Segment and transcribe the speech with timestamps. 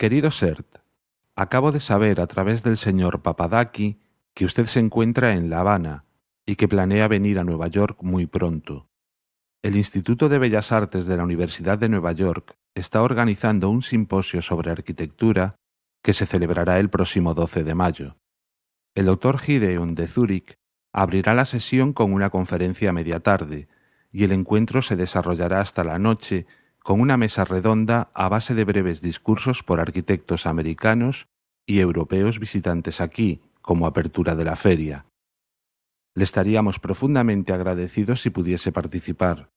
[0.00, 0.78] Querido Sert,
[1.36, 4.00] acabo de saber a través del señor Papadaki
[4.32, 6.06] que usted se encuentra en La Habana
[6.46, 8.88] y que planea venir a Nueva York muy pronto.
[9.60, 14.40] El Instituto de Bellas Artes de la Universidad de Nueva York está organizando un simposio
[14.40, 15.56] sobre arquitectura
[16.02, 18.16] que se celebrará el próximo 12 de mayo.
[18.94, 20.54] El doctor Gideon de Zúrich
[20.94, 23.68] abrirá la sesión con una conferencia a media tarde
[24.10, 26.46] y el encuentro se desarrollará hasta la noche
[26.82, 31.26] con una mesa redonda a base de breves discursos por arquitectos americanos
[31.66, 35.06] y europeos visitantes aquí, como apertura de la feria.
[36.14, 39.50] Le estaríamos profundamente agradecidos si pudiese participar.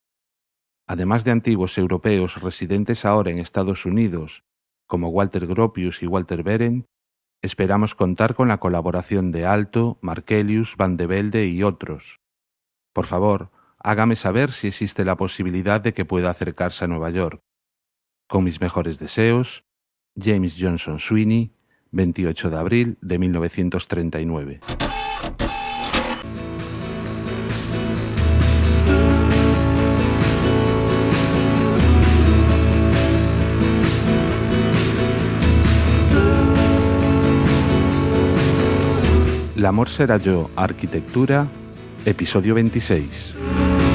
[0.85, 4.43] Además de antiguos europeos residentes ahora en Estados Unidos,
[4.85, 6.85] como Walter Gropius y Walter Beren,
[7.41, 12.19] esperamos contar con la colaboración de Alto, Markelius, Van de Velde y otros.
[12.93, 13.49] Por favor,
[13.83, 17.41] hágame saber si existe la posibilidad de que pueda acercarse a Nueva York.
[18.27, 19.65] Con mis mejores deseos,
[20.15, 21.51] James Johnson Sweeney,
[21.91, 24.59] 28 de abril de 1939.
[39.55, 41.47] El amor será yo, arquitectura,
[42.05, 43.92] episodio 26.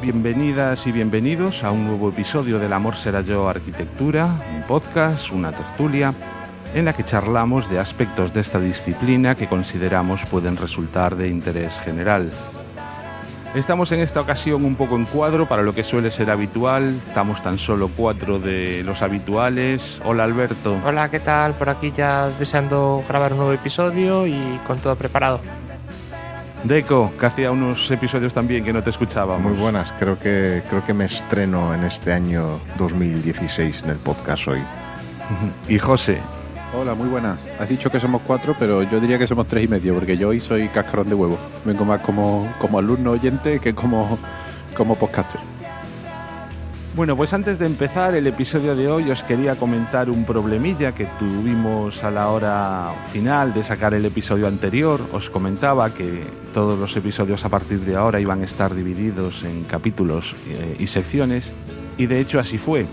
[0.00, 5.52] Bienvenidas y bienvenidos a un nuevo episodio del Amor será yo arquitectura, un podcast, una
[5.52, 6.14] tertulia,
[6.74, 11.78] en la que charlamos de aspectos de esta disciplina que consideramos pueden resultar de interés
[11.80, 12.30] general.
[13.54, 16.98] Estamos en esta ocasión un poco en cuadro para lo que suele ser habitual.
[17.08, 20.00] Estamos tan solo cuatro de los habituales.
[20.04, 20.78] Hola Alberto.
[20.86, 21.52] Hola, ¿qué tal?
[21.54, 25.40] Por aquí ya deseando grabar un nuevo episodio y con todo preparado.
[26.64, 29.36] Deco, que hacía unos episodios también que no te escuchaba.
[29.36, 34.46] Muy buenas, creo que, creo que me estreno en este año 2016 en el podcast
[34.46, 34.60] hoy.
[35.68, 36.18] y José.
[36.72, 37.48] Hola, muy buenas.
[37.58, 40.28] Has dicho que somos cuatro, pero yo diría que somos tres y medio, porque yo
[40.28, 41.36] hoy soy cascarón de huevo.
[41.64, 44.16] Vengo más como, como alumno oyente que como,
[44.76, 45.40] como podcaster.
[46.94, 51.06] Bueno, pues antes de empezar el episodio de hoy os quería comentar un problemilla que
[51.18, 55.00] tuvimos a la hora final de sacar el episodio anterior.
[55.10, 59.64] Os comentaba que todos los episodios a partir de ahora iban a estar divididos en
[59.64, 61.50] capítulos eh, y secciones
[61.96, 62.84] y de hecho así fue.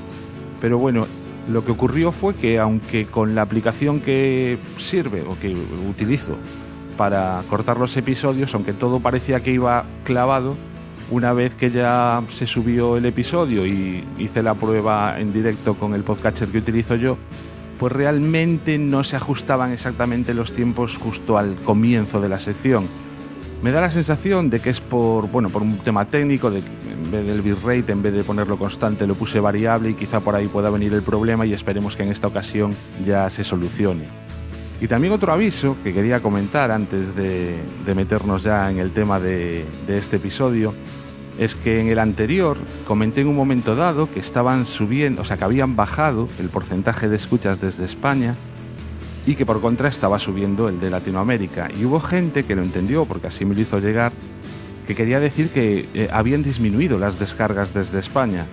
[0.61, 1.05] Pero bueno,
[1.51, 5.53] lo que ocurrió fue que aunque con la aplicación que sirve o que
[5.89, 6.37] utilizo
[6.95, 10.55] para cortar los episodios, aunque todo parecía que iba clavado,
[11.11, 15.93] una vez que ya se subió el episodio y hice la prueba en directo con
[15.93, 17.17] el podcatcher que utilizo yo,
[17.79, 22.87] pues realmente no se ajustaban exactamente los tiempos justo al comienzo de la sección.
[23.63, 26.67] Me da la sensación de que es por, bueno, por un tema técnico, de que
[26.67, 30.35] en vez del bitrate, en vez de ponerlo constante, lo puse variable y quizá por
[30.35, 32.73] ahí pueda venir el problema y esperemos que en esta ocasión
[33.05, 34.03] ya se solucione.
[34.81, 39.19] Y también otro aviso que quería comentar antes de, de meternos ya en el tema
[39.19, 40.73] de, de este episodio
[41.39, 45.37] es que en el anterior comenté en un momento dado que estaban subiendo, o sea,
[45.37, 48.35] que habían bajado el porcentaje de escuchas desde España
[49.25, 51.69] y que por contra estaba subiendo el de Latinoamérica.
[51.79, 54.11] Y hubo gente que lo entendió, porque así me lo hizo llegar,
[54.85, 58.45] que quería decir que eh, habían disminuido las descargas desde España.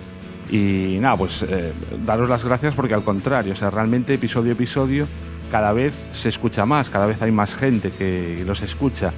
[0.49, 1.73] Y nada, pues eh,
[2.05, 5.07] daros las gracias porque al contrario, o sea, realmente episodio a episodio
[5.51, 9.11] cada vez se escucha más, cada vez hay más gente que los escucha.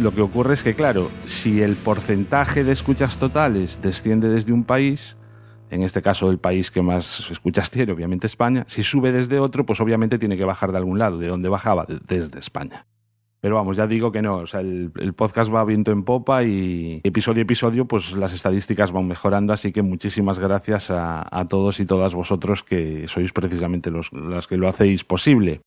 [0.00, 4.64] Lo que ocurre es que, claro, si el porcentaje de escuchas totales desciende desde un
[4.64, 5.16] país,
[5.70, 9.64] en este caso el país que más escuchas tiene, obviamente España, si sube desde otro,
[9.64, 11.18] pues obviamente tiene que bajar de algún lado.
[11.18, 11.86] ¿De dónde bajaba?
[12.06, 12.86] Desde España.
[13.40, 17.00] Pero vamos, ya digo que no, o sea, el, podcast va viento en popa y
[17.04, 21.78] episodio a episodio, pues las estadísticas van mejorando, así que muchísimas gracias a, a todos
[21.78, 25.60] y todas vosotros que sois precisamente los, las que lo hacéis posible.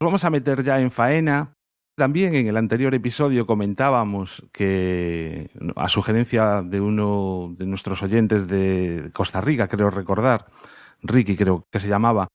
[0.00, 1.55] Nos vamos a meter ya en faena.
[1.96, 9.10] También en el anterior episodio comentábamos que, a sugerencia de uno de nuestros oyentes de
[9.14, 10.44] Costa Rica, creo recordar,
[11.00, 12.28] Ricky creo que se llamaba,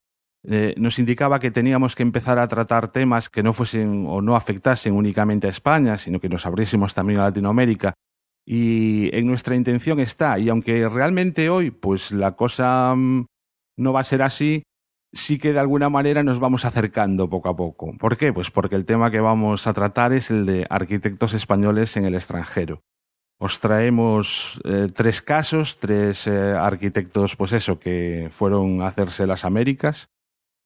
[0.43, 4.35] eh, nos indicaba que teníamos que empezar a tratar temas que no fuesen o no
[4.35, 7.93] afectasen únicamente a España, sino que nos abriésemos también a Latinoamérica.
[8.43, 13.27] Y en nuestra intención está, y aunque realmente hoy pues la cosa mmm,
[13.77, 14.63] no va a ser así,
[15.13, 17.93] sí que de alguna manera nos vamos acercando poco a poco.
[17.97, 18.33] ¿Por qué?
[18.33, 22.15] Pues porque el tema que vamos a tratar es el de arquitectos españoles en el
[22.15, 22.81] extranjero.
[23.39, 29.45] Os traemos eh, tres casos, tres eh, arquitectos, pues eso, que fueron a hacerse las
[29.45, 30.09] Américas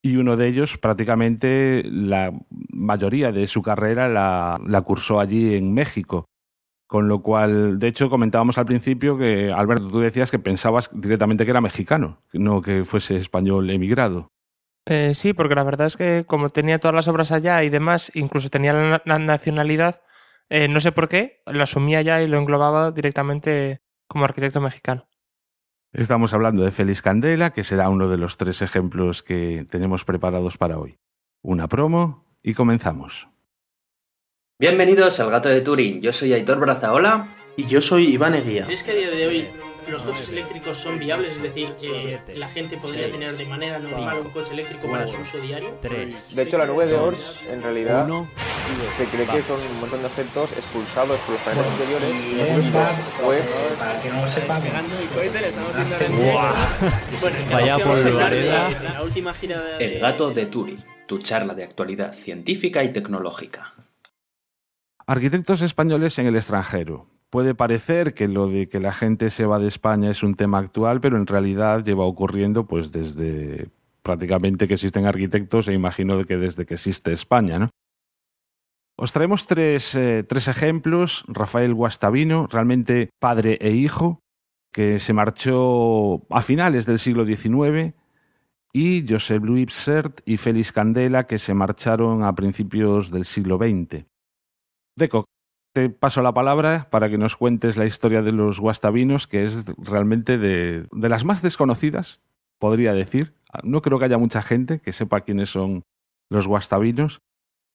[0.03, 2.31] y uno de ellos prácticamente la
[2.69, 6.25] mayoría de su carrera la, la cursó allí en México.
[6.88, 11.44] Con lo cual, de hecho, comentábamos al principio que, Alberto, tú decías que pensabas directamente
[11.44, 14.27] que era mexicano, no que fuese español emigrado.
[14.86, 18.12] Eh, sí, porque la verdad es que como tenía todas las obras allá y demás,
[18.14, 20.02] incluso tenía la, la nacionalidad,
[20.50, 25.08] eh, no sé por qué, lo asumía ya y lo englobaba directamente como arquitecto mexicano.
[25.92, 30.58] Estamos hablando de Félix Candela, que será uno de los tres ejemplos que tenemos preparados
[30.58, 31.00] para hoy.
[31.42, 33.30] Una promo y comenzamos.
[34.60, 36.02] Bienvenidos al Gato de Turing.
[36.02, 37.30] Yo soy Aitor Brazaola.
[37.58, 38.66] Y yo soy Iván Eguía.
[38.66, 39.48] ¿Crees que a día de hoy
[39.92, 41.36] los coches eléctricos son viables?
[41.36, 45.20] Es decir, eh, la gente podría tener de manera normal un coche eléctrico para su
[45.22, 45.80] uso diario.
[45.82, 48.08] De hecho, la nube de Ors, en realidad,
[48.98, 53.16] se cree que son un montón de objetos expulsados por los planetas anteriores y nosotros,
[53.24, 53.44] pues,
[53.80, 54.62] Para que no lo sepan.
[57.52, 59.86] Vaya de la última gira de...
[59.86, 60.84] El Gato de Turing.
[61.06, 63.74] Tu charla de actualidad científica y tecnológica.
[65.08, 67.08] Arquitectos españoles en el extranjero.
[67.30, 70.60] Puede parecer que lo de que la gente se va de España es un tema
[70.60, 73.69] actual, pero en realidad lleva ocurriendo pues desde
[74.04, 77.69] prácticamente que existen arquitectos e imagino que desde que existe España, ¿no?
[78.98, 81.25] Os traemos tres, eh, tres ejemplos.
[81.27, 84.21] Rafael Guastavino, realmente padre e hijo,
[84.71, 87.94] que se marchó a finales del siglo XIX,
[88.71, 94.06] y Josep Louis Sert y Félix Candela, que se marcharon a principios del siglo XX.
[94.98, 95.25] Deco,
[95.75, 99.66] te paso la palabra para que nos cuentes la historia de los guastavinos, que es
[99.77, 102.22] realmente de, de las más desconocidas,
[102.60, 103.33] podría decir.
[103.62, 105.83] No creo que haya mucha gente que sepa quiénes son
[106.30, 107.19] los guastavinos,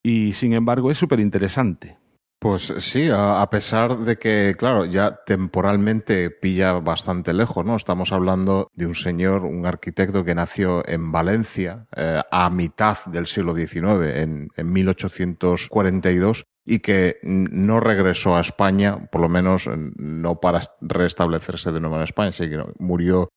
[0.03, 1.99] y sin embargo es súper interesante.
[2.39, 7.75] Pues sí, a, pesar de que, claro, ya temporalmente pilla bastante lejos, ¿no?
[7.75, 13.27] Estamos hablando de un señor, un arquitecto que nació en Valencia eh, a mitad del
[13.27, 20.39] siglo XIX, en, en 1842, y que no regresó a España, por lo menos no
[20.39, 23.29] para est- restablecerse de nuevo en España, sino que murió,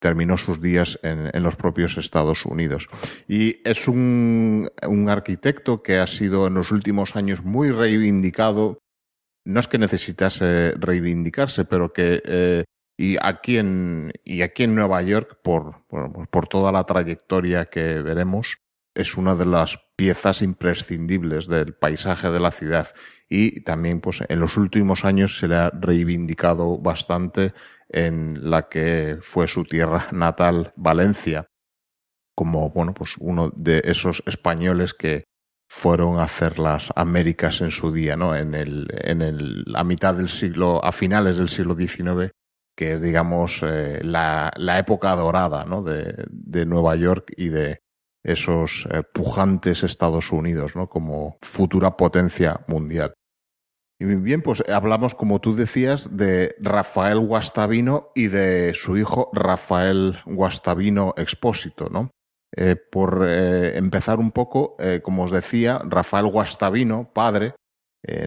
[0.00, 2.88] terminó sus días en, los propios Estados Unidos.
[3.28, 4.70] Y es un,
[5.08, 8.78] arquitecto que ha sido en los últimos años muy reivindicado.
[9.44, 12.64] No es que necesitase reivindicarse, pero que eh,
[12.98, 18.02] y aquí en y aquí en Nueva York por, pues por toda la trayectoria que
[18.02, 18.56] veremos
[18.96, 22.88] es una de las piezas imprescindibles del paisaje de la ciudad
[23.28, 27.52] y también pues en los últimos años se le ha reivindicado bastante
[27.88, 31.46] en la que fue su tierra natal Valencia
[32.34, 35.24] como bueno pues uno de esos españoles que
[35.68, 38.36] fueron a hacer las Américas en su día, ¿no?
[38.36, 42.30] En el, en el, a mitad del siglo, a finales del siglo XIX,
[42.76, 45.82] que es, digamos, eh, la, la época dorada, ¿no?
[45.82, 47.80] De, de Nueva York y de
[48.26, 50.88] esos eh, pujantes Estados Unidos, ¿no?
[50.88, 53.14] Como futura potencia mundial.
[53.98, 60.18] Y bien, pues hablamos, como tú decías, de Rafael Guastavino y de su hijo Rafael
[60.26, 62.10] Guastavino Expósito, ¿no?
[62.54, 67.54] Eh, por eh, empezar un poco, como os decía, Rafael Guastavino, padre,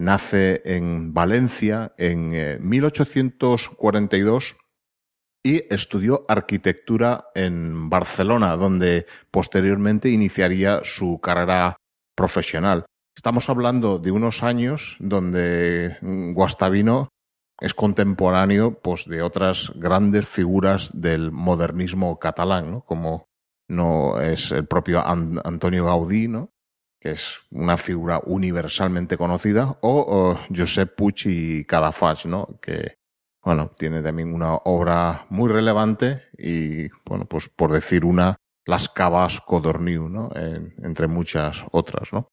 [0.02, 4.56] nace en Valencia en eh, 1842
[5.42, 11.76] y estudió arquitectura en Barcelona, donde posteriormente iniciaría su carrera
[12.14, 12.84] profesional.
[13.16, 17.08] Estamos hablando de unos años donde Guastavino
[17.60, 22.80] es contemporáneo pues, de otras grandes figuras del modernismo catalán, ¿no?
[22.82, 23.26] como
[23.68, 26.50] no es el propio An- Antonio Gaudí, ¿no?
[27.00, 31.66] que es una figura universalmente conocida, o, o Josep Puig y
[32.26, 32.58] ¿no?
[32.60, 32.96] que
[33.42, 39.40] bueno, tiene también una obra muy relevante y, bueno, pues por decir una, Las Cavas
[39.40, 40.30] Codorniu, ¿no?
[40.34, 42.28] En- entre muchas otras, ¿no?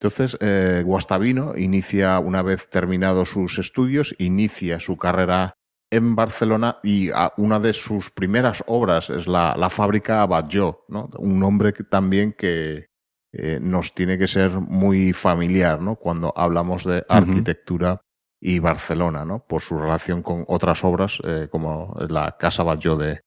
[0.00, 5.54] Entonces, eh, Guastavino inicia, una vez terminados sus estudios, inicia su carrera
[5.90, 11.08] en Barcelona y una de sus primeras obras es la, la fábrica Batlló, ¿no?
[11.18, 12.86] Un nombre que también que
[13.32, 15.96] eh, nos tiene que ser muy familiar, ¿no?
[15.96, 18.00] Cuando hablamos de arquitectura
[18.40, 19.44] y Barcelona, ¿no?
[19.44, 23.22] Por su relación con otras obras eh, como la Casa Batlló de,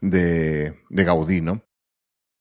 [0.00, 1.62] de, de Gaudí, ¿no?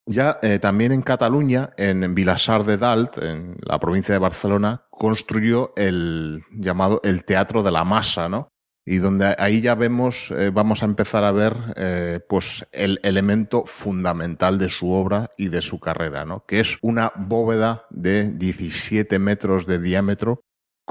[0.07, 5.73] Ya eh, también en Cataluña, en Vilassar de Dalt, en la provincia de Barcelona, construyó
[5.77, 8.49] el llamado el Teatro de la Masa, ¿no?
[8.83, 14.57] y donde ahí ya vemos, eh, vamos a empezar a ver pues el elemento fundamental
[14.57, 16.45] de su obra y de su carrera, ¿no?
[16.47, 20.41] que es una bóveda de 17 metros de diámetro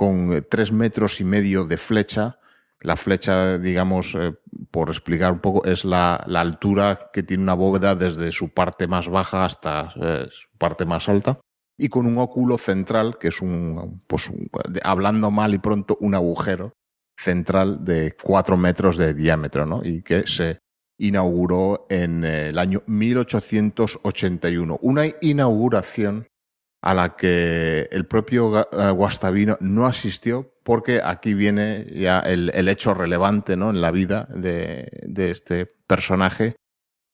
[0.00, 2.38] con 3 metros y medio de flecha.
[2.80, 4.32] La flecha, digamos, eh,
[4.70, 8.86] por explicar un poco, es la, la, altura que tiene una bóveda desde su parte
[8.86, 11.38] más baja hasta su parte más alta
[11.76, 14.30] y con un óculo central, que es un, pues,
[14.82, 16.72] hablando mal y pronto, un agujero
[17.14, 19.82] central de cuatro metros de diámetro, ¿no?
[19.84, 20.60] Y que se
[20.98, 24.78] inauguró en el año 1881.
[24.80, 26.26] Una inauguración
[26.82, 32.68] a la que el propio eh, Guastavino no asistió porque aquí viene ya el, el
[32.68, 33.70] hecho relevante ¿no?
[33.70, 36.56] en la vida de, de, este personaje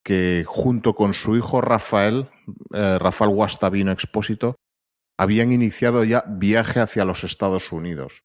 [0.05, 2.29] que junto con su hijo Rafael,
[2.73, 4.57] eh, Rafael Guastavino Expósito,
[5.19, 8.23] habían iniciado ya viaje hacia los Estados Unidos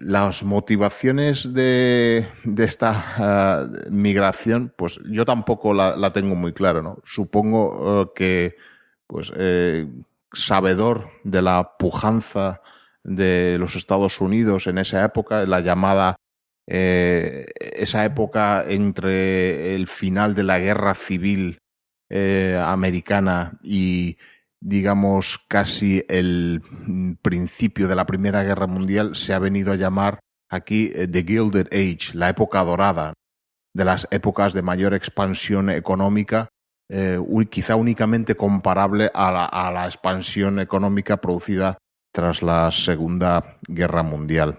[0.00, 6.80] las motivaciones de, de esta uh, migración, pues yo tampoco la, la, tengo muy clara,
[6.80, 7.00] ¿no?
[7.04, 8.56] Supongo que,
[9.06, 9.86] pues, eh,
[10.32, 12.60] sabedor de la pujanza
[13.02, 16.16] de los Estados Unidos en esa época, la llamada,
[16.66, 21.58] eh, esa época entre el final de la guerra civil
[22.08, 24.18] eh, americana y
[24.60, 26.62] digamos, casi el
[27.22, 30.20] principio de la Primera Guerra Mundial, se ha venido a llamar
[30.50, 33.14] aquí eh, The Gilded Age, la época dorada,
[33.74, 36.48] de las épocas de mayor expansión económica,
[36.90, 37.18] eh,
[37.48, 41.78] quizá únicamente comparable a la, a la expansión económica producida
[42.12, 44.58] tras la Segunda Guerra Mundial.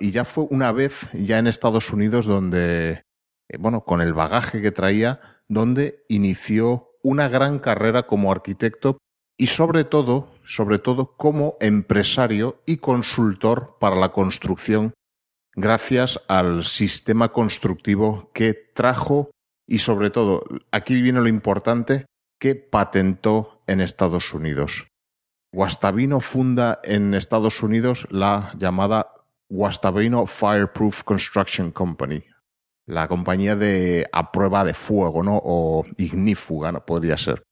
[0.00, 3.04] Y ya fue una vez, ya en Estados Unidos, donde,
[3.48, 8.98] eh, bueno, con el bagaje que traía, donde inició una gran carrera como arquitecto
[9.38, 14.94] y sobre todo, sobre todo como empresario y consultor para la construcción
[15.54, 19.30] gracias al sistema constructivo que trajo
[19.72, 22.04] y sobre todo, aquí viene lo importante,
[22.38, 24.86] que patentó en Estados Unidos.
[25.50, 29.14] Guastavino funda en Estados Unidos la llamada
[29.48, 32.22] Guastavino Fireproof Construction Company,
[32.86, 35.40] la compañía de a prueba de fuego, ¿no?
[35.42, 36.84] O ignífuga, ¿no?
[36.84, 37.42] Podría ser.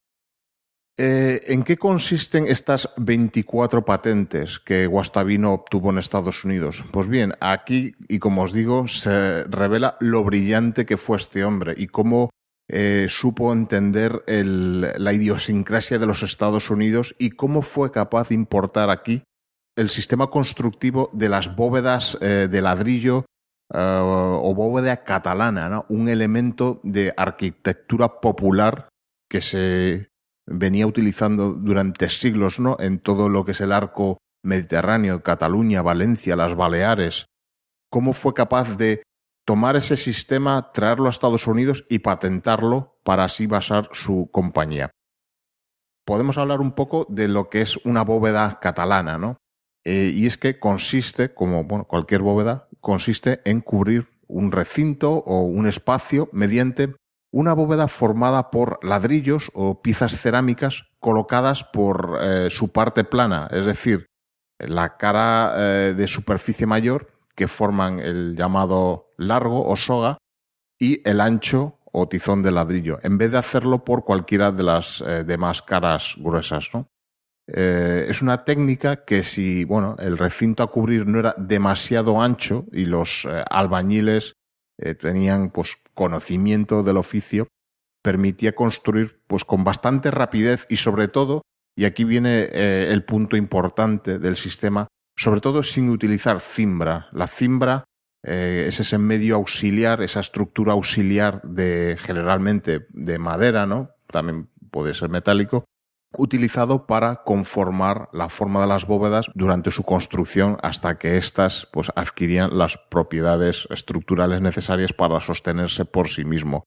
[1.02, 6.84] Eh, ¿En qué consisten estas 24 patentes que Guastavino obtuvo en Estados Unidos?
[6.92, 11.72] Pues bien, aquí, y como os digo, se revela lo brillante que fue este hombre
[11.74, 12.28] y cómo
[12.68, 18.90] eh, supo entender la idiosincrasia de los Estados Unidos y cómo fue capaz de importar
[18.90, 19.22] aquí
[19.76, 23.24] el sistema constructivo de las bóvedas eh, de ladrillo
[23.72, 25.86] o bóveda catalana, ¿no?
[25.88, 28.88] un elemento de arquitectura popular
[29.30, 30.09] que se
[30.50, 32.76] venía utilizando durante siglos ¿no?
[32.80, 37.26] en todo lo que es el arco mediterráneo, Cataluña, Valencia, las Baleares.
[37.90, 39.02] ¿Cómo fue capaz de
[39.46, 44.90] tomar ese sistema, traerlo a Estados Unidos y patentarlo para así basar su compañía?
[46.04, 49.36] Podemos hablar un poco de lo que es una bóveda catalana, ¿no?
[49.84, 55.42] Eh, y es que consiste, como bueno, cualquier bóveda, consiste en cubrir un recinto o
[55.42, 56.94] un espacio mediante
[57.32, 63.66] una bóveda formada por ladrillos o piezas cerámicas colocadas por eh, su parte plana, es
[63.66, 64.06] decir,
[64.58, 70.18] la cara eh, de superficie mayor que forman el llamado largo o soga
[70.78, 75.00] y el ancho o tizón de ladrillo, en vez de hacerlo por cualquiera de las
[75.00, 76.68] eh, demás caras gruesas.
[76.74, 76.88] ¿no?
[77.46, 82.84] Es una técnica que si, bueno, el recinto a cubrir no era demasiado ancho y
[82.84, 84.36] los albañiles
[85.00, 87.48] tenían, pues, conocimiento del oficio,
[88.02, 91.42] permitía construir, pues, con bastante rapidez y sobre todo,
[91.76, 97.08] y aquí viene eh, el punto importante del sistema, sobre todo sin utilizar cimbra.
[97.12, 97.84] La cimbra
[98.24, 103.90] eh, es ese medio auxiliar, esa estructura auxiliar de, generalmente, de madera, ¿no?
[104.06, 105.66] También puede ser metálico,
[106.16, 111.90] utilizado para conformar la forma de las bóvedas durante su construcción hasta que éstas pues,
[111.94, 116.64] adquirían las propiedades estructurales necesarias para sostenerse por sí mismo.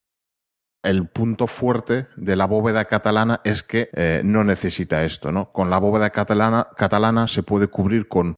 [0.81, 5.51] El punto fuerte de la bóveda catalana es que eh, no necesita esto, ¿no?
[5.53, 8.35] Con la bóveda catalana, catalana se puede cubrir con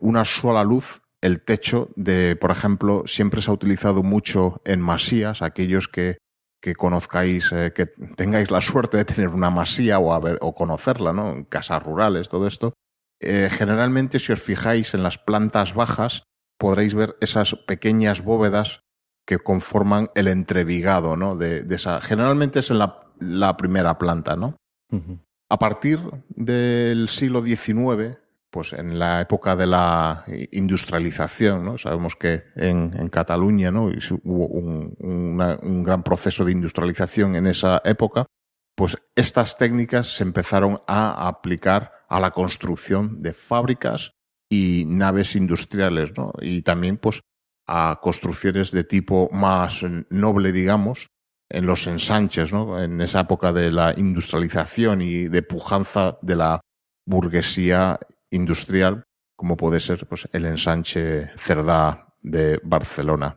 [0.00, 5.42] una sola luz el techo de, por ejemplo, siempre se ha utilizado mucho en masías,
[5.42, 6.18] aquellos que
[6.60, 11.32] que conozcáis, eh, que tengáis la suerte de tener una masía o, o conocerla, ¿no?
[11.32, 12.74] En casas rurales, todo esto.
[13.20, 16.22] Eh, generalmente, si os fijáis en las plantas bajas,
[16.58, 18.80] podréis ver esas pequeñas bóvedas
[19.26, 21.36] que conforman el entrevigado, ¿no?
[21.36, 22.00] De, de esa.
[22.00, 24.56] Generalmente es en la, la primera planta, ¿no?
[24.90, 25.18] Uh -huh.
[25.50, 28.18] A partir del siglo XIX,
[28.58, 31.78] pues en la época de la industrialización, ¿no?
[31.78, 33.84] Sabemos que en, Cataluña, ¿no?
[33.84, 38.26] Hubo un, un gran proceso de industrialización en esa época,
[38.74, 44.10] pues estas técnicas se empezaron a aplicar a la construcción de fábricas
[44.50, 46.32] y naves industriales, ¿no?
[46.40, 47.20] Y también, pues,
[47.68, 51.06] a construcciones de tipo más noble, digamos,
[51.48, 52.82] en los ensanches, ¿no?
[52.82, 56.60] En esa época de la industrialización y de pujanza de la
[57.06, 59.04] burguesía industrial,
[59.36, 63.36] como puede ser pues, el ensanche Cerdá de Barcelona.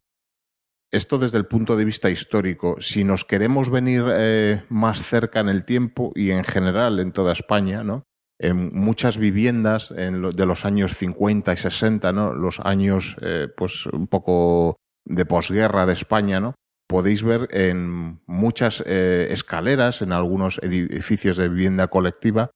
[0.92, 2.76] Esto desde el punto de vista histórico.
[2.82, 7.32] Si nos queremos venir eh, más cerca en el tiempo y en general en toda
[7.32, 8.04] España, ¿no?
[8.38, 12.34] En muchas viviendas de los años 50 y 60, ¿no?
[12.34, 16.56] Los años, eh, pues, un poco de posguerra de España, ¿no?
[16.88, 22.52] Podéis ver en muchas eh, escaleras, en algunos edificios de vivienda colectiva,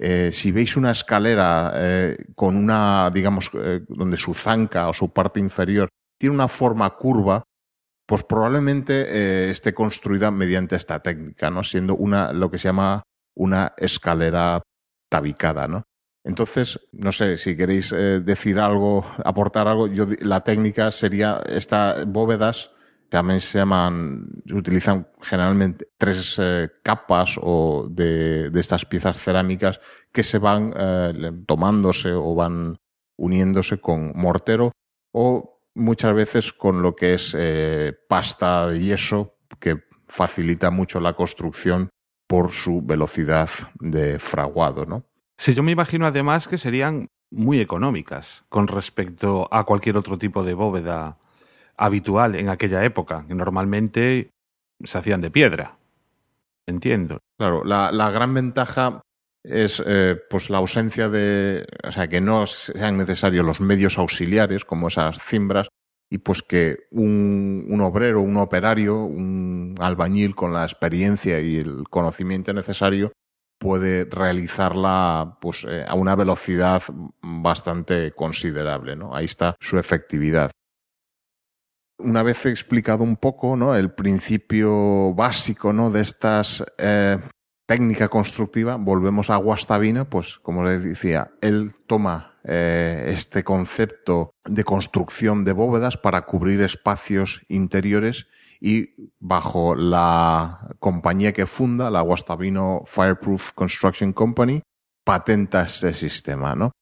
[0.00, 5.12] eh, si veis una escalera eh, con una, digamos, eh, donde su zanca o su
[5.12, 7.42] parte inferior tiene una forma curva,
[8.06, 11.62] pues probablemente esté construida mediante esta técnica, ¿no?
[11.62, 13.02] Siendo una, lo que se llama
[13.34, 14.62] una escalera
[15.10, 15.84] tabicada, ¿no?
[16.24, 22.70] Entonces, no sé, si queréis decir algo, aportar algo, yo, la técnica sería estas bóvedas
[23.08, 29.80] también se llaman, utilizan generalmente tres eh, capas o de, de, estas piezas cerámicas
[30.12, 32.78] que se van eh, tomándose o van
[33.16, 34.72] uniéndose con mortero
[35.12, 41.14] o muchas veces con lo que es eh, pasta de yeso que facilita mucho la
[41.14, 41.90] construcción
[42.26, 43.48] por su velocidad
[43.80, 45.04] de fraguado, ¿no?
[45.38, 50.42] Sí, yo me imagino además que serían muy económicas con respecto a cualquier otro tipo
[50.42, 51.18] de bóveda
[51.78, 54.30] habitual en aquella época, que normalmente
[54.82, 55.78] se hacían de piedra.
[56.66, 57.18] Entiendo.
[57.38, 59.00] Claro, la, la gran ventaja
[59.42, 64.64] es eh, pues la ausencia de, o sea, que no sean necesarios los medios auxiliares
[64.64, 65.68] como esas cimbras
[66.10, 71.84] y pues que un, un obrero, un operario, un albañil con la experiencia y el
[71.88, 73.12] conocimiento necesario
[73.58, 76.82] puede realizarla pues eh, a una velocidad
[77.22, 79.14] bastante considerable, ¿no?
[79.14, 80.50] Ahí está su efectividad.
[81.98, 83.74] Una vez explicado un poco ¿no?
[83.74, 85.90] el principio básico ¿no?
[85.90, 87.18] de estas eh,
[87.66, 94.64] técnica constructiva, volvemos a Guastavino, pues como les decía, él toma eh, este concepto de
[94.64, 98.26] construcción de bóvedas para cubrir espacios interiores
[98.60, 104.62] y bajo la compañía que funda, la Guastavino Fireproof Construction Company,
[105.04, 106.72] patenta este sistema, ¿no?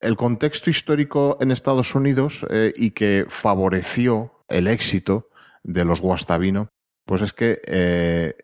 [0.00, 5.28] El contexto histórico en Estados Unidos eh, y que favoreció el éxito
[5.62, 6.70] de los Guastavino,
[7.04, 8.34] pues es que eh,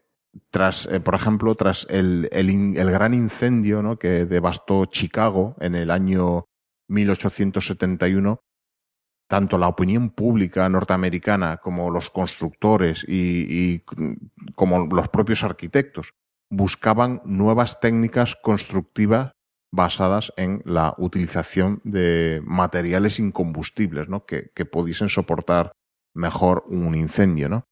[0.50, 3.98] tras, eh, por ejemplo, tras el, el, gran incendio ¿no?
[3.98, 6.44] que devastó Chicago en el año
[6.88, 8.40] 1871,
[9.28, 13.84] tanto la opinión pública norteamericana como los constructores y, y
[14.54, 16.10] como los propios arquitectos
[16.48, 19.32] buscaban nuevas técnicas constructivas
[19.70, 24.24] basadas en la utilización de materiales incombustibles, ¿no?
[24.24, 25.72] Que, que pudiesen soportar
[26.14, 27.68] mejor un incendio, ¿no?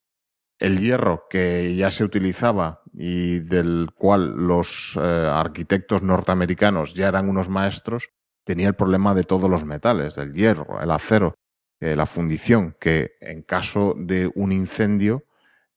[0.59, 7.29] El hierro que ya se utilizaba y del cual los eh, arquitectos norteamericanos ya eran
[7.29, 8.11] unos maestros,
[8.45, 11.35] tenía el problema de todos los metales, del hierro, el acero,
[11.81, 15.25] eh, la fundición, que en caso de un incendio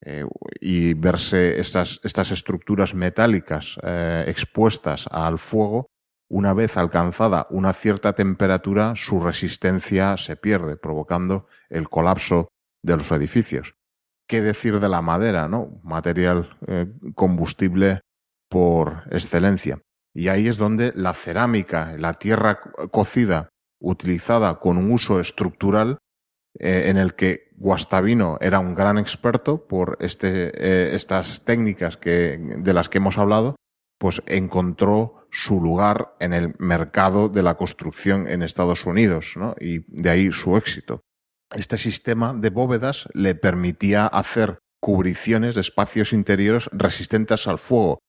[0.01, 0.25] eh,
[0.61, 5.89] y verse estas, estas estructuras metálicas eh, expuestas al fuego,
[6.29, 12.49] una vez alcanzada una cierta temperatura, su resistencia se pierde, provocando el colapso
[12.83, 13.75] de los edificios.
[14.27, 15.79] ¿Qué decir de la madera, no?
[15.83, 18.01] Material eh, combustible
[18.49, 19.79] por excelencia.
[20.13, 22.59] Y ahí es donde la cerámica, la tierra
[22.91, 25.99] cocida, utilizada con un uso estructural,
[26.59, 32.39] eh, en el que Guastavino era un gran experto por este, eh, estas técnicas que,
[32.39, 33.55] de las que hemos hablado,
[33.99, 39.55] pues encontró su lugar en el mercado de la construcción en Estados Unidos, ¿no?
[39.59, 41.01] Y de ahí su éxito.
[41.55, 47.99] Este sistema de bóvedas le permitía hacer cubriciones de espacios interiores resistentes al fuego.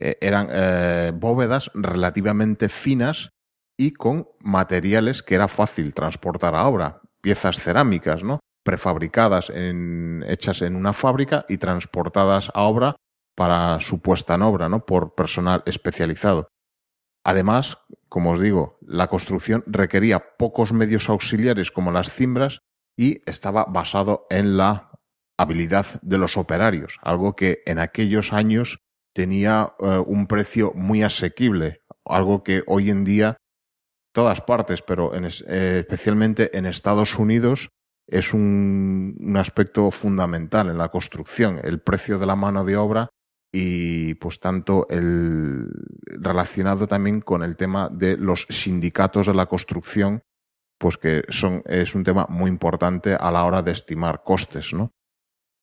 [0.00, 3.30] Eh, eran eh, bóvedas relativamente finas
[3.78, 8.40] y con materiales que era fácil transportar a obra, piezas cerámicas, ¿no?
[8.68, 12.96] prefabricadas, en, hechas en una fábrica y transportadas a obra
[13.34, 14.84] para su puesta en obra, ¿no?
[14.84, 16.48] Por personal especializado.
[17.24, 17.78] Además,
[18.08, 22.60] como os digo, la construcción requería pocos medios auxiliares como las cimbras
[22.96, 24.90] y estaba basado en la
[25.38, 28.80] habilidad de los operarios, algo que en aquellos años
[29.14, 33.36] tenía eh, un precio muy asequible, algo que hoy en día
[34.12, 37.70] todas partes, pero en eh, especialmente en Estados Unidos
[38.08, 43.10] es un, aspecto fundamental en la construcción, el precio de la mano de obra
[43.52, 45.70] y pues tanto el
[46.06, 50.22] relacionado también con el tema de los sindicatos de la construcción,
[50.78, 54.92] pues que son, es un tema muy importante a la hora de estimar costes, ¿no?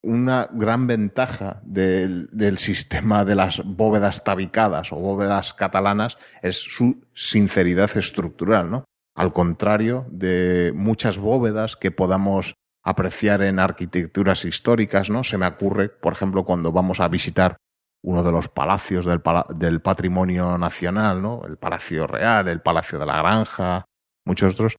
[0.04, 7.02] Una gran ventaja del, del sistema de las bóvedas tabicadas o bóvedas catalanas es su
[7.13, 8.86] sinceridad estructural, ¿no?
[9.15, 15.24] Al contrario de muchas bóvedas que podamos apreciar en arquitecturas históricas, ¿no?
[15.24, 17.58] Se me ocurre, por ejemplo, cuando vamos a visitar
[18.06, 19.22] uno de los palacios del,
[19.56, 21.41] del patrimonio nacional, ¿no?
[21.46, 23.86] El Palacio Real, el Palacio de la Granja,
[24.26, 24.76] muchos otros,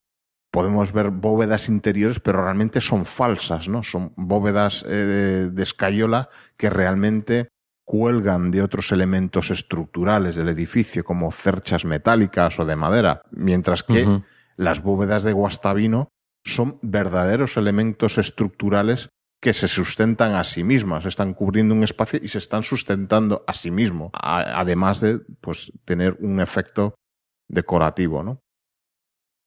[0.52, 3.82] podemos ver bóvedas interiores, pero realmente son falsas, ¿no?
[3.82, 7.48] Son bóvedas eh, de escayola que realmente
[7.84, 14.06] cuelgan de otros elementos estructurales del edificio, como cerchas metálicas o de madera, mientras que
[14.06, 14.24] uh -huh.
[14.56, 16.10] las bóvedas de Guastavino
[16.44, 19.08] son verdaderos elementos estructurales
[19.40, 23.52] que se sustentan a sí mismas, están cubriendo un espacio y se están sustentando a
[23.52, 26.94] sí mismo, además de pues, tener un efecto
[27.48, 28.40] decorativo, ¿no?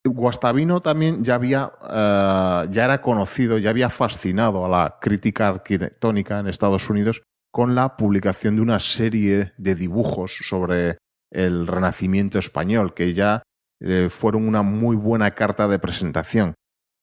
[0.05, 6.39] Guastavino también ya había, uh, ya era conocido, ya había fascinado a la crítica arquitectónica
[6.39, 7.21] en Estados Unidos
[7.51, 10.97] con la publicación de una serie de dibujos sobre
[11.31, 13.43] el Renacimiento español, que ya
[13.81, 16.53] eh, fueron una muy buena carta de presentación.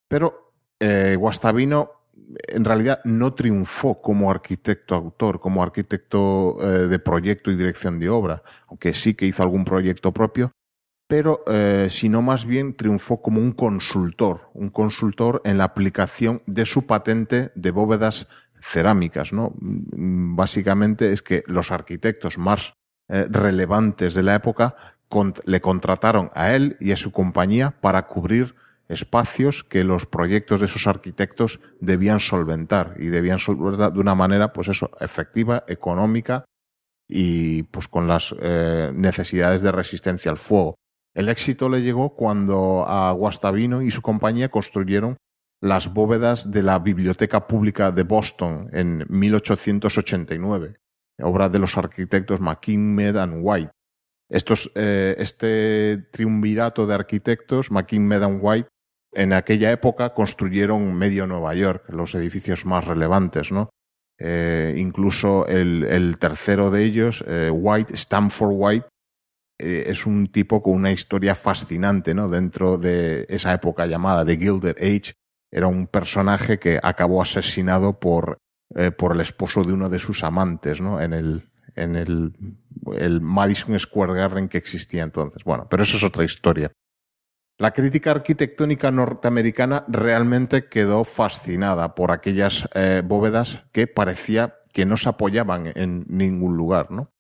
[0.08, 1.90] Pero eh, Guastavino
[2.48, 8.08] en realidad no triunfó como arquitecto autor, como arquitecto eh, de proyecto y dirección de
[8.08, 10.52] obra, aunque sí que hizo algún proyecto propio,
[11.08, 16.66] pero eh, sino más bien triunfó como un consultor, un consultor en la aplicación de
[16.66, 18.26] su patente de bóvedas
[18.60, 19.52] cerámicas, ¿no?
[19.60, 22.74] Básicamente es que los arquitectos más
[23.08, 24.74] eh, relevantes de la época
[25.44, 28.56] le contrataron a él y a su compañía para cubrir
[28.88, 34.52] espacios que los proyectos de esos arquitectos debían solventar y debían solventar de una manera,
[34.52, 36.44] pues eso, efectiva, económica
[37.08, 40.74] y pues con las eh, necesidades de resistencia al fuego.
[41.14, 45.16] El éxito le llegó cuando a Guastavino y su compañía construyeron
[45.62, 50.76] las bóvedas de la Biblioteca Pública de Boston en 1889,
[51.22, 53.70] obra de los arquitectos McKinmed and White.
[54.28, 58.68] Estos, eh, este triunvirato de arquitectos, McKinmed and White,
[59.16, 63.70] en aquella época construyeron medio Nueva York, los edificios más relevantes, ¿no?
[64.18, 68.86] Eh, incluso el, tercero de ellos, eh, White, Stanford White,
[69.58, 72.28] eh, es un tipo con una historia fascinante, ¿no?
[72.28, 75.14] Dentro de esa época llamada The Gilded Age,
[75.50, 78.36] era un personaje que acabó asesinado por,
[78.98, 81.00] por el esposo de uno de sus amantes, ¿no?
[81.00, 82.34] En el, en el,
[82.98, 85.42] el Madison Square Garden que existía entonces.
[85.44, 86.70] Bueno, pero eso es otra historia.
[87.58, 94.98] La crítica arquitectónica norteamericana realmente quedó fascinada por aquellas eh, bóvedas que parecía que no
[94.98, 97.10] se apoyaban en ningún lugar, ¿no?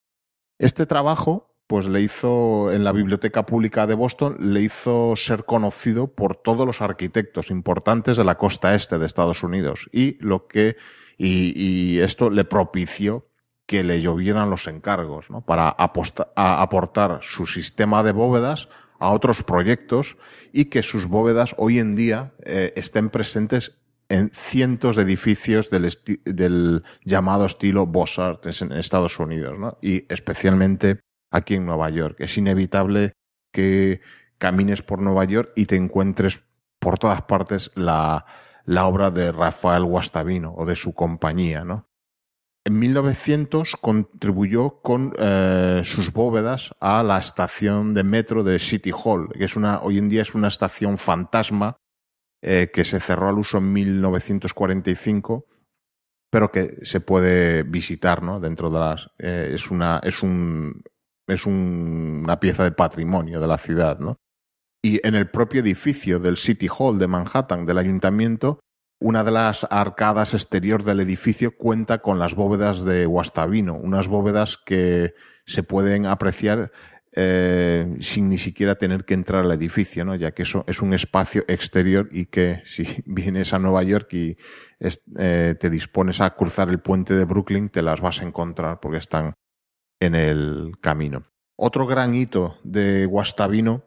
[0.58, 6.14] Este trabajo, pues le hizo en la Biblioteca Pública de Boston, le hizo ser conocido
[6.14, 10.76] por todos los arquitectos importantes de la costa este de Estados Unidos y lo que
[11.16, 13.26] y, esto le propició
[13.64, 15.40] que le llovieran los encargos, ¿no?
[15.40, 18.68] Para a, aportar su sistema de bóvedas
[18.98, 20.16] a otros proyectos
[20.52, 23.76] y que sus bóvedas hoy en día eh, estén presentes
[24.08, 29.78] en cientos de edificios del, llamado estilo Bossart en Estados Unidos, ¿no?
[29.82, 32.16] Y especialmente aquí en Nueva York.
[32.20, 33.12] Es inevitable
[33.52, 34.00] que
[34.38, 36.42] camines por Nueva York y te encuentres
[36.78, 38.26] por todas partes la,
[38.64, 41.85] la obra de Rafael Guastavino o de su compañía, ¿no?
[42.66, 49.28] En 1900 contribuyó con eh, sus bóvedas a la estación de metro de City Hall,
[49.32, 51.76] que es una, hoy en día es una estación fantasma
[52.42, 55.46] eh, que se cerró al uso en 1945,
[56.28, 58.40] pero que se puede visitar, ¿no?
[58.40, 60.82] Dentro de las, eh, es una, es un,
[61.28, 64.16] es un, una pieza de patrimonio de la ciudad, ¿no?
[64.82, 68.58] Y en el propio edificio del City Hall de Manhattan, del ayuntamiento,
[69.06, 74.56] una de las arcadas exterior del edificio cuenta con las bóvedas de Guastavino, unas bóvedas
[74.56, 75.14] que
[75.44, 76.72] se pueden apreciar
[77.12, 80.16] eh, sin ni siquiera tener que entrar al edificio, ¿no?
[80.16, 84.36] ya que eso es un espacio exterior y que si vienes a Nueva York y
[84.80, 88.98] eh, te dispones a cruzar el puente de Brooklyn, te las vas a encontrar porque
[88.98, 89.34] están
[90.00, 91.22] en el camino.
[91.54, 93.85] Otro gran hito de Guastavino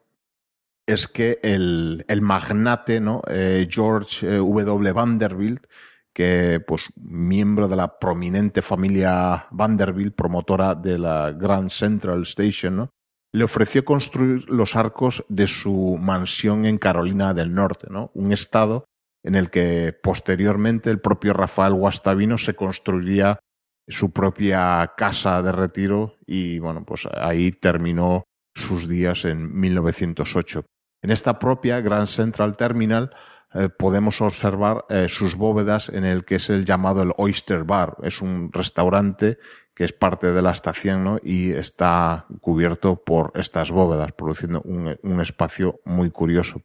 [0.94, 3.22] es que el, magnate, ¿no?
[3.28, 4.92] Eh, George eh, W.
[4.92, 5.66] Vanderbilt,
[6.14, 12.90] que pues miembro de la prominente familia Vanderbilt, promotora de la Grand Central Station, ¿no?
[13.32, 18.12] le ofreció construir los arcos de su mansión en Carolina del Norte, ¿no?
[18.14, 18.86] Un estado
[19.24, 23.40] en el que posteriormente el propio Rafael Guastavino se construiría
[23.88, 28.24] su propia casa de retiro y bueno, pues ahí terminó
[28.56, 30.66] sus días en 1908.
[31.02, 33.12] En esta propia Grand Central Terminal
[33.54, 37.98] eh, podemos observar eh, sus bóvedas en el que es el llamado el Oyster Bar.
[38.04, 39.38] Es un restaurante
[39.74, 45.80] que es parte de la estación y está cubierto por estas bóvedas, produciendo un, espacio
[45.86, 46.62] muy curioso.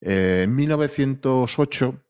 [0.00, 2.04] Eh, en 1908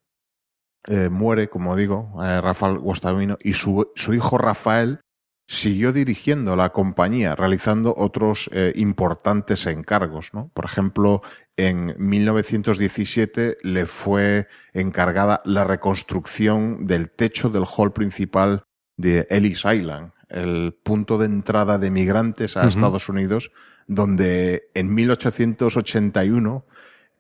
[1.11, 5.01] muere, como digo, Rafael Guastavino y su hijo Rafael
[5.49, 10.31] siguió dirigiendo la compañía, realizando otros eh, importantes encargos.
[10.35, 10.51] ¿no?
[10.53, 11.23] Por ejemplo,
[11.57, 18.65] en 1917 le fue encargada la reconstrucción del techo del hall principal
[18.99, 23.51] de Ellis Island, el punto de entrada de migrantes a Estados Unidos,
[23.87, 26.67] donde en 1881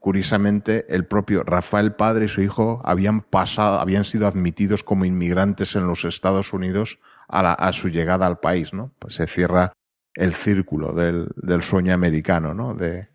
[0.01, 5.75] Curiosamente, el propio Rafael Padre y su hijo habían pasado, habían sido admitidos como inmigrantes
[5.75, 8.93] en los Estados Unidos a, su llegada al país, ¿no?
[8.99, 9.73] Pues se cierra
[10.14, 12.75] el círculo del, sueño americano, ¿no?
[12.75, 13.09] De,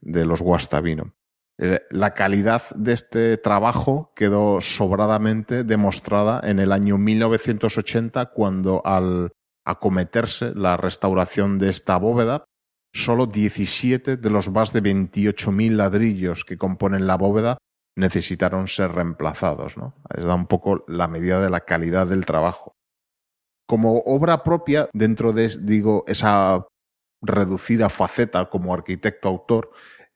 [0.00, 1.14] de los Guastavino.
[1.58, 9.30] Eh, la calidad de este trabajo quedó sobradamente demostrada en el año 1980 cuando al
[9.64, 12.44] acometerse la restauración de esta bóveda,
[12.92, 17.58] solo 17 de los más de 28.000 ladrillos que componen la bóveda
[17.96, 19.76] necesitaron ser reemplazados.
[19.76, 19.94] ¿no?
[20.16, 22.71] Es da un poco la medida de la calidad del trabajo
[23.72, 26.66] como obra propia, dentro de, digo, esa
[27.22, 29.70] reducida faceta como arquitecto-autor,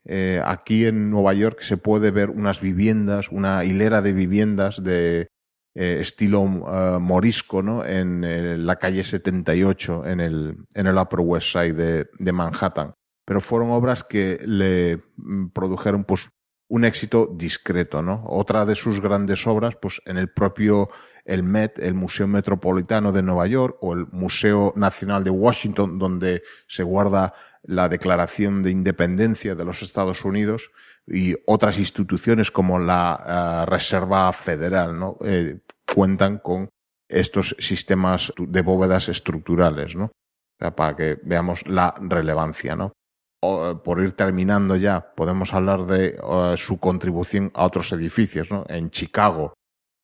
[0.05, 5.29] eh, aquí en Nueva York se puede ver unas viviendas, una hilera de viviendas de
[5.75, 7.83] eh, estilo eh, morisco, ¿no?
[7.83, 12.93] En la calle 78, en el, en el Upper West Side de, de Manhattan.
[13.25, 16.29] Pero fueron obras que le mm, produjeron, pues,
[16.69, 18.23] un éxito discreto, ¿no?
[18.27, 20.91] Otra de sus grandes obras, pues, en el propio
[21.27, 26.43] el Met, el Museo Metropolitano de Nueva York o el Museo Nacional de Washington, donde
[26.67, 30.71] se guarda la Declaración de Independencia de los Estados Unidos
[31.07, 35.19] y otras instituciones como la eh, Reserva Federal, ¿no?
[35.25, 35.59] Eh,
[35.93, 36.69] cuentan con
[37.09, 40.11] estos sistemas de bóvedas estructurales, ¿no?
[40.59, 42.93] para que veamos la relevancia, ¿no?
[43.41, 48.65] por ir terminando ya, podemos hablar de eh, su contribución a otros edificios, ¿no?
[48.69, 49.55] En Chicago,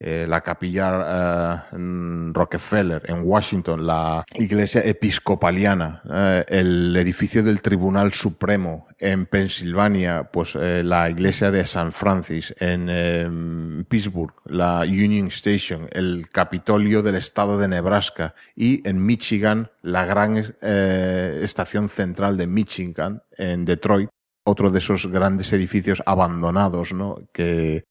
[0.05, 1.77] eh, la capilla eh,
[2.33, 10.57] Rockefeller, en Washington, la iglesia episcopaliana, eh, el edificio del Tribunal Supremo, en Pensilvania, pues
[10.57, 17.59] la iglesia de San Francis, en em, Pittsburgh, la Union Station, el Capitolio del estado
[17.59, 24.09] de Nebraska y en Michigan, la gran estación central de Michigan, en Detroit,
[24.45, 27.19] otro de esos grandes edificios abandonados, ¿no?
[27.33, 27.85] Que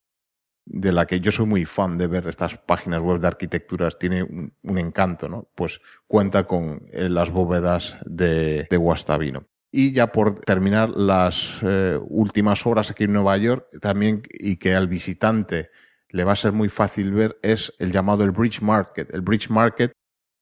[0.66, 4.24] de la que yo soy muy fan de ver estas páginas web de arquitecturas, tiene
[4.24, 5.50] un, encanto, ¿no?
[5.56, 9.46] Pues cuenta con eh, las bóvedas de, de, Guastavino.
[9.72, 14.76] Y ya por terminar las eh, últimas obras aquí en Nueva York, también y que
[14.76, 15.72] al visitante
[16.10, 19.14] le va a ser muy fácil ver, es el llamado el Bridge Market.
[19.14, 19.94] El Bridge Market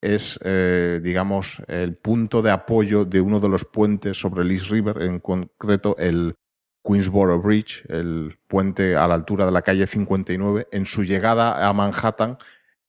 [0.01, 4.69] es, eh, digamos, el punto de apoyo de uno de los puentes sobre el East
[4.69, 6.35] River, en concreto el
[6.83, 11.73] Queensboro Bridge, el puente a la altura de la calle 59, en su llegada a
[11.73, 12.37] Manhattan,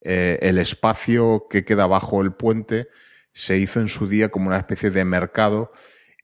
[0.01, 2.89] eh, el espacio que queda bajo el puente
[3.33, 5.73] se hizo en su día como una especie de mercado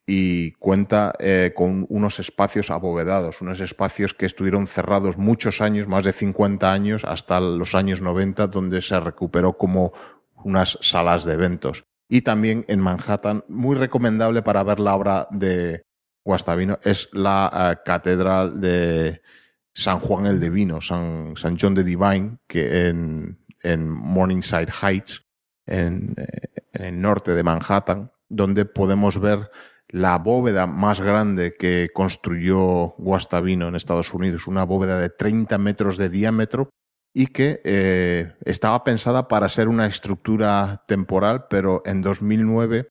[0.07, 6.05] y cuenta eh, con unos espacios abovedados, unos espacios que estuvieron cerrados muchos años, más
[6.05, 9.92] de 50 años, hasta los años 90, donde se recuperó como
[10.44, 11.85] unas salas de eventos.
[12.09, 15.83] Y también en Manhattan, muy recomendable para ver la obra de
[16.26, 19.22] Guastavino es la eh, catedral de
[19.72, 25.24] San Juan el Divino, San, San John the Divine, que en, en Morningside Heights,
[25.66, 29.52] en, eh, en, el norte de Manhattan, donde podemos ver
[29.88, 35.96] la bóveda más grande que construyó Guastavino en Estados Unidos, una bóveda de 30 metros
[35.96, 36.70] de diámetro
[37.14, 42.88] y que eh, estaba pensada para ser una estructura temporal, pero en 2009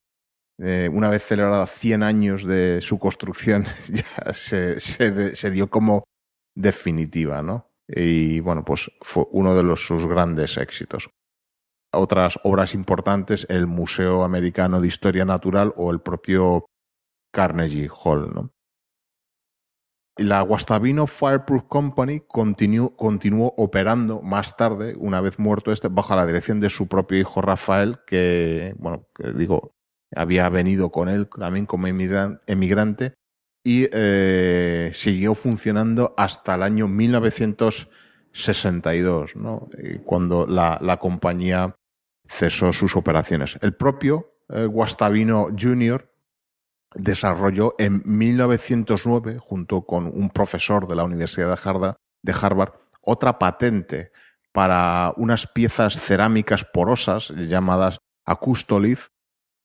[0.58, 6.04] eh, una vez celebrada 100 años de su construcción, ya se, dio como
[6.56, 7.72] definitiva, ¿no?
[7.88, 11.10] Y bueno, pues fue uno de los, sus grandes éxitos.
[11.94, 16.66] Otras obras importantes, el Museo Americano de Historia Natural o el propio
[17.32, 18.52] Carnegie Hall, ¿no?
[20.18, 26.62] La Guastavino Fireproof Company continuó, operando más tarde, una vez muerto este, bajo la dirección
[26.62, 29.76] de su propio hijo Rafael, que, bueno, digo,
[30.14, 33.16] había venido con él también como emigrante
[33.64, 39.70] y eh, siguió funcionando hasta el año 1962, ¿no?
[40.04, 41.76] cuando la, la, compañía
[42.28, 43.58] cesó sus operaciones.
[43.62, 46.08] El propio eh, Guastavino Jr.
[46.94, 53.40] desarrolló en 1909, junto con un profesor de la Universidad de Harvard, de Harvard otra
[53.40, 54.12] patente
[54.52, 59.08] para unas piezas cerámicas porosas llamadas acustolith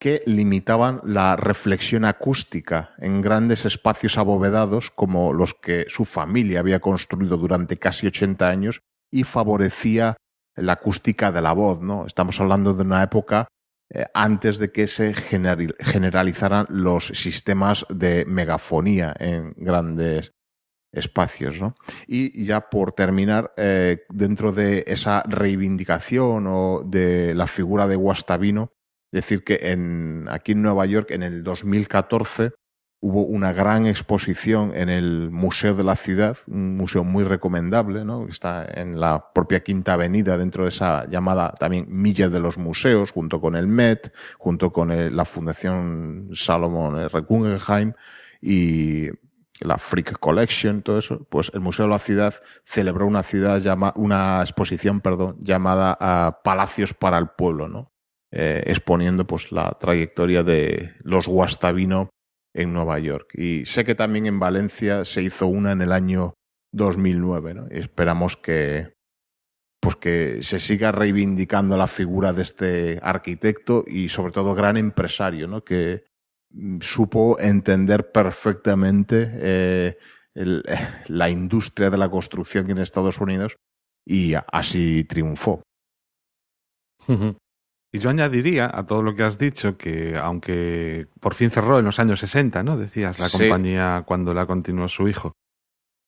[0.01, 6.81] que limitaban la reflexión acústica en grandes espacios abovedados como los que su familia había
[6.81, 8.81] construido durante casi 80 años
[9.13, 10.17] y favorecía
[10.57, 12.07] la acústica de la voz, ¿no?
[12.07, 13.47] Estamos hablando de una época
[13.93, 20.33] eh, antes de que se generalizaran los sistemas de megafonía en grandes
[20.93, 21.77] espacios, ¿no?
[22.07, 28.73] Y ya por terminar, eh, dentro de esa reivindicación o de la figura de Guastavino,
[29.13, 32.53] decir que en, aquí en Nueva York, en el 2014,
[33.01, 38.27] hubo una gran exposición en el Museo de la Ciudad, un museo muy recomendable, ¿no?
[38.29, 43.11] Está en la propia Quinta Avenida, dentro de esa llamada también Milla de los Museos,
[43.11, 47.21] junto con el Met, junto con la Fundación Salomon R.
[47.21, 47.95] Guggenheim
[48.43, 49.09] y
[49.61, 53.93] la Freak Collection, todo eso, pues el Museo de la Ciudad celebró una ciudad llama,
[53.97, 57.93] una exposición, perdón, llamada ah, Palacios para el Pueblo, ¿no?
[58.33, 62.11] Eh, exponiendo pues la trayectoria de los Guastavino
[62.55, 63.35] en Nueva York.
[63.35, 66.35] Y sé que también en Valencia se hizo una en el año
[66.73, 67.67] 2009, ¿no?
[67.71, 68.93] Esperamos que
[69.81, 75.49] pues que se siga reivindicando la figura de este arquitecto y sobre todo gran empresario,
[75.49, 75.65] ¿no?
[75.65, 76.05] Que
[76.81, 79.99] supo entender perfectamente eh,
[81.09, 83.57] la industria de la construcción en Estados Unidos
[84.07, 85.63] y así triunfó.
[87.93, 91.85] Y yo añadiría a todo lo que has dicho que, aunque por fin cerró en
[91.85, 92.77] los años 60, ¿no?
[92.77, 95.33] Decías, la compañía cuando la continuó su hijo,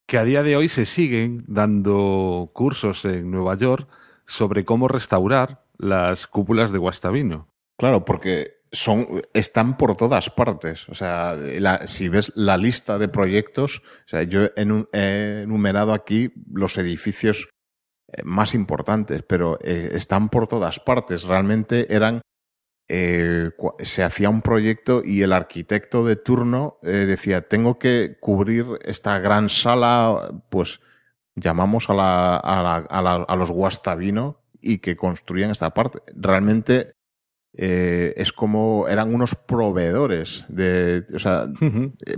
[0.07, 3.89] que a día de hoy se siguen dando cursos en Nueva York
[4.27, 7.49] sobre cómo restaurar las cúpulas de Guastavino.
[7.77, 10.89] Claro, porque son, están por todas partes.
[10.89, 11.37] O sea,
[11.87, 17.49] si ves la lista de proyectos, o sea, yo he enumerado aquí los edificios
[18.25, 21.25] más importantes, pero eh, están por todas partes.
[21.25, 22.21] Realmente eran
[22.89, 29.19] eh, se hacía un proyecto y el arquitecto de turno decía, tengo que cubrir esta
[29.19, 30.81] gran sala, pues
[31.35, 36.01] llamamos a, la, a, la, a, la, a los Guastavino y que construían esta parte.
[36.15, 36.93] Realmente
[37.55, 41.47] es como eran unos proveedores de, o sea,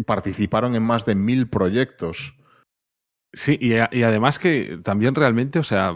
[0.07, 2.37] participaron en más de mil proyectos.
[3.35, 5.94] Sí, y, además que también realmente, o sea,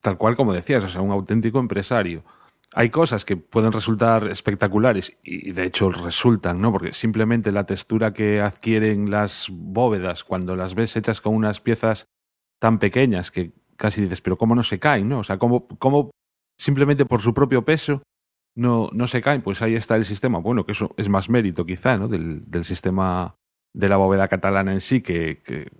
[0.00, 2.24] tal cual como decías, o sea, un auténtico empresario.
[2.72, 6.72] Hay cosas que pueden resultar espectaculares y de hecho resultan, ¿no?
[6.72, 12.06] Porque simplemente la textura que adquieren las bóvedas cuando las ves hechas con unas piezas
[12.58, 15.20] tan pequeñas que casi dices, pero ¿cómo no se caen, no?
[15.20, 16.10] O sea, ¿cómo, cómo
[16.58, 18.02] simplemente por su propio peso
[18.54, 19.42] no, no se caen?
[19.42, 20.38] Pues ahí está el sistema.
[20.38, 22.08] Bueno, que eso es más mérito quizá, ¿no?
[22.08, 23.36] Del, del sistema
[23.74, 25.70] de la bóveda catalana en sí que, que,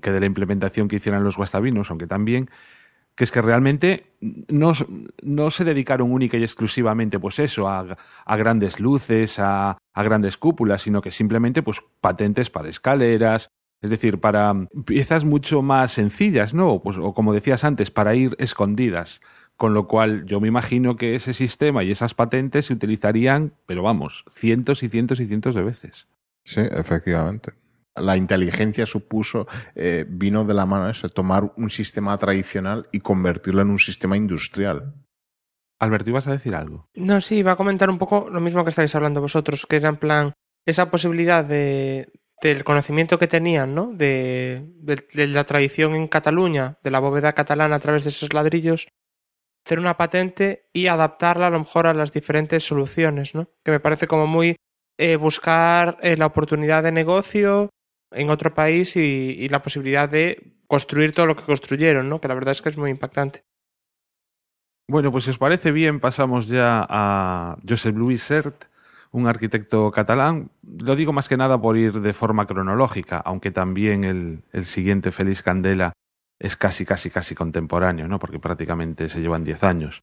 [0.00, 2.50] que de la implementación que hicieran los guastavinos, aunque también
[3.14, 4.72] que es que realmente no,
[5.22, 10.38] no, se dedicaron única y exclusivamente pues eso, a, a grandes luces, a, a, grandes
[10.38, 13.50] cúpulas, sino que simplemente pues patentes para escaleras,
[13.82, 14.54] es decir, para
[14.86, 16.80] piezas mucho más sencillas, ¿no?
[16.82, 19.20] Pues, o como decías antes, para ir escondidas.
[19.56, 23.82] Con lo cual yo me imagino que ese sistema y esas patentes se utilizarían, pero
[23.82, 26.06] vamos, cientos y cientos y cientos de veces.
[26.44, 27.52] Sí, efectivamente
[27.96, 33.62] la inteligencia supuso, eh, vino de la mano eso, tomar un sistema tradicional y convertirlo
[33.62, 34.94] en un sistema industrial.
[35.80, 36.88] Alberto, ¿ibas a decir algo?
[36.94, 39.88] No, sí, iba a comentar un poco lo mismo que estáis hablando vosotros, que era
[39.88, 40.32] en plan
[40.66, 43.90] esa posibilidad de, del conocimiento que tenían, ¿no?
[43.92, 48.88] De, de, la tradición en Cataluña, de la bóveda catalana a través de esos ladrillos,
[49.64, 53.48] hacer una patente y adaptarla a lo mejor a las diferentes soluciones, ¿no?
[53.64, 54.56] Que me parece como muy
[54.98, 57.70] eh, buscar eh, la oportunidad de negocio
[58.12, 62.20] en otro país y, la posibilidad de construir todo lo que construyeron, ¿no?
[62.20, 63.44] Que la verdad es que es muy impactante.
[64.88, 68.64] Bueno, pues si os parece bien, pasamos ya a Josep Louis Sert,
[69.12, 70.50] un arquitecto catalán.
[70.62, 75.42] Lo digo más que nada por ir de forma cronológica, aunque también el, siguiente Félix
[75.42, 75.92] Candela
[76.38, 78.18] es casi, casi, casi contemporáneo, ¿no?
[78.18, 80.02] Porque prácticamente se llevan 10 años.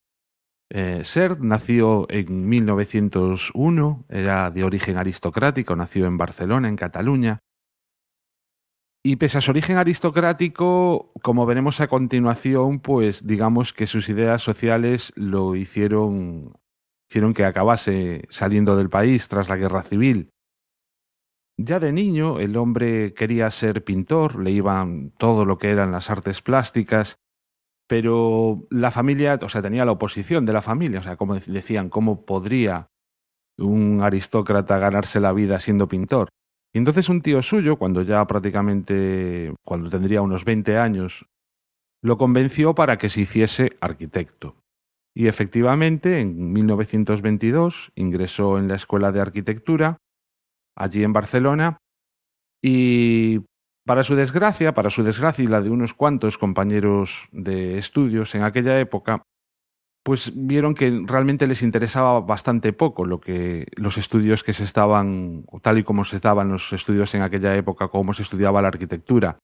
[0.69, 7.39] Eh, Sert nació en 1901, era de origen aristocrático, nació en Barcelona, en Cataluña,
[9.07, 14.41] y pese a su origen aristocrático, como veremos a continuación, pues digamos que sus ideas
[14.41, 16.57] sociales lo hicieron
[17.09, 20.31] hicieron que acabase saliendo del país tras la guerra civil.
[21.57, 26.09] Ya de niño el hombre quería ser pintor, le iban todo lo que eran las
[26.09, 27.15] artes plásticas,
[27.87, 31.87] pero la familia, o sea, tenía la oposición de la familia, o sea, como decían,
[31.87, 32.89] ¿cómo podría
[33.57, 36.27] un aristócrata ganarse la vida siendo pintor?
[36.73, 41.25] Y entonces un tío suyo, cuando ya prácticamente, cuando tendría unos 20 años,
[42.03, 44.55] lo convenció para que se hiciese arquitecto.
[45.15, 49.97] Y efectivamente, en 1922 ingresó en la Escuela de Arquitectura,
[50.75, 51.77] allí en Barcelona,
[52.61, 53.41] y
[53.85, 58.43] para su desgracia, para su desgracia y la de unos cuantos compañeros de estudios en
[58.43, 59.23] aquella época,
[60.07, 65.45] pues vieron que realmente les interesaba bastante poco lo que los estudios que se estaban,
[65.61, 69.39] tal y como se estaban los estudios en aquella época, cómo se estudiaba la arquitectura,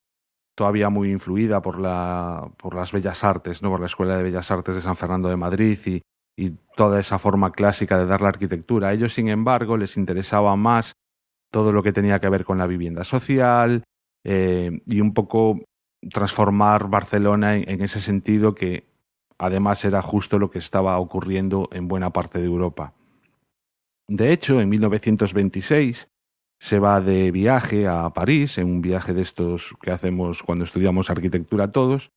[0.56, 3.72] todavía muy influida por, la, por las bellas artes, ¿no?
[3.72, 6.02] por la Escuela de Bellas Artes de San Fernando de Madrid y,
[6.38, 8.88] y toda esa forma clásica de dar la arquitectura.
[8.88, 10.94] A ellos, sin embargo, les interesaba más
[11.52, 13.84] todo lo que tenía que ver con la vivienda social
[14.24, 15.60] eh, y un poco
[16.10, 18.93] transformar Barcelona en, ese sentido que
[19.38, 22.94] además era justo lo que estaba ocurriendo en buena parte de Europa.
[24.08, 26.10] De hecho, en 1926
[26.60, 31.10] se va de viaje a París, en un viaje de estos que hacemos cuando estudiamos
[31.10, 32.12] arquitectura todos,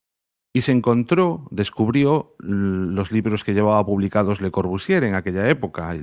[0.54, 5.94] y se encontró, descubrió los libros que llevaba publicados Le Corbusier en aquella época,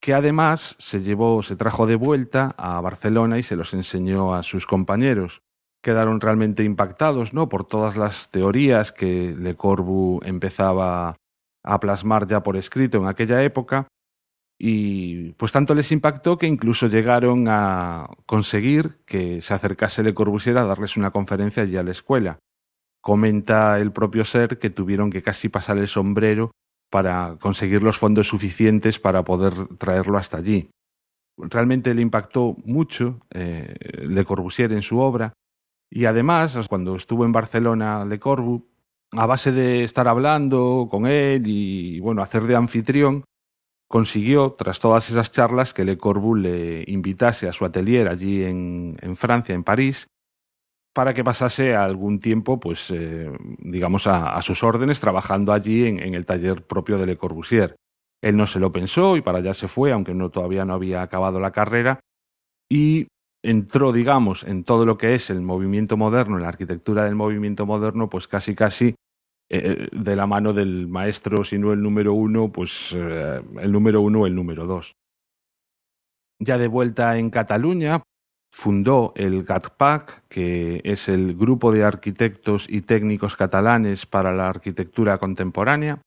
[0.00, 4.42] que además se llevó, se trajo de vuelta a Barcelona y se los enseñó a
[4.42, 5.42] sus compañeros
[5.82, 7.48] quedaron realmente impactados ¿no?
[7.48, 11.16] por todas las teorías que Le Corbu empezaba
[11.64, 13.88] a plasmar ya por escrito en aquella época
[14.58, 20.58] y pues tanto les impactó que incluso llegaron a conseguir que se acercase Le Corbusier
[20.58, 22.38] a darles una conferencia allí a la escuela.
[23.00, 26.50] Comenta el propio ser que tuvieron que casi pasar el sombrero
[26.90, 30.70] para conseguir los fondos suficientes para poder traerlo hasta allí.
[31.36, 33.76] Realmente le impactó mucho eh,
[34.08, 35.34] Le Corbusier en su obra
[35.90, 38.66] y además, cuando estuvo en Barcelona Le Corbu,
[39.12, 43.24] a base de estar hablando con él y bueno, hacer de anfitrión,
[43.88, 49.16] consiguió, tras todas esas charlas, que Le Corbu le invitase a su atelier allí en,
[49.16, 50.08] Francia, en París,
[50.92, 56.14] para que pasase algún tiempo, pues, eh, digamos, a, sus órdenes, trabajando allí en, en,
[56.14, 57.76] el taller propio de Le Corbusier.
[58.20, 61.00] Él no se lo pensó y para allá se fue, aunque no, todavía no había
[61.00, 62.00] acabado la carrera,
[62.70, 63.06] y
[63.42, 67.66] entró, digamos, en todo lo que es el movimiento moderno, en la arquitectura del movimiento
[67.66, 68.94] moderno, pues casi casi
[69.50, 74.00] eh, de la mano del maestro, si no el número uno, pues eh, el número
[74.02, 74.96] uno o el número dos.
[76.40, 78.02] Ya de vuelta en Cataluña,
[78.50, 85.18] fundó el GATPAC, que es el Grupo de Arquitectos y Técnicos Catalanes para la Arquitectura
[85.18, 86.00] Contemporánea,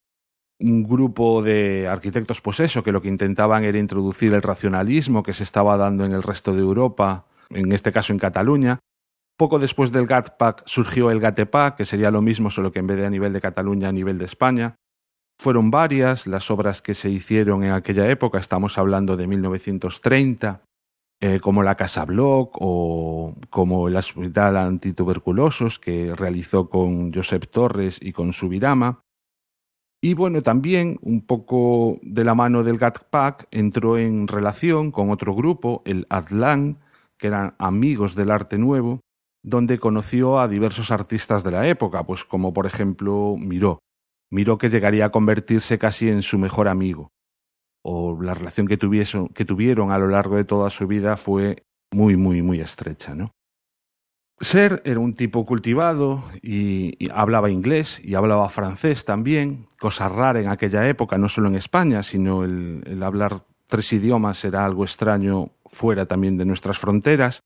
[0.62, 5.34] un grupo de arquitectos, pues eso, que lo que intentaban era introducir el racionalismo que
[5.34, 8.80] se estaba dando en el resto de Europa, en este caso en Cataluña.
[9.38, 12.98] Poco después del GATPAC surgió el GATEPAC, que sería lo mismo, solo que en vez
[12.98, 14.76] de a nivel de Cataluña, a nivel de España.
[15.40, 20.62] Fueron varias las obras que se hicieron en aquella época, estamos hablando de 1930,
[21.20, 27.98] eh, como la Casa Bloc o como el Hospital Antituberculosos que realizó con Josep Torres
[28.00, 29.02] y con Subirama.
[30.04, 35.36] Y bueno, también un poco de la mano del GATPAC entró en relación con otro
[35.36, 36.80] grupo, el ADLAN,
[37.20, 39.02] que eran amigos del arte nuevo,
[39.44, 43.78] donde conoció a diversos artistas de la época, pues como por ejemplo Miró.
[44.32, 47.10] Miró que llegaría a convertirse casi en su mejor amigo.
[47.84, 52.16] O la relación que, que tuvieron a lo largo de toda su vida fue muy,
[52.16, 53.32] muy, muy estrecha, ¿no?
[54.42, 60.48] Ser era un tipo cultivado y, hablaba inglés y hablaba francés también, cosa rara en
[60.48, 66.08] aquella época, no solo en España, sino el, hablar tres idiomas era algo extraño fuera
[66.08, 67.44] también de nuestras fronteras,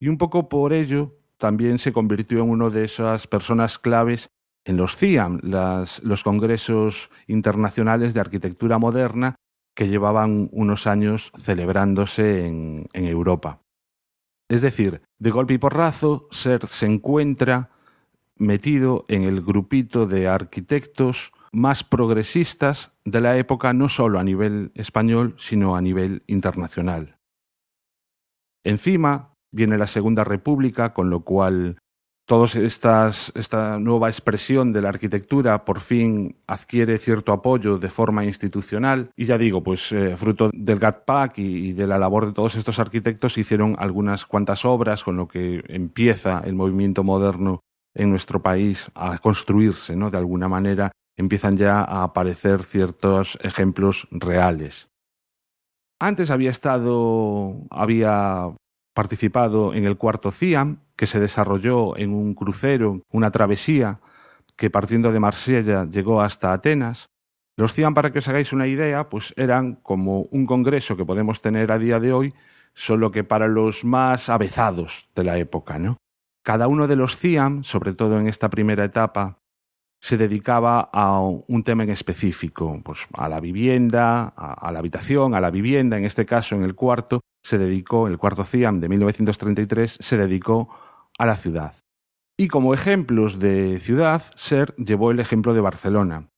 [0.00, 4.30] y un poco por ello también se convirtió en una de esas personas claves
[4.64, 9.36] en los CIAM, los Congresos Internacionales de Arquitectura Moderna,
[9.76, 13.60] que llevaban unos años celebrándose en Europa.
[14.48, 17.70] Es decir, de golpe y porrazo, Ser se encuentra
[18.36, 24.70] metido en el grupito de arquitectos más progresistas de la época, no solo a nivel
[24.74, 27.18] español, sino a nivel internacional.
[28.64, 31.78] Encima viene la Segunda República, con lo cual
[32.28, 39.10] toda esta nueva expresión de la arquitectura por fin adquiere cierto apoyo de forma institucional
[39.16, 42.54] y ya digo, pues eh, fruto del GATPAC y, y, de la labor de todos
[42.56, 47.60] estos arquitectos hicieron algunas cuantas obras con lo que empieza el movimiento moderno
[47.94, 50.10] en nuestro país a construirse, ¿no?
[50.10, 54.90] De alguna manera empiezan ya a aparecer ciertos ejemplos reales.
[55.98, 58.50] Antes había estado, había
[58.98, 64.00] participado en el cuarto CIAM, que se desarrolló en un crucero, una travesía,
[64.56, 67.06] que partiendo de Marsella llegó hasta Atenas.
[67.56, 71.40] Los CIAM, para que os hagáis una idea, pues eran como un congreso que podemos
[71.40, 72.34] tener a día de hoy,
[72.74, 75.96] solo que para los más avezados de la época, ¿no?
[76.42, 79.37] Cada uno de los CIAM, sobre todo en esta primera etapa,
[80.00, 85.40] se dedicaba a un tema en específico, pues a la vivienda, a, la habitación, a
[85.40, 89.98] la vivienda, en este caso en el cuarto, se dedicó, el cuarto CIAM de 1933,
[90.00, 90.68] se dedicó
[91.18, 91.74] a la ciudad.
[92.36, 96.28] Y como ejemplos de ciudad, SER llevó el ejemplo de Barcelona.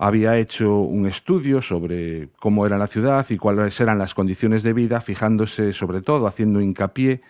[0.00, 4.72] Había hecho un estudio sobre cómo era la ciudad y cuáles eran las condiciones de
[4.72, 7.20] vida, fijándose sobre todo, haciendo hincapié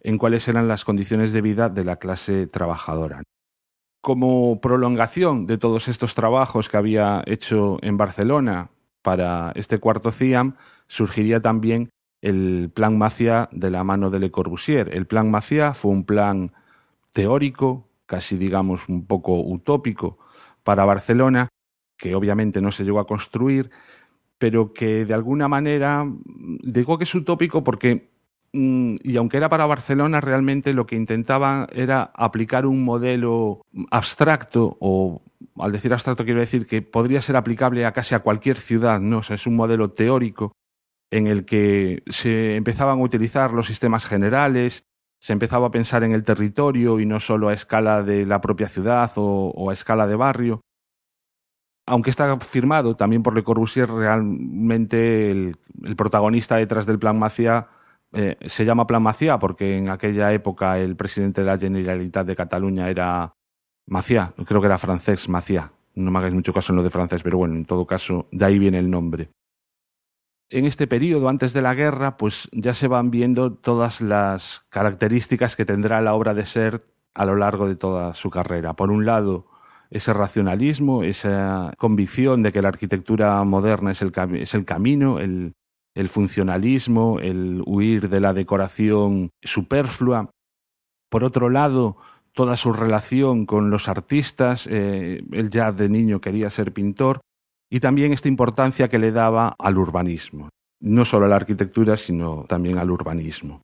[0.00, 3.22] en cuáles eran las condiciones de vida de la clase trabajadora
[4.04, 8.68] como prolongación de todos estos trabajos que había hecho en Barcelona
[9.00, 10.56] para este cuarto CIAM,
[10.88, 11.88] surgiría también
[12.20, 14.94] el Plan Macia de la mano de Le Corbusier.
[14.94, 16.52] El Plan Macia fue un plan
[17.14, 20.18] teórico, casi digamos un poco utópico
[20.64, 21.48] para Barcelona,
[21.96, 23.70] que obviamente no se llegó a construir,
[24.36, 26.06] pero que de alguna manera
[26.62, 28.10] digo que es utópico porque
[28.56, 35.22] y aunque era para Barcelona, realmente lo que intentaba era aplicar un modelo abstracto, o
[35.58, 39.18] al decir abstracto quiero decir que podría ser aplicable a casi a cualquier ciudad, ¿no?
[39.18, 40.52] O sea, es un modelo teórico
[41.10, 44.84] en el que se empezaban a utilizar los sistemas generales,
[45.20, 48.68] se empezaba a pensar en el territorio y no solo a escala de la propia
[48.68, 50.60] ciudad o, a escala de barrio.
[51.86, 57.68] Aunque está firmado también por Le Corbusier, realmente el, el protagonista detrás del plan Macia
[58.14, 62.36] eh, se llama Plan Maciá porque en aquella época el presidente de la Generalitat de
[62.36, 63.34] Cataluña era
[63.86, 65.72] Maciá, creo que era francés Maciá.
[65.94, 68.44] No me hagáis mucho caso en lo de francés, pero bueno, en todo caso, de
[68.44, 69.30] ahí viene el nombre.
[70.50, 75.56] En este periodo, antes de la guerra, pues ya se van viendo todas las características
[75.56, 76.84] que tendrá la obra de Ser
[77.14, 78.74] a lo largo de toda su carrera.
[78.74, 79.46] Por un lado,
[79.90, 85.54] ese racionalismo, esa convicción de que la arquitectura moderna es el, es el camino, el,
[85.94, 90.30] el funcionalismo, el huir de la decoración superflua.
[91.08, 91.96] Por otro lado,
[92.32, 97.20] toda su relación con los artistas, eh, él ya de niño quería ser pintor,
[97.70, 100.48] y también esta importancia que le daba al urbanismo,
[100.80, 103.62] no solo a la arquitectura, sino también al urbanismo.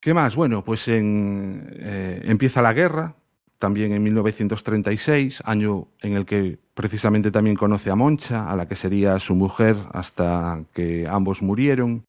[0.00, 0.36] ¿Qué más?
[0.36, 3.16] Bueno, pues eh, empieza la guerra,
[3.58, 8.76] también en 1936, año en el que precisamente también conoce a Moncha, a la que
[8.76, 12.04] sería su mujer hasta que ambos murieron.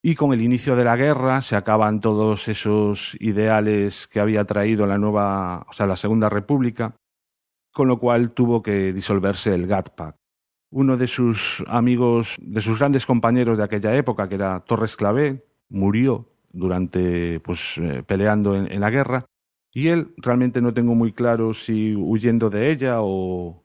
[0.00, 4.86] Y con el inicio de la guerra se acaban todos esos ideales que había traído
[4.86, 6.94] la nueva, o sea, la Segunda República,
[7.72, 10.16] con lo cual tuvo que disolverse el GATPAC.
[10.70, 15.44] Uno de sus amigos, de sus grandes compañeros de aquella época, que era Torres Clavé,
[15.68, 19.26] murió durante, pues, eh, peleando en la guerra,
[19.72, 23.62] y él realmente no tengo muy claro si huyendo de ella o,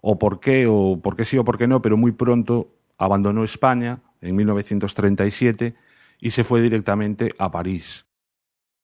[0.00, 3.44] o por qué, o por qué sí o por qué no, pero muy pronto abandonó
[3.44, 5.74] España en 1937
[6.20, 8.06] y se fue directamente a París.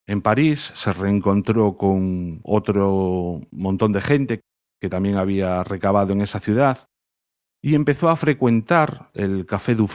[0.06, 4.40] En París se reencontró con otro montón de gente
[4.80, 6.88] que también había recabado en esa ciudad
[7.62, 9.88] y empezó a frecuentar el Café du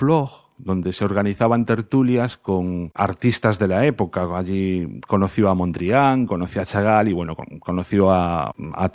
[0.64, 4.28] donde se organizaban tertulias con artistas de la época.
[4.38, 8.92] Allí conoció a Mondrian, conoció a Chagall y bueno, conoció a, a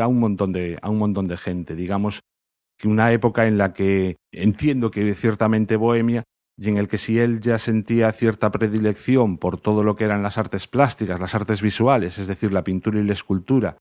[0.00, 1.74] a un montón de, a un montón de gente.
[1.74, 2.20] Digamos
[2.78, 6.22] que una época en la que entiendo que ciertamente bohemia
[6.56, 10.22] y en el que si él ya sentía cierta predilección por todo lo que eran
[10.22, 13.76] las artes plásticas, las artes visuales, es decir, la pintura y la escultura,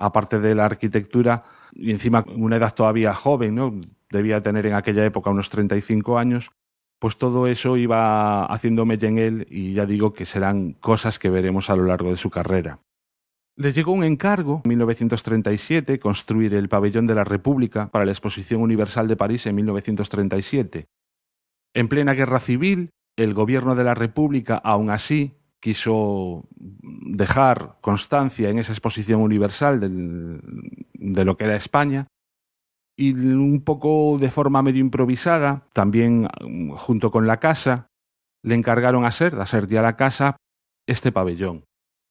[0.00, 3.72] aparte de la arquitectura, y encima una edad todavía joven, ¿no?
[4.10, 6.50] debía tener en aquella época unos 35 años,
[6.98, 11.30] pues todo eso iba haciendo mella en él y ya digo que serán cosas que
[11.30, 12.80] veremos a lo largo de su carrera.
[13.56, 18.62] Les llegó un encargo en 1937 construir el pabellón de la República para la Exposición
[18.62, 20.86] Universal de París en 1937.
[21.74, 26.48] En plena guerra civil, el gobierno de la República, aún así, quiso
[27.16, 32.06] dejar constancia en esa exposición universal de lo que era España
[32.96, 36.28] y un poco de forma medio improvisada, también
[36.76, 37.88] junto con la casa,
[38.42, 40.36] le encargaron a Ser, a Ser ya la casa,
[40.86, 41.64] este pabellón.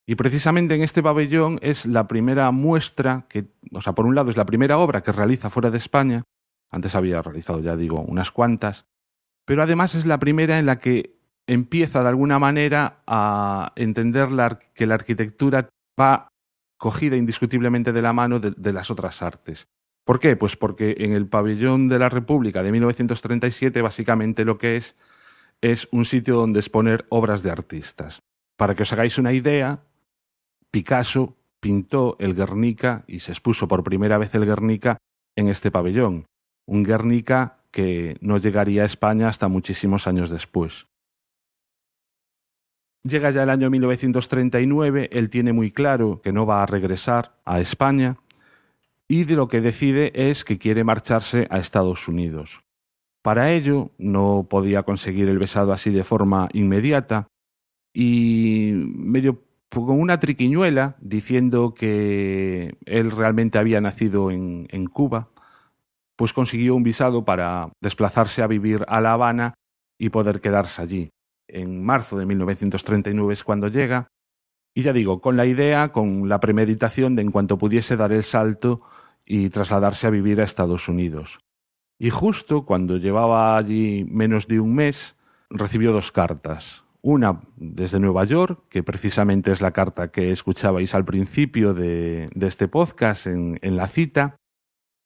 [0.07, 4.31] Y precisamente en este pabellón es la primera muestra que, o sea, por un lado
[4.31, 6.23] es la primera obra que realiza fuera de España,
[6.71, 8.87] antes había realizado ya digo unas cuantas,
[9.45, 11.18] pero además es la primera en la que
[11.49, 14.29] empieza de alguna manera a entender
[14.75, 15.67] que la arquitectura
[15.99, 16.27] va
[16.77, 19.67] cogida indiscutiblemente de la mano de, de las otras artes.
[20.05, 20.35] ¿Por qué?
[20.35, 24.95] Pues porque en el pabellón de la República de 1937 básicamente lo que es
[25.61, 28.19] es un sitio donde exponer obras de artistas.
[28.55, 29.83] Para que os hagáis una idea,
[30.71, 34.97] Picasso pintó el Guernica y se expuso por primera vez el Guernica
[35.35, 36.25] en este pabellón.
[36.67, 40.87] Un Guernica que no llegaría a España hasta muchísimos años después.
[43.03, 47.61] Llega ya el año 1939, él tiene muy claro que no va a regresar a
[47.61, 48.17] España
[49.07, 52.59] y de lo que decide es que quiere marcharse a Estados Unidos.
[53.21, 57.27] Para ello no podía conseguir el besado así de forma inmediata
[57.93, 65.29] y medio con una triquiñuela diciendo que él realmente había nacido en, en Cuba,
[66.17, 69.53] pues consiguió un visado para desplazarse a vivir a La Habana
[69.97, 71.11] y poder quedarse allí
[71.49, 74.07] en marzo de 1939 es cuando llega,
[74.73, 78.23] y ya digo, con la idea, con la premeditación de en cuanto pudiese dar el
[78.23, 78.81] salto
[79.25, 81.39] y trasladarse a vivir a Estados Unidos.
[81.99, 85.15] Y justo cuando llevaba allí menos de un mes,
[85.49, 86.83] recibió dos cartas.
[87.01, 92.67] Una desde Nueva York, que precisamente es la carta que escuchabais al principio de, este
[92.67, 94.37] podcast en, en la cita,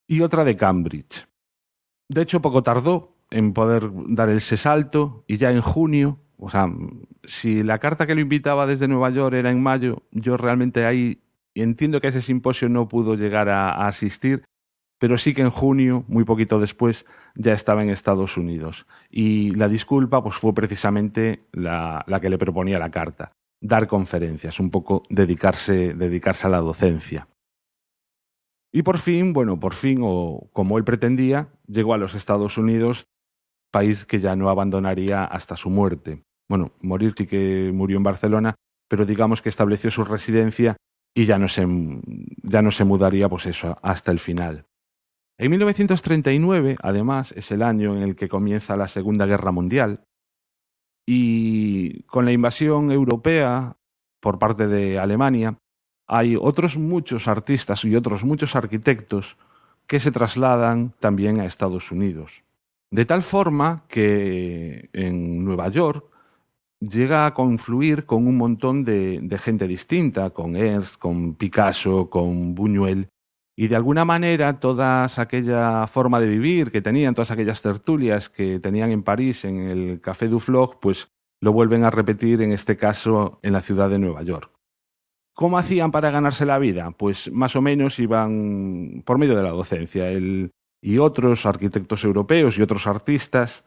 [0.07, 1.27] y otra de Cambridge.
[2.09, 6.67] De hecho, poco tardó en poder dar ese salto y ya en junio o sea,
[7.23, 11.19] si la carta que lo invitaba desde Nueva York era en mayo, yo realmente ahí
[11.55, 14.43] entiendo que a ese simposio no pudo llegar a, asistir,
[14.99, 17.05] pero sí que en junio, muy poquito después,
[17.35, 18.85] ya estaba en Estados Unidos.
[19.09, 24.59] Y la disculpa pues, fue precisamente la, la que le proponía la carta, dar conferencias,
[24.59, 27.27] un poco dedicarse, dedicarse a la docencia.
[28.71, 33.05] Y por fin, bueno, por fin, o como él pretendía, llegó a los Estados Unidos,
[33.73, 38.55] país que ya no abandonaría hasta su muerte bueno, morir sí que murió en Barcelona,
[38.87, 40.77] pero digamos que estableció su residencia
[41.15, 41.65] y ya no se,
[42.43, 44.65] ya no se mudaría, pues eso, hasta el final.
[45.39, 50.03] En 1939, además, es el año en el que comienza la Segunda Guerra Mundial
[51.07, 53.77] y con la invasión europea
[54.21, 55.57] por parte de Alemania,
[56.07, 59.37] hay otros muchos artistas y otros muchos arquitectos
[59.87, 62.43] que se trasladan también a Estados Unidos.
[62.93, 66.05] De tal forma que en Nueva York
[66.79, 73.07] llega a confluir con un montón de, gente distinta, con Ernst, con Picasso, con Buñuel,
[73.57, 78.59] y de alguna manera toda aquella forma de vivir que tenían, todas aquellas tertulias que
[78.59, 81.07] tenían en París, en el Café du Flog, pues
[81.41, 84.51] lo vuelven a repetir en este caso en la ciudad de Nueva York.
[85.33, 86.91] ¿Cómo hacían para ganarse la vida?
[86.91, 90.11] Pues más o menos iban por medio de la docencia.
[90.83, 93.63] Y otros arquitectos europeos y otros artistas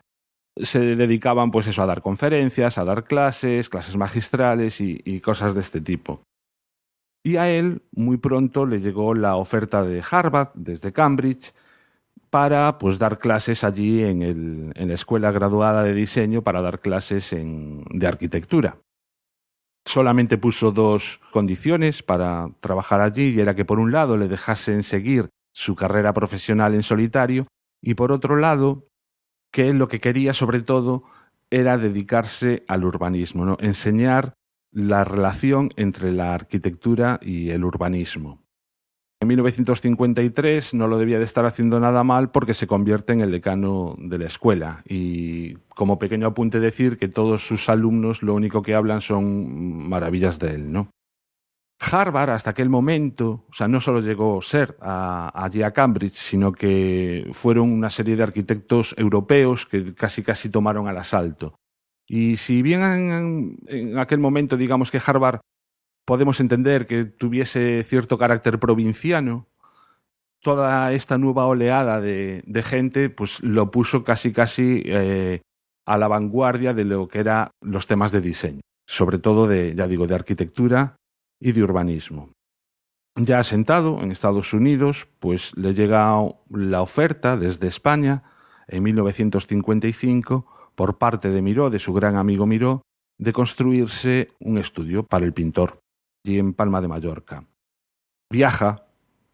[0.55, 5.61] se dedicaban pues eso a dar conferencias, a dar clases, clases magistrales y, cosas de
[5.61, 6.21] este tipo.
[7.25, 11.55] Y a él muy pronto le llegó la oferta de Harvard desde Cambridge
[12.29, 16.81] para pues dar clases allí en, el, en la escuela graduada de diseño para dar
[16.81, 18.77] clases en, de arquitectura.
[19.87, 24.83] Solamente puso dos condiciones para trabajar allí y era que por un lado le dejasen
[24.83, 27.47] seguir su carrera profesional en solitario
[27.81, 28.91] y por otro lado
[29.51, 31.05] que él lo que quería sobre todo
[31.49, 33.57] era dedicarse al urbanismo, ¿no?
[33.61, 34.35] enseñar
[34.71, 38.43] la relación entre la arquitectura y el urbanismo.
[39.23, 43.31] En 1953 no lo debía de estar haciendo nada mal porque se convierte en el
[43.31, 48.61] decano de la escuela y como pequeño apunte decir que todos sus alumnos lo único
[48.61, 50.91] que hablan son maravillas de él, ¿no?
[51.79, 56.53] Harvard hasta aquel momento, o sea, no solo llegó ser a, allí a Cambridge, sino
[56.53, 61.55] que fueron una serie de arquitectos europeos que casi casi tomaron al asalto.
[62.09, 65.41] Y si bien en, aquel momento, digamos que Harvard
[66.07, 69.49] podemos entender que tuviese cierto carácter provinciano,
[70.41, 75.41] toda esta nueva oleada de, de gente, pues lo puso casi casi eh,
[75.85, 79.89] a la vanguardia de lo que eran los temas de diseño, sobre todo de, ya
[79.89, 80.97] digo, de arquitectura
[81.41, 82.31] y de urbanismo.
[83.17, 86.17] Ya asentado en Estados Unidos, pues le llega
[86.51, 88.23] la oferta desde España
[88.69, 92.83] en 1955 por parte de Miró, de su gran amigo Miró,
[93.19, 95.81] de construirse un estudio para el pintor
[96.25, 97.45] allí en Palma de Mallorca.
[98.31, 98.85] Viaja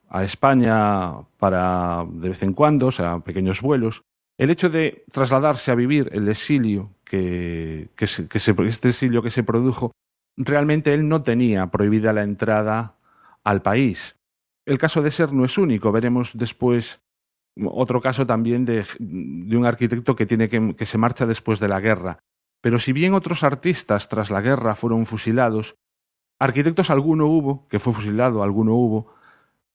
[0.09, 4.03] a España para de vez en cuando, o sea, pequeños vuelos.
[4.39, 9.93] El hecho de trasladarse a vivir el exilio que, este exilio que se produjo
[10.37, 12.97] realmente él no tenía prohibida la entrada
[13.45, 14.17] al país.
[14.65, 17.01] El caso de Ser no es único, veremos después
[17.65, 21.81] otro caso también de, un arquitecto que, tiene que, que se marcha después de la
[21.81, 22.19] guerra.
[22.63, 25.77] Pero si bien otros artistas tras la guerra fueron fusilados,
[26.43, 29.15] Arquitectos alguno hubo, que fue fusilado, alguno hubo,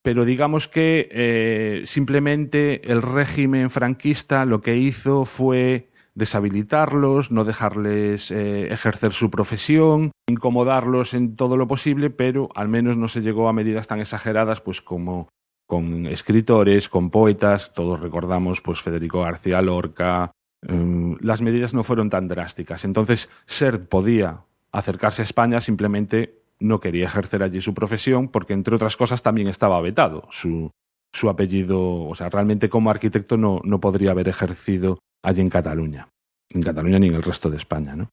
[0.02, 5.88] pero digamos que eh, simplemente el régimen franquista lo que hizo fue
[6.18, 12.98] deshabilitarlos, no dejarles eh, ejercer su profesión, incomodarlos en todo lo posible, pero al menos
[12.98, 15.30] no se llegó a medidas tan exageradas pues como
[15.68, 20.32] con escritores, con poetas, todos recordamos pues Federico García Lorca,
[20.68, 22.84] em, las medidas no fueron tan drásticas.
[22.84, 24.42] Entonces, Sert podía
[24.72, 29.50] acercarse a España, simplemente no quería ejercer allí su profesión porque, entre otras cosas, también
[29.50, 30.28] estaba vetado.
[30.32, 30.72] Su,
[31.14, 36.10] su apellido, o sea, realmente como arquitecto no, no podría haber ejercido allí en Cataluña,
[36.54, 38.10] en Cataluña ni en el resto de España, ¿no?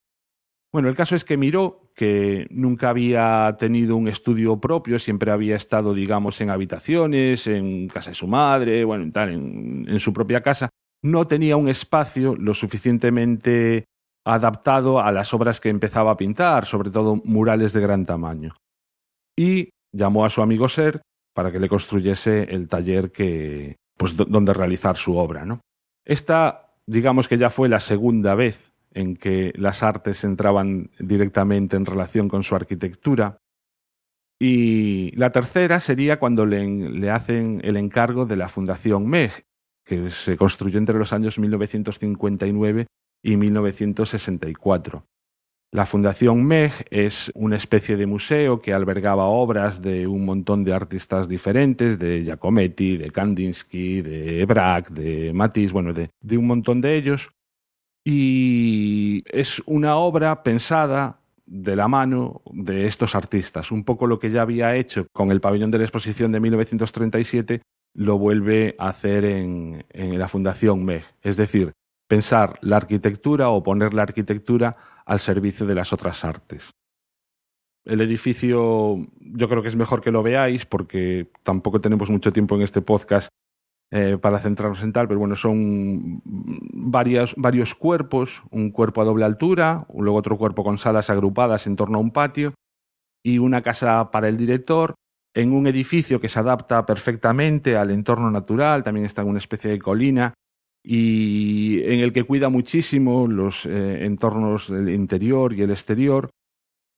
[0.72, 5.54] Bueno, el caso es que Miró, que nunca había tenido un estudio propio, siempre había
[5.54, 10.40] estado, digamos, en habitaciones, en casa de su madre, bueno, tal, en, en su propia
[10.42, 13.84] casa, no tenía un espacio lo suficientemente
[14.24, 18.54] adaptado a las obras que empezaba a pintar, sobre todo murales de gran tamaño.
[19.36, 21.02] Y llamó a su amigo Ser
[21.34, 25.60] para que le construyese el taller que, pues, donde realizar su obra, ¿no?
[26.04, 31.84] Esta digamos que ya fue la segunda vez en que las artes entraban directamente en
[31.84, 33.38] relación con su arquitectura.
[34.38, 39.44] Y la tercera sería cuando le, hacen el encargo de la Fundación MEG,
[39.84, 42.86] que se construyó entre los años 1959
[43.22, 45.06] y 1964.
[45.74, 50.72] La Fundación MEG es una especie de museo que albergaba obras de un montón de
[50.72, 56.94] artistas diferentes, de Giacometti, de Kandinsky, de Braque, de Matisse, bueno, de, un montón de
[56.94, 57.32] ellos.
[58.04, 63.72] Y es una obra pensada de la mano de estos artistas.
[63.72, 67.62] Un poco lo que ya había hecho con el pabellón de la exposición de 1937
[67.94, 71.02] lo vuelve a hacer en, en la Fundación MEG.
[71.20, 71.72] Es decir,
[72.06, 74.76] pensar la arquitectura o poner la arquitectura
[75.06, 76.70] al servicio de las otras artes.
[77.84, 82.56] El edificio yo creo que es mejor que lo veáis porque tampoco tenemos mucho tiempo
[82.56, 83.28] en este podcast
[83.90, 89.86] eh, para centrarnos en tal, pero bueno, son varios cuerpos, un cuerpo a doble altura,
[89.94, 92.54] luego otro cuerpo con salas agrupadas en torno a un patio
[93.22, 94.94] y una casa para el director
[95.34, 99.70] en un edificio que se adapta perfectamente al entorno natural, también está en una especie
[99.70, 100.32] de colina
[100.84, 106.28] y en el que cuida muchísimo los eh, entornos del interior y el exterior.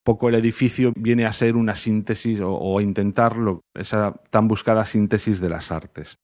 [0.05, 3.37] Poco el edificio viene a ser una síntesis o, o intentar
[3.75, 6.17] esa tan buscada síntesis de las artes.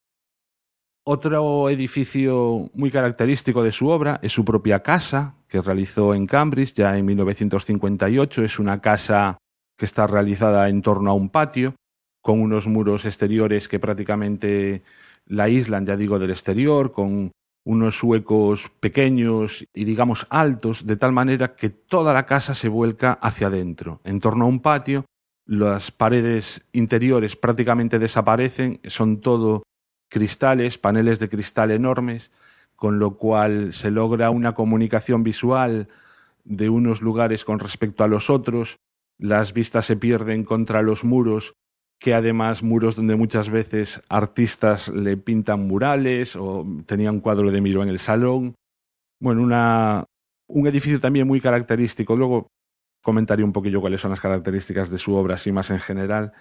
[1.04, 6.74] Otro edificio muy característico de su obra es su propia casa, que realizó en Cambridge
[6.74, 8.44] ya en 1958.
[8.44, 9.38] Es una casa
[9.76, 11.74] que está realizada en torno a un patio,
[12.22, 14.82] con unos muros exteriores que prácticamente
[15.26, 17.32] la aíslan, ya digo, del exterior, con
[17.64, 23.12] unos huecos pequeños y digamos altos, de tal manera que toda la casa se vuelca
[23.12, 24.00] hacia adentro.
[24.04, 25.04] En torno a un patio,
[25.46, 29.62] las paredes interiores prácticamente desaparecen, son todo
[30.08, 32.30] cristales, paneles de cristal enormes,
[32.76, 35.88] con lo cual se logra una comunicación visual
[36.44, 38.76] de unos lugares con respecto a los otros,
[39.18, 41.54] las vistas se pierden contra los muros
[42.02, 47.60] que además muros donde muchas veces artistas le pintan murales o tenía un cuadro de
[47.60, 48.56] Miro en el salón.
[49.20, 50.06] Bueno, una,
[50.48, 52.16] un edificio también muy característico.
[52.16, 52.48] Luego
[53.04, 56.32] comentaré un poquillo cuáles son las características de su obra, así más en general.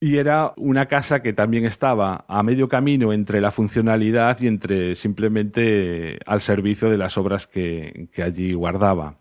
[0.00, 4.94] Y era una casa que también estaba a medio camino entre la funcionalidad y entre
[4.94, 9.18] simplemente al servicio de las obras que, que allí guardaba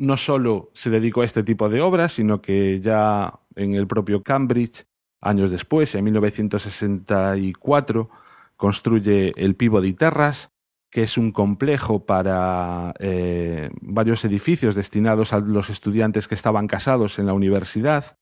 [0.00, 4.22] no solo se dedicó a este tipo de obras, sino que ya en el propio
[4.22, 4.86] Cambridge,
[5.20, 8.08] años después, en 1964,
[8.56, 10.48] construye el Peabody Terrace,
[10.90, 17.18] que es un complejo para eh, varios edificios destinados a los estudiantes que estaban casados
[17.18, 18.16] en la universidad.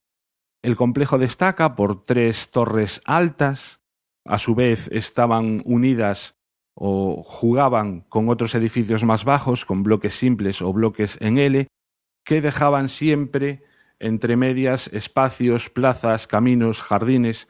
[0.63, 3.79] El complejo destaca por tres torres altas,
[4.25, 6.35] a su vez estaban unidas
[6.81, 11.67] o jugaban con otros edificios más bajos, con bloques simples o bloques en L,
[12.25, 13.65] que dejaban siempre
[13.99, 17.49] entre medias espacios, plazas, caminos, jardines.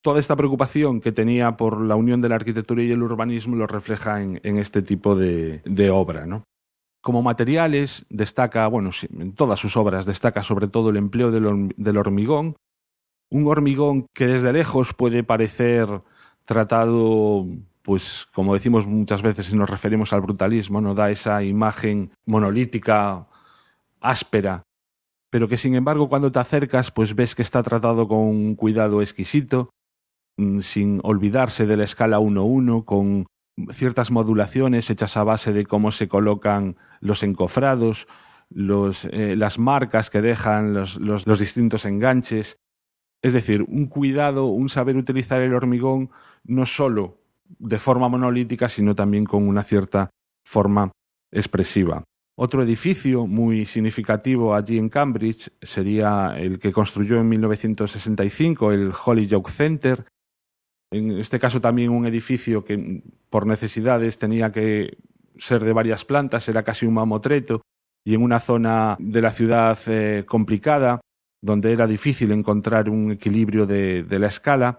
[0.00, 3.66] Toda esta preocupación que tenía por la unión de la arquitectura y el urbanismo lo
[3.66, 6.24] refleja en, este tipo de, de obra.
[6.24, 6.44] ¿no?
[7.02, 12.54] Como materiales destaca, bueno, en todas sus obras destaca sobre todo el empleo del hormigón,
[13.30, 15.88] un hormigón que desde lejos puede parecer
[16.44, 17.46] tratado
[17.84, 23.26] pues como decimos muchas veces si nos referimos al brutalismo, no da esa imagen monolítica,
[24.00, 24.62] áspera,
[25.30, 29.02] pero que sin embargo cuando te acercas pues ves que está tratado con un cuidado
[29.02, 29.68] exquisito,
[30.38, 33.26] mm, sin olvidarse de la escala 1-1, con
[33.70, 38.08] ciertas modulaciones hechas a base de cómo se colocan los encofrados,
[38.48, 42.56] los, eh, las marcas que dejan los, los, los distintos enganches.
[43.22, 46.10] Es decir, un cuidado, un saber utilizar el hormigón
[46.44, 50.10] no solo de forma monolítica, sino también con una cierta
[50.44, 50.92] forma
[51.32, 52.04] expresiva.
[52.36, 59.50] Otro edificio muy significativo allí en Cambridge sería el que construyó en 1965 el Hollyoake
[59.50, 60.04] Center.
[60.92, 64.98] En este caso también un edificio que por necesidades tenía que
[65.38, 67.62] ser de varias plantas, era casi un mamotreto
[68.04, 71.00] y en una zona de la ciudad eh, complicada,
[71.42, 74.78] donde era difícil encontrar un equilibrio de, la escala.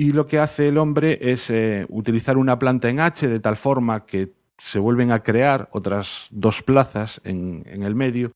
[0.00, 3.58] Y lo que hace el hombre es eh, utilizar una planta en H de tal
[3.58, 8.32] forma que se vuelven a crear otras dos plazas en, en el medio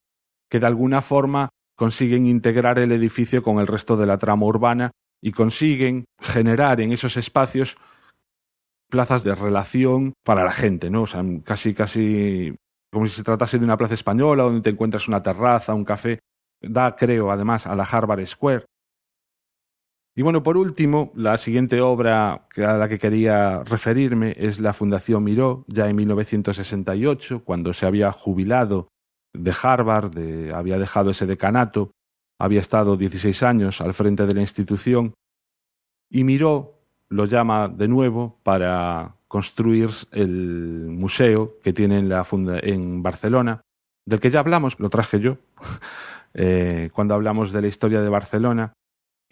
[0.50, 4.90] que de alguna forma consiguen integrar el edificio con el resto de la trama urbana
[5.22, 7.78] y consiguen generar en esos espacios
[8.90, 11.04] plazas de relación para la gente, ¿no?
[11.04, 12.54] O sea, casi, casi
[12.92, 16.18] como si se tratase de una plaza española donde te encuentras una terraza, un café.
[16.60, 18.66] Da, creo, además, a la Harvard Square.
[20.16, 25.24] Y bueno, por último, la siguiente obra a la que quería referirme es la Fundación
[25.24, 28.88] Miró, ya en 1968, cuando se había jubilado
[29.32, 30.16] de Harvard,
[30.54, 31.90] había dejado ese decanato,
[32.38, 35.14] había estado 16 años al frente de la institución,
[36.08, 36.74] y Miró
[37.08, 43.62] lo llama de nuevo para construir el museo que tiene en, la funda en Barcelona,
[44.06, 45.38] del que ya hablamos, lo traje yo,
[46.34, 48.74] eh, cuando hablamos de la historia de Barcelona,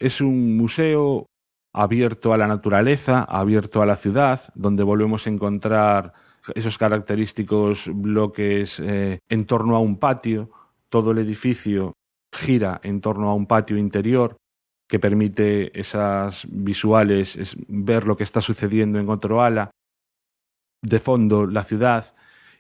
[0.03, 1.27] es un museo
[1.73, 6.13] abierto a la naturaleza, abierto a la ciudad, donde volvemos a encontrar
[6.55, 10.51] esos característicos bloques eh, en torno a un patio.
[10.89, 11.95] Todo el edificio
[12.33, 14.37] gira en torno a un patio interior
[14.89, 19.71] que permite esas visuales, es ver lo que está sucediendo en otro ala.
[20.83, 22.15] De fondo, la ciudad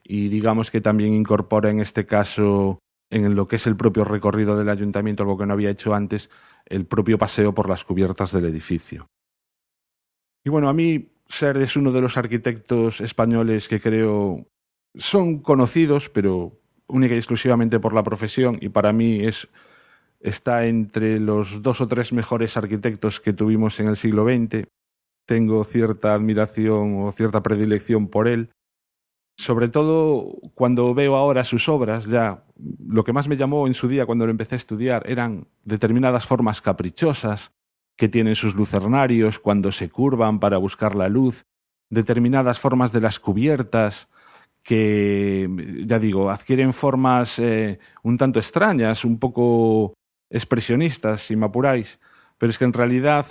[0.04, 2.78] y digamos que también incorpora en este caso
[3.10, 6.30] en lo que es el propio recorrido del ayuntamiento, algo que no había hecho antes,
[6.72, 9.06] el propio paseo por las cubiertas del edificio.
[10.44, 14.46] Y bueno, a mí Ser es uno de los arquitectos españoles que creo
[14.94, 16.58] son conocidos, pero
[16.88, 19.48] única y exclusivamente por la profesión, y para mí es
[20.20, 24.66] está entre los dos o tres mejores arquitectos que tuvimos en el siglo XX.
[25.26, 28.50] Tengo cierta admiración o cierta predilección por él.
[29.42, 32.44] Sobre todo cuando veo ahora sus obras, ya
[32.86, 36.26] lo que más me llamó en su día cuando lo empecé a estudiar eran determinadas
[36.26, 37.50] formas caprichosas
[37.96, 41.44] que tienen sus lucernarios cuando se curvan para buscar la luz,
[41.90, 44.08] determinadas formas de las cubiertas
[44.62, 45.50] que,
[45.86, 49.92] ya digo, adquieren formas eh, un tanto extrañas, un poco
[50.30, 51.98] expresionistas, si me apuráis,
[52.38, 53.26] pero es que en realidad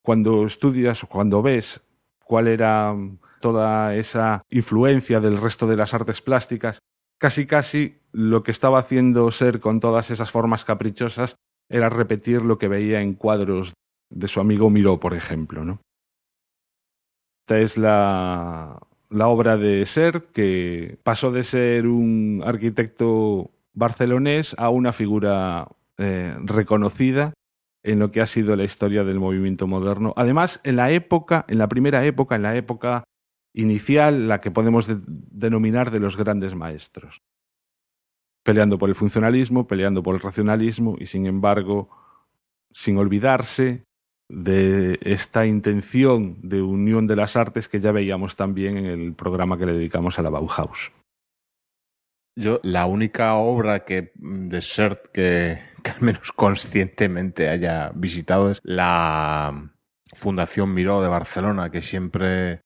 [0.00, 1.80] cuando estudias o cuando ves
[2.22, 2.94] cuál era
[3.40, 6.78] toda esa influencia del resto de las artes plásticas,
[7.18, 11.36] casi casi lo que estaba haciendo Ser con todas esas formas caprichosas
[11.68, 13.74] era repetir lo que veía en cuadros
[14.10, 15.64] de su amigo Miró, por ejemplo.
[15.64, 15.80] ¿no?
[17.44, 18.78] Esta es la,
[19.10, 25.68] la obra de Ser, que pasó de ser un arquitecto barcelonés a una figura
[25.98, 27.34] eh, reconocida
[27.82, 30.12] en lo que ha sido la historia del movimiento moderno.
[30.16, 33.04] Además, en la época, en la primera época, en la época
[33.56, 37.22] inicial, la que podemos de denominar de los grandes maestros.
[38.44, 41.88] Peleando por el funcionalismo, peleando por el racionalismo y, sin embargo,
[42.70, 43.84] sin olvidarse
[44.28, 49.56] de esta intención de unión de las artes que ya veíamos también en el programa
[49.56, 50.92] que le dedicamos a la Bauhaus.
[52.38, 58.60] Yo, la única obra que de Sert que, que al menos conscientemente haya visitado es
[58.62, 59.72] la
[60.12, 62.60] Fundación Miró de Barcelona, que siempre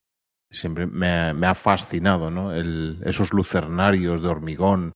[0.50, 2.52] siempre me, me ha fascinado, ¿no?
[2.52, 4.92] El, esos lucernarios de hormigón.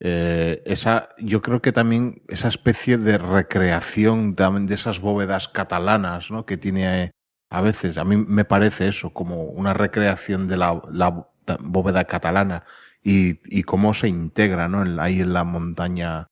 [0.00, 6.30] Eh, esa, yo creo que también esa especie de recreación también de esas bóvedas catalanas,
[6.30, 6.46] ¿no?
[6.46, 7.10] Que tiene
[7.50, 11.28] a veces, a mí me parece eso, como una recreación de la, la
[11.60, 12.64] bóveda catalana
[13.02, 15.00] y, y cómo se integra, ¿no?
[15.02, 16.28] Ahí en la montaña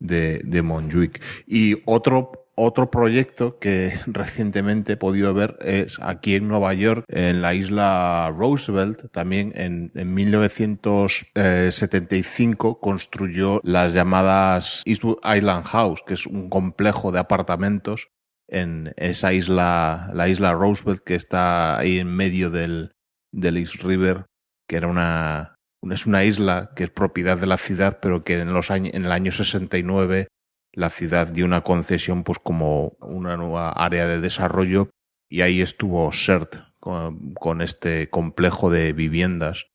[0.00, 1.22] de, de Montjuic.
[1.46, 7.42] Y otro otro proyecto que recientemente he podido ver es aquí en Nueva York, en
[7.42, 16.26] la isla Roosevelt, también en, en 1975 construyó las llamadas Eastwood Island House, que es
[16.26, 18.08] un complejo de apartamentos
[18.48, 22.92] en esa isla, la isla Roosevelt, que está ahí en medio del,
[23.32, 24.26] del East River,
[24.68, 25.56] que era una,
[25.90, 29.06] es una isla que es propiedad de la ciudad, pero que en los años, en
[29.06, 30.28] el año 69
[30.74, 34.90] la ciudad dio una concesión pues como una nueva área de desarrollo
[35.28, 39.66] y ahí estuvo CERT con, este complejo de viviendas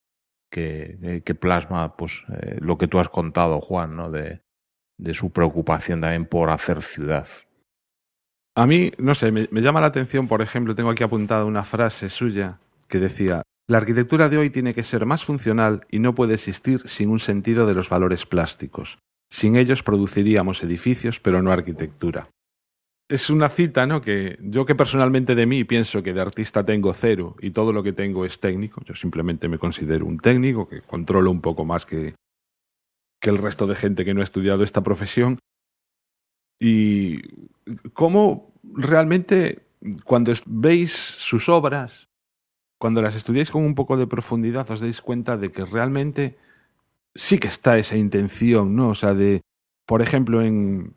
[0.52, 4.12] que, que plasma pues, eh, lo que tú has contado, Juan, ¿no?
[4.12, 4.42] de,
[4.98, 7.28] de su preocupación también por hacer ciudad.
[8.56, 11.64] A mí, no sé, me, me, llama la atención, por ejemplo, tengo aquí apuntada una
[11.64, 16.14] frase suya que decía, la arquitectura de hoy tiene que ser más funcional y no
[16.14, 19.00] puede existir sin un sentido de los valores plásticos.
[19.30, 22.30] Sin ellos produciríamos edificios, pero no arquitectura.
[23.10, 24.02] Es una cita, ¿no?
[24.02, 27.82] Que yo que personalmente de mí pienso que de artista tengo cero y todo lo
[27.82, 28.82] que tengo es técnico.
[28.86, 32.14] Yo simplemente me considero un técnico que controlo un poco más que,
[33.20, 35.40] que el resto de gente que no ha estudiado esta profesión.
[36.60, 37.22] Y
[37.94, 39.70] cómo realmente
[40.04, 42.10] cuando veis sus obras,
[42.78, 46.38] cuando las estudiáis con un poco de profundidad, os dais cuenta de que realmente
[47.16, 48.90] sí que está esa intención, ¿no?
[48.90, 49.42] O sea, de,
[49.86, 50.96] por ejemplo, en,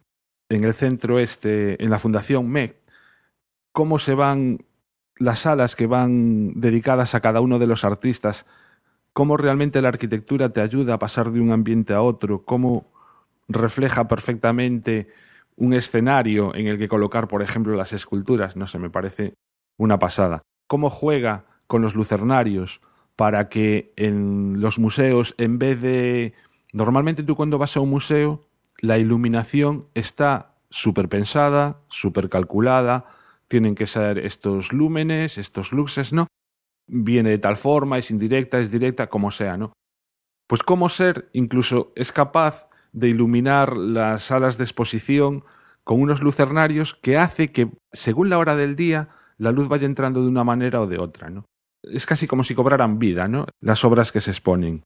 [0.48, 2.76] en el centro este, en la Fundación MEC,
[3.72, 4.64] cómo se van
[5.16, 8.46] las salas que van dedicadas a cada uno de los artistas,
[9.12, 12.90] cómo realmente la arquitectura te ayuda a pasar de un ambiente a otro, cómo
[13.48, 15.08] refleja perfectamente
[15.56, 19.34] un escenario en el que colocar, por ejemplo, las esculturas, no sé, me parece
[19.76, 20.42] una pasada.
[20.66, 22.80] Cómo juega con los lucernarios
[23.22, 26.34] para que en los museos, en vez de...
[26.72, 28.48] Normalmente tú cuando vas a un museo,
[28.78, 33.06] la iluminación está súper pensada, súper calculada,
[33.46, 36.26] tienen que ser estos lúmenes, estos luxes, ¿no?
[36.88, 39.72] Viene de tal forma, es indirecta, es directa, como sea, ¿no?
[40.48, 45.44] Pues cómo ser incluso es capaz de iluminar las salas de exposición
[45.84, 50.22] con unos lucernarios que hace que, según la hora del día, la luz vaya entrando
[50.22, 51.44] de una manera o de otra, ¿no?
[51.82, 53.46] Es casi como si cobraran vida, ¿no?
[53.60, 54.84] Las obras que se exponen.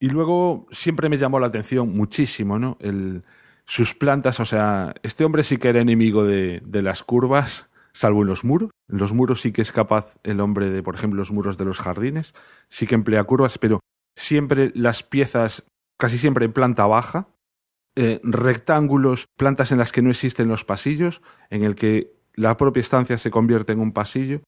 [0.00, 2.78] Y luego siempre me llamó la atención muchísimo, ¿no?
[2.80, 3.22] El,
[3.66, 8.28] sus plantas, o sea, este hombre sí que era enemigo de, las curvas, salvo en
[8.28, 8.70] los muros.
[8.88, 11.66] En los muros sí que es capaz el hombre de, por ejemplo, los muros de
[11.66, 12.34] los jardines,
[12.68, 13.78] sí que emplea curvas, pero
[14.16, 15.64] siempre las piezas,
[15.98, 17.28] casi siempre en planta baja,
[17.94, 22.80] eh, rectángulos, plantas en las que no existen los pasillos, en el que la propia
[22.80, 24.40] estancia se convierte en un pasillo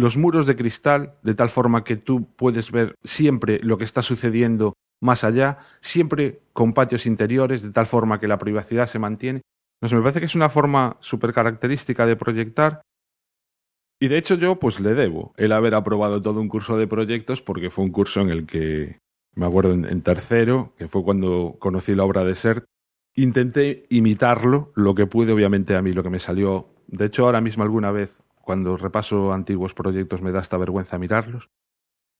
[0.00, 4.02] los muros de cristal, de tal forma que tú puedes ver siempre lo que está
[4.02, 9.42] sucediendo más allá, siempre con patios interiores, de tal forma que la privacidad se mantiene.
[9.80, 12.82] No sé, me parece que es una forma súper característica de proyectar.
[13.98, 17.42] Y de hecho yo pues le debo el haber aprobado todo un curso de proyectos
[17.42, 18.98] porque fue un curso en el que,
[19.34, 22.64] me acuerdo en, en tercero, que fue cuando conocí la obra de Sert,
[23.14, 26.68] intenté imitarlo lo que pude, obviamente a mí lo que me salió.
[26.86, 31.50] De hecho ahora mismo alguna vez cuando repaso antiguos proyectos me da esta vergüenza mirarlos.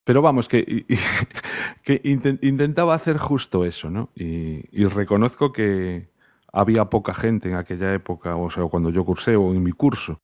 [0.05, 0.87] Pero vamos, que,
[2.05, 4.11] intentaba hacer justo eso, ¿no?
[4.15, 6.09] Y, reconozco que
[6.53, 10.21] había poca gente en aquella época, o sea, cuando yo cursé o en mi curso,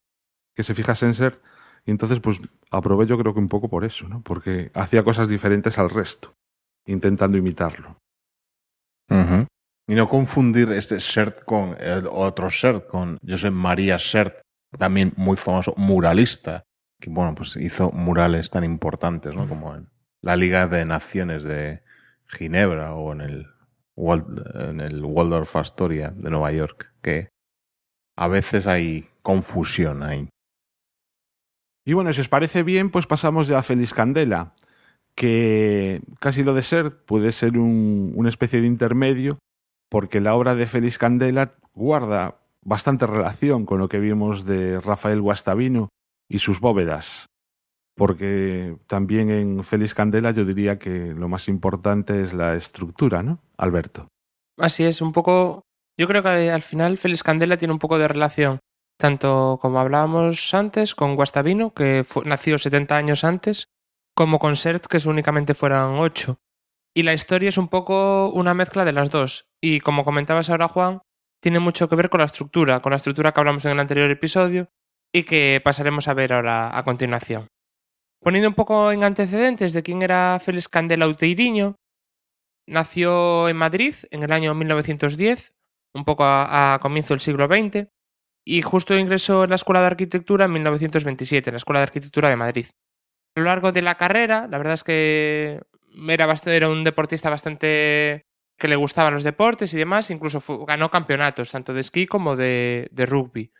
[0.55, 1.41] que se fijase en ser.
[1.85, 2.39] Y entonces, pues
[2.71, 4.21] aprobé yo creo que un poco por eso, ¿no?
[4.21, 6.35] Porque hacía cosas diferentes al resto,
[6.85, 7.97] intentando imitarlo.
[9.89, 14.46] Y no confundir este Sert con el otro Sert, con Josep María Sert,
[14.77, 16.63] también muy famoso muralista,
[16.99, 19.47] que bueno, pues hizo murales tan importantes, ¿no?
[19.47, 19.89] Como en
[20.21, 21.83] la Liga de Naciones de
[22.25, 23.47] Ginebra o en el,
[23.95, 27.29] en el Waldorf Astoria de Nueva York, que
[28.17, 30.29] a veces hay confusión ahí.
[31.85, 34.55] Y bueno, si os parece bien, pues pasamos ya a Feliz Candela,
[35.15, 39.39] que casi lo de ser puede ser un, una especie de intermedio,
[39.89, 45.21] porque la obra de Feliz Candela guarda bastante relación con lo que vimos de Rafael
[45.21, 45.89] Guastavino
[46.29, 47.27] y sus bóvedas,
[47.95, 53.39] porque también en Félix Candela yo diría que lo más importante es la estructura, ¿no,
[53.57, 54.07] Alberto?
[54.57, 55.63] Así es, un poco.
[55.99, 58.59] Yo creo que al final Félix Candela tiene un poco de relación,
[58.99, 63.65] tanto como hablábamos antes con Guastavino, que fue, nació 70 años antes,
[64.15, 66.37] como con Sert, que únicamente fueran 8.
[66.95, 69.51] Y la historia es un poco una mezcla de las dos.
[69.61, 71.01] Y como comentabas ahora, Juan,
[71.41, 74.09] tiene mucho que ver con la estructura, con la estructura que hablamos en el anterior
[74.09, 74.69] episodio
[75.13, 77.47] y que pasaremos a ver ahora a continuación.
[78.21, 81.75] Poniendo un poco en antecedentes de quién era Félix Candela Uteiriño,
[82.67, 85.53] nació en Madrid en el año 1910,
[85.93, 87.87] un poco a, comienzo del siglo XX,
[88.45, 92.29] y justo ingresó en la Escuela de Arquitectura en 1927, en la Escuela de Arquitectura
[92.29, 92.65] de Madrid.
[93.35, 95.61] A lo largo de la carrera, la verdad es que
[96.07, 98.25] era, bastante, era un deportista bastante
[98.57, 102.89] que le gustaban los deportes y demás, incluso ganó campeonatos, tanto de esquí como de,
[102.91, 103.51] de rugby.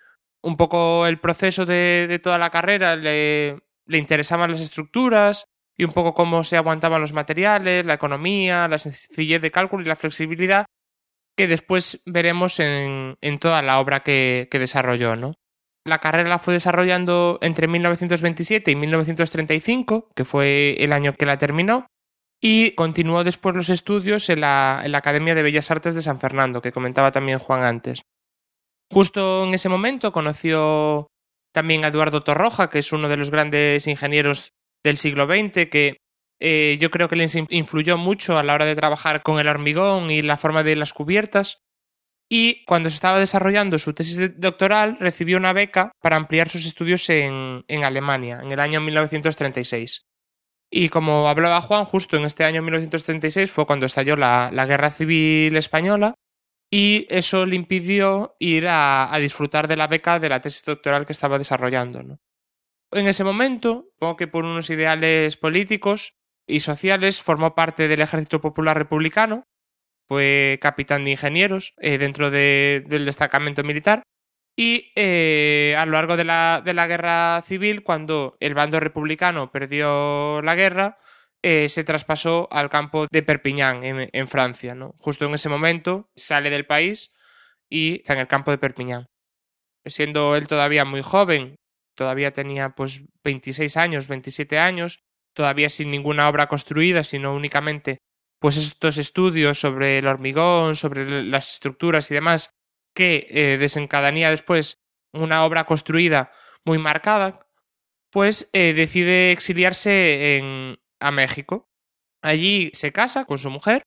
[0.41, 5.45] Un poco el proceso de, de toda la carrera le, le, interesaban las estructuras
[5.76, 9.88] y un poco cómo se aguantaban los materiales, la economía, la sencillez de cálculo y
[9.88, 10.66] la flexibilidad
[11.36, 15.36] que después veremos en, en toda la obra que, que desarrolló, ¿no?
[15.86, 21.38] La carrera la fue desarrollando entre 1927 y 1935, que fue el año que la
[21.38, 21.88] terminó,
[22.42, 26.20] y continuó después los estudios en la, en la Academia de Bellas Artes de San
[26.20, 28.02] Fernando, que comentaba también Juan antes.
[28.92, 31.08] Justo en ese momento conoció
[31.52, 35.98] también a Eduardo Torroja, que es uno de los grandes ingenieros del siglo XX, que
[36.40, 40.12] eh, yo creo que les influyó mucho a la hora de trabajar con el hormigón
[40.12, 41.60] y la forma de las cubiertas.
[42.30, 47.10] Y cuando se estaba desarrollando su tesis doctoral, recibió una beca para ampliar sus estudios
[47.10, 50.07] en, en Alemania, en el año 1936.
[50.70, 55.55] Y como hablaba Juan, justo en este año 1936 fue cuando estalló la, Guerra Civil
[55.55, 56.15] Española
[56.70, 61.13] y eso le impidió ir a, disfrutar de la beca de la tesis doctoral que
[61.13, 62.03] estaba desarrollando.
[62.03, 62.20] ¿no?
[62.91, 68.78] En ese momento, que por unos ideales políticos y sociales, formó parte del Ejército Popular
[68.78, 69.43] Republicano,
[70.07, 74.03] fue capitán de ingenieros eh, dentro de, del destacamento militar
[74.60, 79.51] y eh, a lo largo de la, de la guerra civil, cuando el bando republicano
[79.51, 80.97] perdió la guerra,
[81.43, 84.74] eh, se traspasó al campo de Perpiñán, en, en, Francia.
[84.74, 84.95] ¿no?
[84.99, 87.12] Justo en ese momento sale del país
[87.70, 89.05] y está en el campo de Perpiñán.
[89.86, 91.55] Siendo él todavía muy joven,
[91.95, 95.03] todavía tenía pues 26 años, 27 años,
[95.34, 97.99] todavía sin ninguna obra construida, sino únicamente
[98.39, 102.57] pues estos estudios sobre el hormigón, sobre las estructuras y demás,
[102.98, 104.80] que eh, desencadenía después
[105.14, 106.32] una obra construida
[106.66, 107.48] muy marcada,
[108.10, 111.70] pues eh, decide exiliarse en, a México.
[112.24, 113.84] Allí se casa con su mujer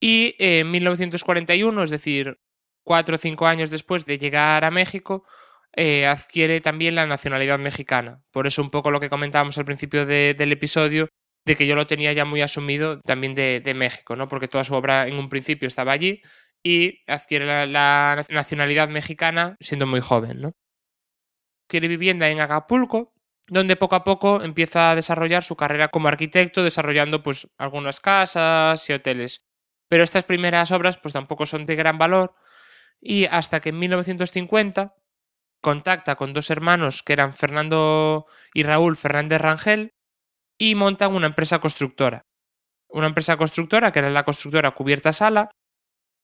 [0.00, 2.38] y en 1941, es decir,
[2.82, 5.26] cuatro o cinco años después de llegar a México,
[5.76, 8.22] eh, adquiere también la nacionalidad mexicana.
[8.32, 11.08] Por eso un poco lo que comentábamos al principio de, del episodio,
[11.44, 14.28] de que yo lo tenía ya muy asumido también de, de, México, ¿no?
[14.28, 16.22] Porque toda su obra en un principio estaba allí
[16.64, 20.52] y adquiere la, nacionalidad mexicana siendo muy joven, ¿no?
[21.68, 23.12] Quiere vivienda en Acapulco,
[23.46, 28.88] donde poco a poco empieza a desarrollar su carrera como arquitecto, desarrollando pues algunas casas
[28.88, 29.44] y hoteles.
[29.88, 32.34] Pero estas primeras obras pues tampoco son de gran valor
[33.00, 34.94] y hasta que en 1950
[35.60, 39.92] contacta con dos hermanos que eran Fernando y Raúl Fernández Rangel
[40.58, 42.22] y montan una empresa constructora.
[42.88, 45.50] Una empresa constructora que era la constructora Cubierta Sala,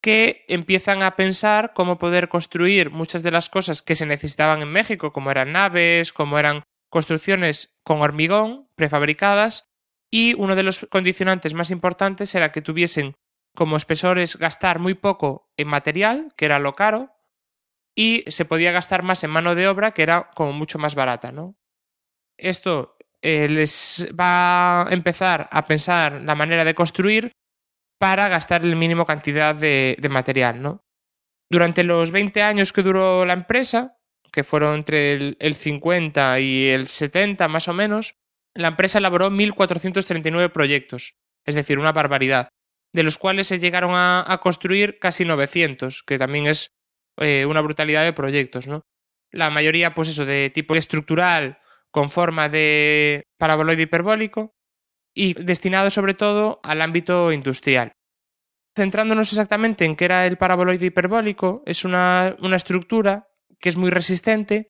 [0.01, 4.73] que empiezan a pensar cómo poder construir muchas de las cosas que se necesitaban en
[4.73, 9.69] México, como eran naves, como eran construcciones con hormigón prefabricadas,
[10.11, 13.15] y uno de los condicionantes más importantes era que tuviesen
[13.55, 17.15] como espesores gastar muy poco en material, que era lo caro,
[17.95, 21.33] y se podía gastar más en mano de obra, que era como mucho más barata,
[21.33, 21.57] ¿no?
[22.39, 27.33] Esto eh, les va a empezar a pensar la manera de construir
[28.01, 30.87] para gastar el mínimo cantidad de, material, ¿no?
[31.51, 33.99] Durante los 20 años que duró la empresa,
[34.33, 38.15] que fueron entre el, el 50 y el 70 más o menos,
[38.55, 42.49] la empresa elaboró 1.439 proyectos, es decir, una barbaridad,
[42.95, 46.71] de los cuales se llegaron a, a construir casi 900, que también es
[47.19, 48.87] eh, una brutalidad de proyectos, ¿no?
[49.31, 51.59] La mayoría, pues eso, de tipo estructural,
[51.91, 54.55] con forma de paraboloide hiperbólico
[55.15, 57.93] y destinado sobre todo al ámbito industrial.
[58.77, 63.91] Centrándonos exactamente en qué era el paraboloide hiperbólico, es una, una estructura que es muy
[63.91, 64.69] resistente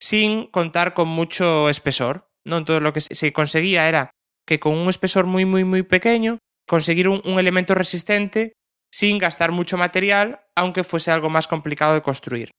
[0.00, 2.28] sin contar con mucho espesor.
[2.44, 2.56] ¿no?
[2.56, 4.10] Entonces lo que se conseguía era
[4.46, 8.54] que con un espesor muy muy muy pequeño conseguir un, un elemento resistente
[8.90, 12.50] sin gastar mucho material, aunque fuese algo más complicado de construir.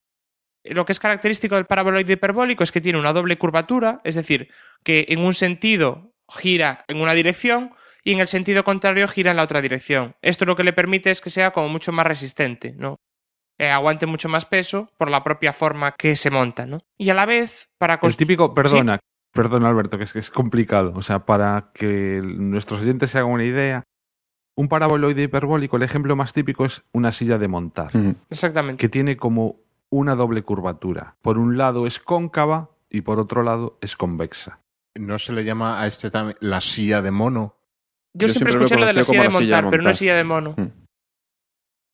[0.64, 4.50] Lo que es característico del paraboloide hiperbólico es que tiene una doble curvatura, es decir,
[4.84, 7.70] que en un sentido gira en una dirección
[8.04, 10.16] y en el sentido contrario gira en la otra dirección.
[10.22, 12.98] Esto lo que le permite es que sea como mucho más resistente, ¿no?
[13.60, 16.80] Eh, aguante mucho más peso por la propia forma que se monta, ¿no?
[16.98, 19.02] Y a la vez, para El típico, perdona, ¿Sí?
[19.32, 20.94] perdona Alberto, que es, que es complicado.
[20.96, 23.84] O sea, para que nuestros oyentes se hagan una idea,
[24.56, 27.96] un paraboloide hiperbólico, el ejemplo más típico es una silla de montar.
[27.96, 28.16] Mm.
[28.30, 28.82] Exactamente.
[28.82, 29.58] Que tiene como
[29.90, 31.16] una doble curvatura.
[31.22, 34.63] Por un lado es cóncava y por otro lado es convexa.
[34.96, 37.58] ¿No se le llama a este también la silla de mono?
[38.14, 39.84] Yo, Yo siempre, siempre escuché lo, de la silla de, montar, silla de montar, pero
[39.84, 40.56] no es silla de mono.
[40.56, 40.86] Mm.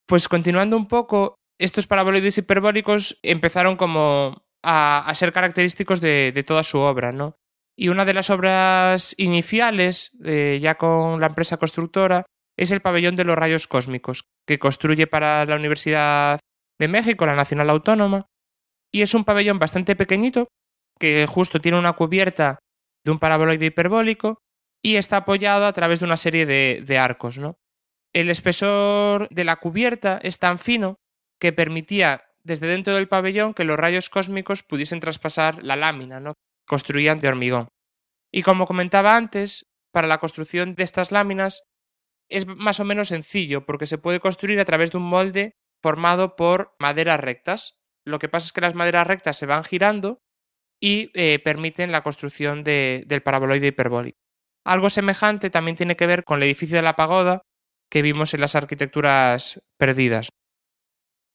[0.05, 6.43] Pues continuando un poco, estos paraboloides hiperbólicos empezaron como a, a ser característicos de, de,
[6.43, 7.35] toda su obra, ¿no?
[7.77, 12.26] Y una de las obras iniciales, eh, ya con la empresa constructora,
[12.57, 16.39] es el pabellón de los rayos cósmicos, que construye para la Universidad
[16.77, 18.26] de México, la Nacional Autónoma,
[18.91, 20.49] y es un pabellón bastante pequeñito,
[20.99, 22.59] que justo tiene una cubierta
[23.03, 24.41] de un paraboloide hiperbólico
[24.81, 27.57] y está apoyado a través de una serie de, arcos, ¿no?
[28.13, 30.95] El espesor de la cubierta es tan fino
[31.39, 36.34] que permitía desde dentro del pabellón que los rayos cósmicos pudiesen traspasar la lámina, ¿no?
[36.65, 37.67] Construían de hormigón.
[38.31, 41.63] Y como comentaba antes, para la construcción de estas láminas
[42.30, 46.35] es más o menos sencillo, porque se puede construir a través de un molde formado
[46.35, 47.80] por maderas rectas.
[48.05, 50.21] Lo que pasa es que las maderas rectas se van girando
[50.80, 54.19] y eh, permiten la construcción de, del paraboloide hiperbólico.
[54.65, 57.41] Algo semejante también tiene que ver con el edificio de la pagoda
[57.89, 60.30] que vimos en las arquitecturas perdidas.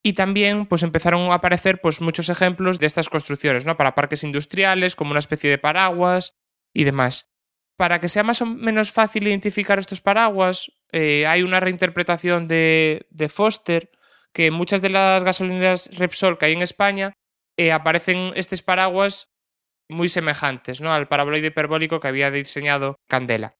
[0.02, 3.76] Y también pues empezaron a aparecer pues muchos ejemplos de estas construcciones, ¿no?
[3.76, 6.34] Para parques industriales, como una especie de paraguas
[6.74, 7.30] y demás.
[7.76, 13.06] Para que sea más o menos fácil identificar estos paraguas, eh, hay una reinterpretación de,
[13.10, 13.90] de, Foster
[14.32, 17.14] que muchas de las gasolineras Repsol que hay en España
[17.56, 19.33] eh, aparecen estos paraguas
[19.94, 20.92] muy semejantes ¿no?
[20.92, 23.56] al paraboloide hiperbólico que había diseñado Candela.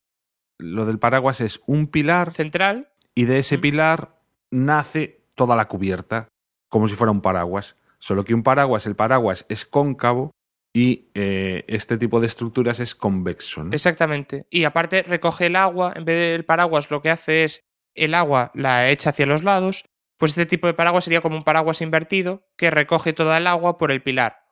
[0.57, 4.19] Lo del paraguas es un pilar central y de ese pilar
[4.51, 6.27] nace toda la cubierta,
[6.69, 7.75] como si fuera un paraguas.
[7.99, 10.31] Solo que un paraguas, el paraguas es cóncavo
[10.73, 13.63] y eh, este tipo de estructuras es convexo.
[13.63, 13.71] ¿no?
[13.71, 14.45] Exactamente.
[14.49, 17.61] Y aparte recoge el agua, en vez del paraguas lo que hace es
[17.95, 19.85] el agua la echa hacia los lados,
[20.17, 23.77] pues este tipo de paraguas sería como un paraguas invertido que recoge toda el agua
[23.77, 24.44] por el pilar.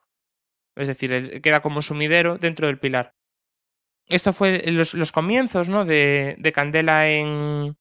[0.75, 3.13] Es decir, queda como sumidero dentro del pilar.
[4.07, 5.85] Esto fue los, los comienzos ¿no?
[5.85, 7.75] de, de Candela en,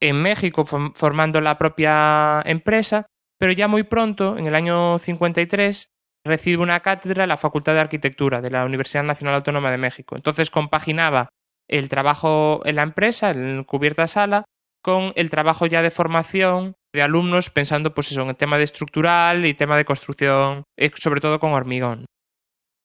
[0.00, 3.06] México, formando la propia empresa,
[3.38, 5.88] pero ya muy pronto, en el año 53,
[6.26, 10.14] recibe una cátedra en la Facultad de Arquitectura de la Universidad Nacional Autónoma de México.
[10.14, 11.30] Entonces compaginaba
[11.68, 14.44] el trabajo en la empresa, en cubierta sala,
[14.82, 19.44] con el trabajo ya de formación de alumnos pensando pues eso, en tema de estructural
[19.44, 22.06] y tema de construcción, eh, sobre todo con hormigón.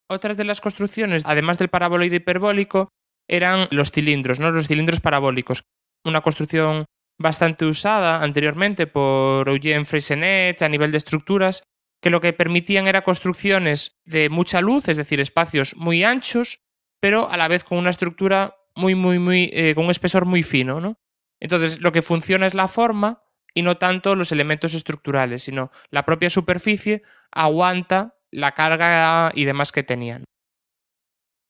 [0.10, 2.90] Otras de las construcciones, además del paraboloide hiperbólico,
[3.30, 4.50] eran los cilindros, ¿no?
[4.50, 5.62] Los cilindros parabólicos.
[6.04, 6.86] Una construcción
[7.20, 11.62] bastante usada anteriormente por Eugene Freysenet a nivel de estructuras,
[12.02, 16.62] que lo que permitían era construcciones de mucha luz, es decir, espacios muy anchos,
[17.00, 20.42] pero a la vez con una estructura muy, muy, muy, eh, con un espesor muy
[20.42, 20.96] fino, ¿no?
[21.40, 23.22] Entonces, lo que funciona es la forma
[23.60, 29.74] y no tanto los elementos estructurales, sino la propia superficie aguanta la carga y demás
[29.74, 30.24] que tenían.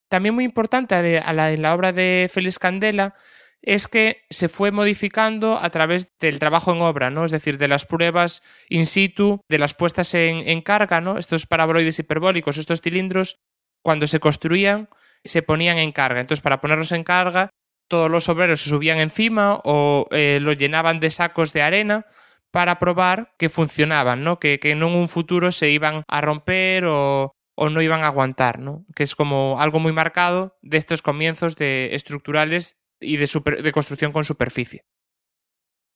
[0.09, 3.13] También muy importante en la obra de Félix Candela
[3.61, 7.25] es que se fue modificando a través del trabajo en obra, ¿no?
[7.25, 11.19] Es decir, de las pruebas in situ, de las puestas en, carga, ¿no?
[11.19, 13.35] Estos paraboloides hiperbólicos, estos cilindros,
[13.83, 14.89] cuando se construían,
[15.23, 16.21] se ponían en carga.
[16.21, 17.51] Entonces, para ponerlos en carga,
[17.89, 22.05] todos los obreros se subían encima o eh, lo llenaban de sacos de arena
[22.51, 24.39] para probar que funcionaban, ¿no?
[24.39, 28.59] Que, que en un futuro se iban a romper o, o no iban a aguantar,
[28.59, 28.85] ¿no?
[28.95, 33.27] Que es como algo muy marcado de estos comienzos de estructurales y de,
[33.61, 34.85] de construcción con superficie.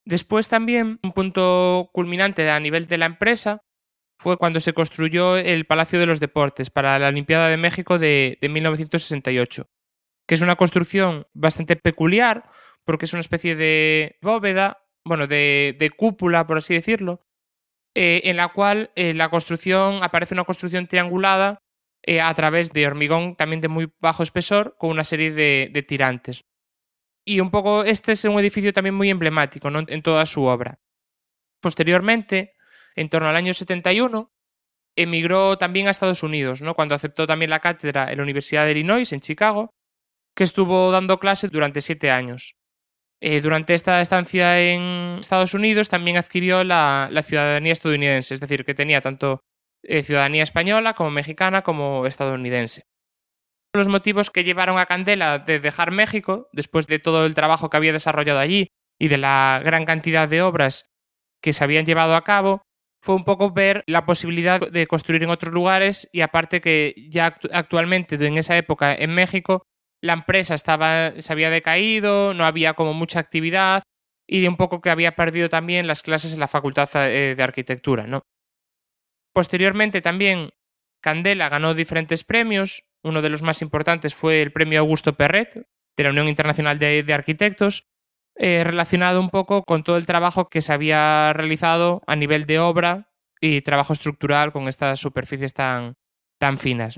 [0.06, 3.62] Después también un punto culminante a nivel de la empresa
[4.20, 8.38] fue cuando se construyó el Palacio de los Deportes para la Olimpiada de México de,
[8.42, 9.68] de 1968
[10.28, 12.46] que es una construcción bastante peculiar,
[12.86, 17.22] porque es una especie de bóveda, bueno, de, cúpula, por así decirlo,
[17.96, 21.60] eh, en la cual eh, la construcción aparece una construcción triangulada
[22.06, 25.84] eh, a través de hormigón también de muy bajo espesor, con una serie de, de
[25.84, 26.46] tirantes.
[27.26, 29.84] Y un poco este es un edificio también muy emblemático ¿no?
[29.88, 30.80] en toda su obra.
[31.62, 32.56] Posteriormente,
[32.96, 34.34] en torno al año 71,
[34.98, 36.76] emigró también a Estados Unidos, ¿no?
[36.76, 39.74] cuando aceptó también la cátedra en la Universidad de Illinois, en Chicago,
[40.36, 42.58] que estuvo dando clases durante siete años.
[43.22, 48.74] Eh, durante esta estancia en Estados Unidos también adquirió la, ciudadanía estadounidense, es decir, que
[48.74, 49.40] tenía tanto
[49.84, 52.84] eh, ciudadanía española como mexicana como estadounidense.
[53.74, 57.78] Los motivos que llevaron a Candela de dejar México, después de todo el trabajo que
[57.78, 58.68] había desarrollado allí
[59.00, 60.92] y de la gran cantidad de obras
[61.42, 62.62] que se habían llevado a cabo,
[63.02, 67.38] fue un poco ver la posibilidad de construir en otros lugares y aparte que ya
[67.52, 69.66] actualmente en esa época en México
[70.04, 73.84] la empresa estaba, se había decaído, no había como mucha actividad
[74.28, 78.06] y un poco que había perdido también las clases en la Facultad eh, de Arquitectura,
[78.06, 78.22] ¿no?
[79.34, 80.50] Posteriormente también
[81.02, 82.84] Candela ganó diferentes premios.
[83.02, 87.06] Uno de los más importantes fue el premio Augusto Perret de la Unión Internacional de,
[87.14, 87.88] Arquitectos,
[88.36, 92.60] eh, relacionado un poco con todo el trabajo que se había realizado a nivel de
[92.60, 95.96] obra y trabajo estructural con estas superficies tan,
[96.40, 96.98] tan finas.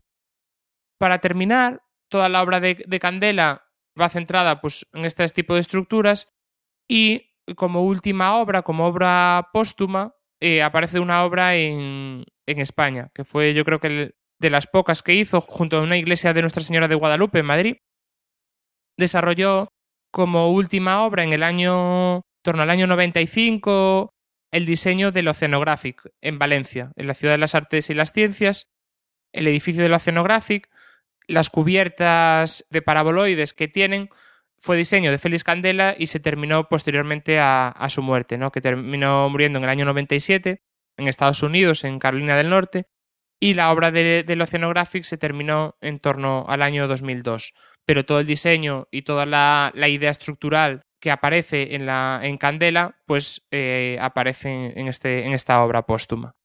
[0.97, 3.67] Para terminar, toda la obra de, Candela
[3.99, 6.33] va centrada pues, en este tipo de estructuras
[6.87, 13.53] y como última obra, como obra póstuma, eh, aparece una obra en, España, que fue
[13.55, 16.87] yo creo que de las pocas que hizo junto a una iglesia de Nuestra Señora
[16.87, 17.77] de Guadalupe en Madrid.
[18.97, 19.69] Desarrolló
[20.11, 24.11] como última obra en el año, torno al año 95,
[24.51, 28.71] el diseño del Oceanographic en Valencia, en la Ciudad de las Artes y las Ciencias,
[29.33, 30.69] el edificio del Oceanographic,
[31.27, 34.09] las cubiertas de paraboloides que tienen,
[34.57, 38.51] fue diseño de Félix Candela y se terminó posteriormente a, su muerte, ¿no?
[38.51, 40.61] que terminó muriendo en el año 97
[40.97, 42.87] en Estados Unidos, en Carolina del Norte,
[43.39, 47.53] y la obra del Oceanographic se terminó en torno al año 2002.
[47.85, 52.97] Pero todo el diseño y toda la, idea estructural que aparece en, la, en Candela,
[53.05, 56.35] pues eh, aparece en, este, en esta obra póstuma.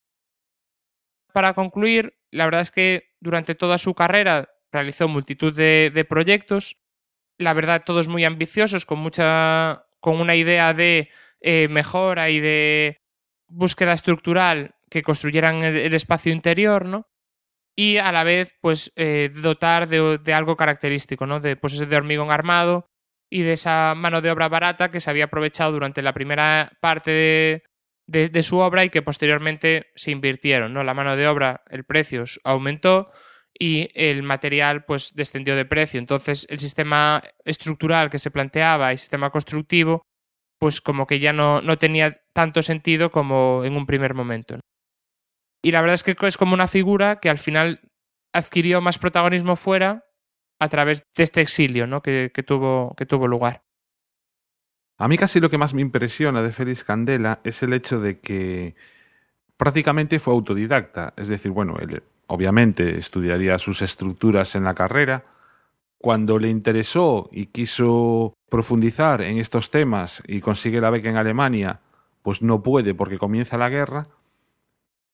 [1.32, 6.82] Para concluir, la verdad es que durante toda su carrera realizó multitud de, proyectos,
[7.38, 11.08] la verdad todos muy ambiciosos, con mucha, con una idea de
[11.40, 13.00] eh, mejora y de
[13.48, 17.08] búsqueda estructural que construyeran el, espacio interior, ¿no?
[17.76, 21.40] Y a la vez, pues, eh, dotar de, algo característico, ¿no?
[21.40, 22.86] De, pues, de hormigón armado
[23.30, 27.10] y de esa mano de obra barata que se había aprovechado durante la primera parte
[27.12, 27.62] de,
[28.28, 30.82] de, su obra y que posteriormente se invirtieron, ¿no?
[30.82, 33.10] La mano de obra, el precio aumentó
[33.58, 35.98] y el material pues descendió de precio.
[35.98, 40.02] Entonces el sistema estructural que se planteaba, el sistema constructivo,
[40.58, 44.60] pues como que ya no, no tenía tanto sentido como en un primer momento.
[45.62, 47.80] Y la verdad es que es como una figura que al final
[48.32, 50.04] adquirió más protagonismo fuera
[50.58, 52.02] a través de este exilio ¿no?
[52.02, 53.62] que, tuvo, que tuvo lugar.
[54.98, 58.20] A mí casi lo que más me impresiona de Félix Candela es el hecho de
[58.20, 58.74] que
[59.56, 61.14] prácticamente fue autodidacta.
[61.16, 65.24] Es decir, bueno, él obviamente estudiaría sus estructuras en la carrera.
[65.98, 71.80] Cuando le interesó y quiso profundizar en estos temas y consigue la beca en Alemania,
[72.22, 74.06] pues no puede porque comienza la guerra.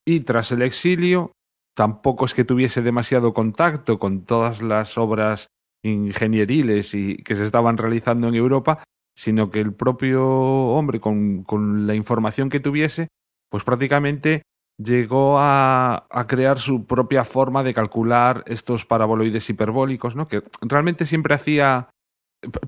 [0.05, 1.32] Y tras el exilio,
[1.74, 5.47] tampoco es que tuviese demasiado contacto con todas las obras
[5.82, 8.84] ingenieriles y que se estaban realizando en Europa,
[9.16, 13.09] sino que el propio hombre, con, con la información que tuviese,
[13.48, 14.43] pues prácticamente
[14.78, 20.28] llegó a, crear su propia forma de calcular estos paraboloides hiperbólicos, ¿no?
[20.28, 21.90] que realmente siempre hacía...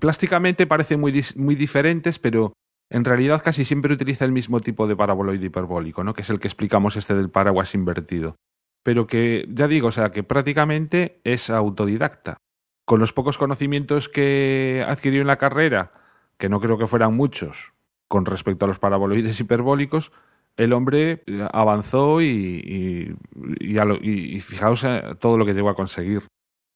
[0.00, 2.54] Plásticamente parecen muy, muy diferentes, pero
[2.90, 6.14] en realidad casi siempre utiliza el mismo tipo de paraboloide hiperbólico, ¿no?
[6.14, 8.36] que es el que explicamos este del paraguas invertido.
[8.82, 12.38] Pero que, ya digo, o sea, que prácticamente es autodidacta.
[12.86, 15.92] Con los pocos conocimientos que adquirió en la carrera,
[16.38, 17.74] que no creo que fueran muchos,
[18.08, 20.10] con respecto a los paraboloides hiperbólicos,
[20.58, 21.22] el hombre
[21.52, 23.16] avanzó y,
[23.60, 26.24] y, fijaos eh, todo lo que llegó a conseguir.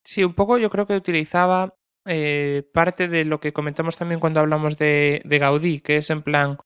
[0.05, 1.75] Sí, un poco yo creo que utilizaba
[2.07, 6.23] eh, parte de lo que comentamos también cuando hablamos de, de, Gaudí, que es en
[6.23, 6.59] plan,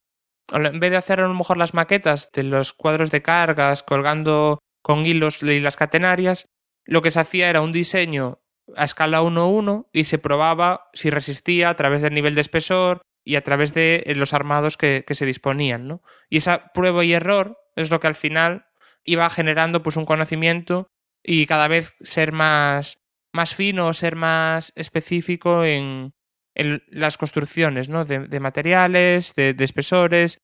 [0.53, 4.59] en vez de hacer a lo mejor las maquetas de los cuadros de cargas colgando
[4.83, 6.47] con hilos y las catenarias,
[6.85, 8.41] lo que se hacía era un diseño
[8.77, 13.35] a escala 1-1 y se probaba si resistía a través del nivel de espesor, y
[13.35, 15.89] a través de eh, los armados que, se disponían.
[15.89, 16.01] ¿no?
[16.31, 18.67] Y esa prueba y error es lo que al final
[19.05, 20.87] iba generando pues, un conocimiento
[21.25, 26.15] y cada vez ser más, más fino, ser más específico en,
[26.55, 28.07] las construcciones ¿no?
[28.07, 30.39] de, materiales, de, espesores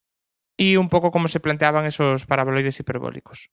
[0.59, 3.49] y un poco cómo se planteaban esos paraboloides hiperbólicos.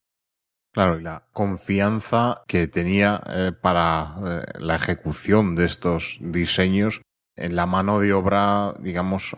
[0.73, 7.01] Claro, y la confianza que tenía eh, para eh, la ejecución de estos diseños
[7.47, 9.33] la mano de obra, digamos,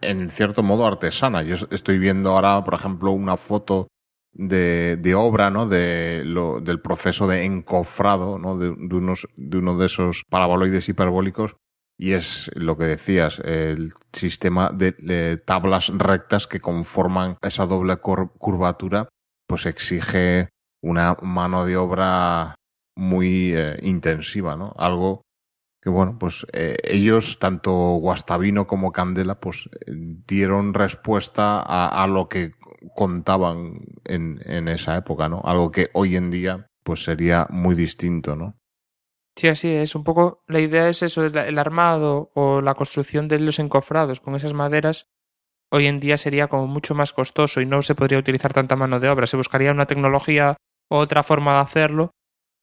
[0.00, 1.42] en cierto modo artesana.
[1.42, 3.88] Yo estoy viendo ahora, por ejemplo, una foto
[4.32, 5.66] de, de obra, ¿no?
[5.66, 8.56] De lo, del proceso de encofrado, ¿no?
[8.56, 11.56] De, de, unos, de uno de esos paraboloides hiperbólicos.
[11.98, 19.10] Y es lo que decías, el sistema de, tablas rectas que conforman esa doble curvatura,
[19.46, 20.48] pues exige
[20.82, 22.54] una mano de obra
[22.96, 24.72] muy eh, intensiva, ¿no?
[24.78, 25.20] Algo
[25.82, 32.28] que bueno, pues eh, ellos, tanto Guastavino como Candela, pues dieron respuesta a, a lo
[32.28, 32.52] que
[32.94, 35.40] contaban en, en, esa época, ¿no?
[35.44, 38.58] Algo que hoy en día pues sería muy distinto, ¿no?
[39.36, 39.94] Sí, así es.
[39.94, 44.34] Un poco la idea es eso, el armado o la construcción de los encofrados con
[44.34, 45.08] esas maderas
[45.72, 49.00] hoy en día sería como mucho más costoso y no se podría utilizar tanta mano
[49.00, 49.26] de obra.
[49.26, 50.56] Se buscaría una tecnología
[50.90, 52.10] o otra forma de hacerlo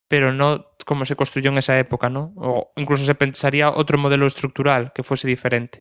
[0.08, 2.32] pero no como se construyó en esa época, ¿no?
[2.38, 5.80] O incluso se pensaría otro modelo estructural que fuese diferente.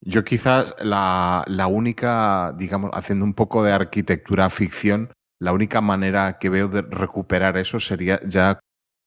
[0.00, 6.38] Yo quizás la, la única, digamos, haciendo un poco de arquitectura ficción, la única manera
[6.38, 8.60] que veo de recuperar eso sería ya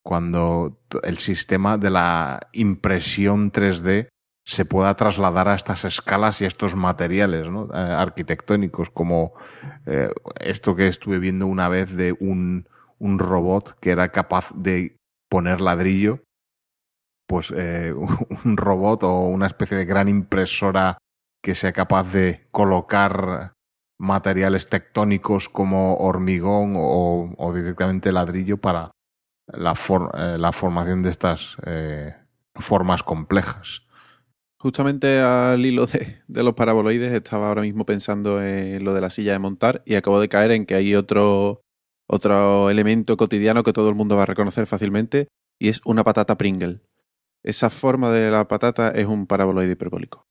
[0.04, 4.10] cuando el sistema de la impresión 3D
[4.46, 7.70] se pueda trasladar a estas escalas y a estos materiales ¿no?
[7.74, 9.34] Eh, arquitectónicos, como
[9.86, 10.10] eh,
[10.42, 12.68] esto que estuve viendo una vez de un,
[13.00, 14.97] un robot que era capaz de
[15.30, 16.24] poner ladrillo,
[17.28, 17.94] pues eh,
[18.46, 20.98] un robot o una especie de gran impresora
[21.44, 23.54] que sea capaz de colocar
[24.00, 28.92] materiales tectónicos como hormigón o, directamente ladrillo para
[29.48, 32.16] la, eh, formación de estas eh,
[32.54, 33.84] formas complejas.
[34.60, 39.10] Justamente al hilo de, de, los paraboloides estaba ahora mismo pensando en lo de la
[39.10, 41.62] silla de montar y acabo de caer en que hay otro,
[42.10, 45.28] otro elemento cotidiano que todo el mundo va a reconocer fácilmente
[45.60, 46.82] y es una patata Pringle.
[47.44, 50.26] Esa forma de la patata es un paraboloide hiperbólico.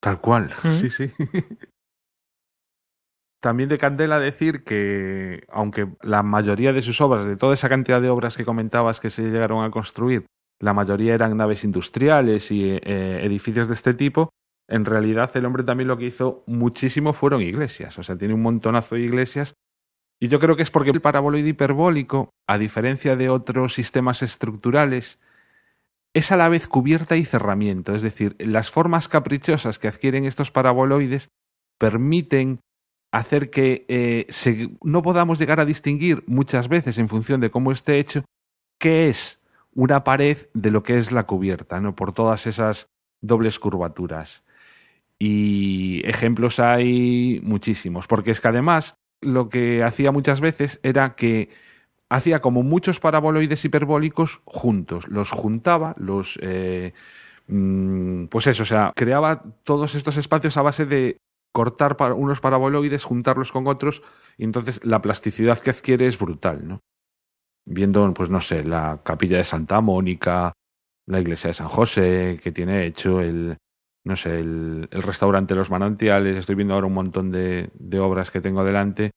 [0.00, 1.10] Tal cual, sí, sí.
[3.40, 8.00] También de Candela decir que, aunque la mayoría de sus obras, de toda esa cantidad
[8.00, 10.26] de obras que comentabas que se llegaron a construir,
[10.60, 14.30] la mayoría eran naves industriales y eh, edificios de este tipo,
[14.68, 17.98] en realidad el hombre también lo que hizo muchísimo fueron iglesias.
[17.98, 19.54] O sea, tiene un montonazo de iglesias.
[20.22, 25.18] Y yo creo que es porque el paraboloide hiperbólico, a diferencia de otros sistemas estructurales,
[26.14, 27.96] es a la vez cubierta y cerramiento.
[27.96, 31.30] Es decir, las formas caprichosas que adquieren estos paraboloides
[31.76, 32.60] permiten
[33.10, 34.28] hacer que eh,
[34.84, 38.24] no podamos llegar a distinguir muchas veces en función de cómo esté hecho
[38.78, 39.40] qué es
[39.74, 41.96] una pared de lo que es la cubierta, ¿no?
[41.96, 42.86] Por todas esas
[43.22, 44.44] dobles curvaturas.
[45.18, 51.48] Y ejemplos hay muchísimos, porque es que además lo que hacía muchas veces era que
[52.10, 56.38] hacía como muchos paraboloides hiperbólicos juntos, los juntaba, los...
[56.42, 56.92] Eh,
[57.46, 61.16] mm, pues eso, o sea, creaba todos estos espacios a base de
[61.52, 64.02] cortar unos paraboloides, juntarlos con otros,
[64.36, 66.80] y entonces la plasticidad que adquiere es brutal, ¿no?
[67.64, 70.52] Viendo, pues no sé, la capilla de Santa Mónica,
[71.06, 73.58] la iglesia de San José, que tiene hecho el,
[74.04, 77.70] no sé, el, restaurante Los Manantiales, estoy viendo ahora un montón de,
[78.00, 79.12] obras que tengo delante,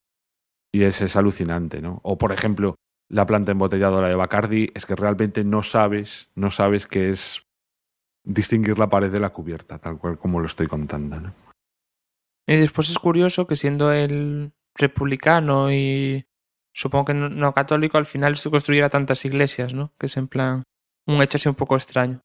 [0.73, 1.99] y es, es alucinante, ¿no?
[2.03, 2.75] O por ejemplo,
[3.09, 7.43] la planta embotelladora de Bacardi, es que realmente no sabes, no sabes qué es
[8.23, 11.33] distinguir la pared de la cubierta, tal cual como lo estoy contando, ¿no?
[12.47, 16.25] Y después es curioso que siendo el republicano y
[16.73, 19.93] supongo que no, católico, al final se construyera tantas iglesias, ¿no?
[19.97, 20.63] Que es en plan
[21.07, 22.21] un hecho así un poco extraño.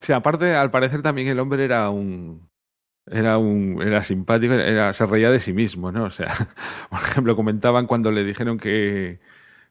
[0.00, 2.48] Sí, aparte, al parecer también el hombre era un.
[3.06, 3.80] Era un.
[3.82, 6.04] Era simpático, era, se reía de sí mismo, ¿no?
[6.04, 6.28] O sea,
[6.90, 9.20] por ejemplo, comentaban cuando le dijeron que,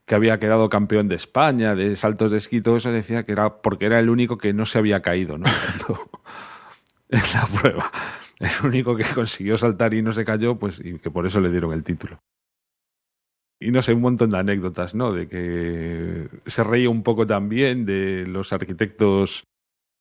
[0.06, 3.62] que había quedado campeón de España, de saltos de esquí, todo eso decía que era
[3.62, 5.46] porque era el único que no se había caído, ¿no?
[7.10, 7.92] en la prueba.
[8.40, 11.52] el único que consiguió saltar y no se cayó, pues y que por eso le
[11.52, 12.20] dieron el título.
[13.60, 15.14] Y no sé, un montón de anécdotas, ¿no?
[15.14, 19.46] De que se reía un poco también de los arquitectos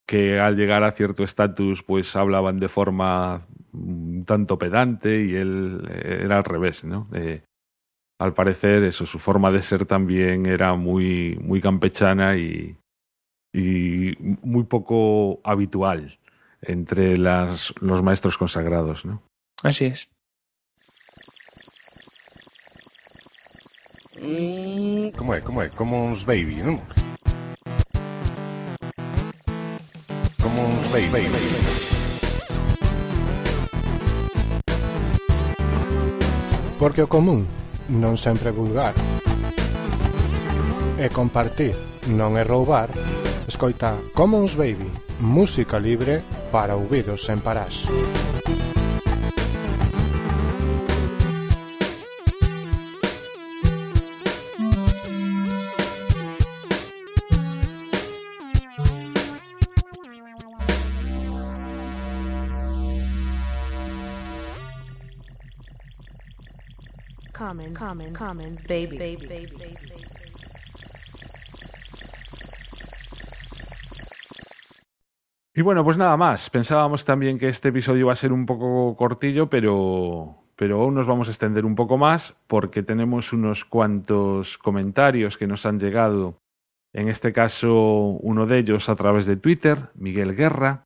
[0.06, 5.89] que al llegar a cierto estatus pues hablaban de forma un tanto pedante y él
[5.93, 7.09] era al revés, ¿no?
[8.20, 12.76] al parecer eso, su forma de ser también era muy, muy campechana y,
[13.52, 16.18] y muy poco habitual
[16.62, 19.22] entre las, los maestros consagrados, ¿no?
[19.62, 20.10] Así es.
[25.16, 25.44] ¿Cómo es?
[25.44, 25.72] ¿Cómo es?
[25.72, 26.81] Commons Baby, ¿no?
[30.44, 30.76] como un
[36.78, 37.48] Porque o común
[37.88, 38.92] non sempre é vulgar.
[41.00, 41.72] E compartir
[42.12, 42.92] non é roubar.
[43.48, 46.20] Escoita Commons Baby, música libre
[46.52, 47.88] para ouvidos sen parás.
[67.74, 70.14] Commons, commons, commons, baby, baby, baby, baby.
[75.56, 76.51] Y bueno, pues nada más.
[76.51, 81.06] Pensábamos también que este episodio iba a ser un poco cortillo, pero, pero aún nos
[81.06, 86.38] vamos a extender un poco más porque tenemos unos cuantos comentarios que nos han llegado.
[86.92, 90.84] En este caso, uno de ellos a través de Twitter, Miguel Guerra,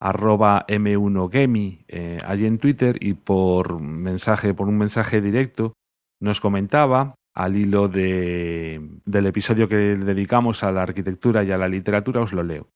[0.00, 5.74] arroba M1Gemi, eh, allí en Twitter, y por mensaje, por un mensaje directo,
[6.20, 11.68] nos comentaba al hilo de, del episodio que dedicamos a la arquitectura y a la
[11.68, 12.68] literatura, os lo leo.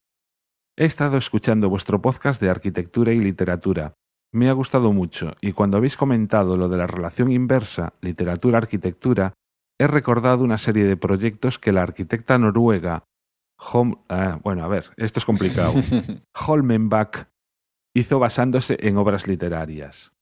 [0.76, 3.94] He estado escuchando vuestro podcast de arquitectura y literatura.
[4.32, 9.34] Me ha gustado mucho y cuando habéis comentado lo de la relación inversa literatura-arquitectura,
[9.78, 13.04] he recordado una serie de proyectos que la arquitecta noruega
[14.08, 15.74] ah, bueno, a ver, esto es complicado.
[16.46, 17.28] Holmenbach
[17.94, 20.13] hizo basándose en obras literarias.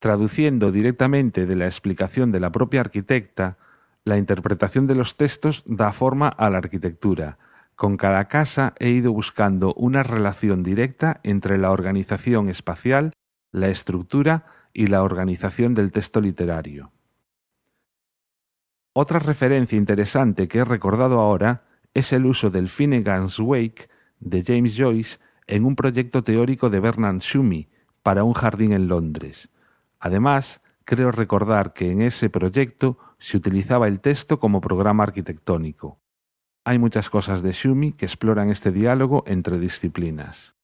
[0.00, 3.58] Traduciendo directamente de la explicación de la propia arquitecta,
[4.04, 7.38] la interpretación de los textos da forma a la arquitectura,
[7.76, 13.14] con cada casa he ido buscando una relación directa entre la organización espacial,
[13.52, 14.44] la estructura
[14.74, 16.92] y la organización del texto literario.
[18.92, 21.64] Otra referencia interesante que he recordado ahora
[21.94, 27.20] es el uso del Finnegan's Wake de James Joyce en un proyecto teórico de Bernard
[27.20, 27.68] Shumy
[28.02, 29.48] para un jardín en Londres.
[30.00, 36.00] Además, creo recordar que en ese proyecto se utilizaba el texto como programa arquitectónico.
[36.64, 40.56] Hay muchas cosas de Shumi que exploran este diálogo entre disciplinas.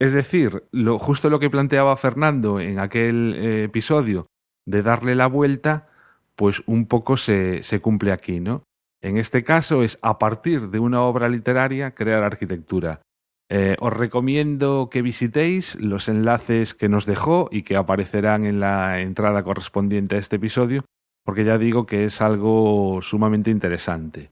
[0.00, 4.26] Es decir, lo, justo lo que planteaba Fernando en aquel eh, episodio
[4.66, 5.88] de darle la vuelta,
[6.36, 8.64] pues un poco se, se cumple aquí, ¿no?
[9.02, 13.02] En este caso es a partir de una obra literaria crear arquitectura.
[13.52, 19.00] Eh, os recomiendo que visitéis los enlaces que nos dejó y que aparecerán en la
[19.00, 20.84] entrada correspondiente a este episodio,
[21.24, 24.30] porque ya digo que es algo sumamente interesante.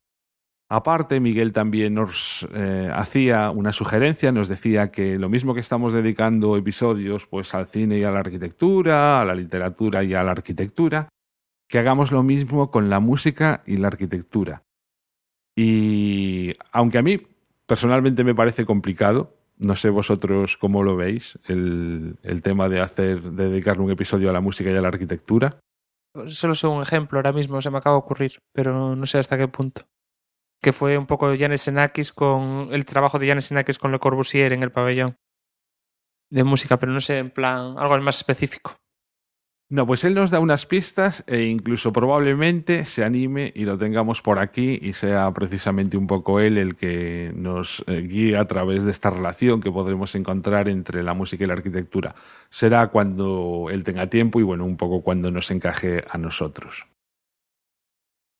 [0.71, 5.93] Aparte, Miguel también nos eh, hacía una sugerencia, nos decía que lo mismo que estamos
[5.93, 10.31] dedicando episodios pues al cine y a la arquitectura, a la literatura y a la
[10.31, 11.09] arquitectura,
[11.69, 14.63] que hagamos lo mismo con la música y la arquitectura.
[15.57, 17.21] Y aunque a mí
[17.69, 23.51] personalmente me parece complicado, no sé vosotros cómo lo veis, el, tema de hacer, de
[23.51, 25.61] dedicarle un episodio a la música y a la arquitectura.
[26.27, 29.37] Solo soy un ejemplo ahora mismo, se me acaba de ocurrir, pero no sé hasta
[29.37, 29.83] qué punto.
[30.63, 34.53] Que fue un poco Janes Senakis con el trabajo de Janes Senakis con Le Corbusier
[34.55, 35.17] en el pabellón
[36.31, 38.77] de música, pero no sé, en plan, algo más específico.
[39.71, 44.23] No, pues él nos da unas pistas e incluso probablemente se anime y lo tengamos
[44.23, 48.85] por aquí y sea precisamente un poco él el que nos eh, guíe a través
[48.85, 52.15] de esta relación que podremos encontrar entre la música y la arquitectura.
[52.49, 56.87] Será cuando él tenga tiempo y bueno, un poco cuando nos encaje a nosotros.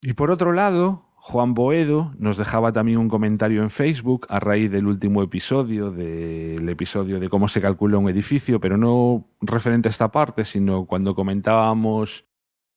[0.01, 4.71] Y por otro lado, Juan Boedo nos dejaba también un comentario en Facebook a raíz
[4.71, 9.91] del último episodio, del episodio de cómo se calcula un edificio, pero no referente a
[9.91, 12.25] esta parte, sino cuando comentábamos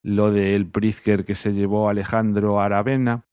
[0.02, 3.24] lo del Pritzker que se llevó Alejandro Aravena.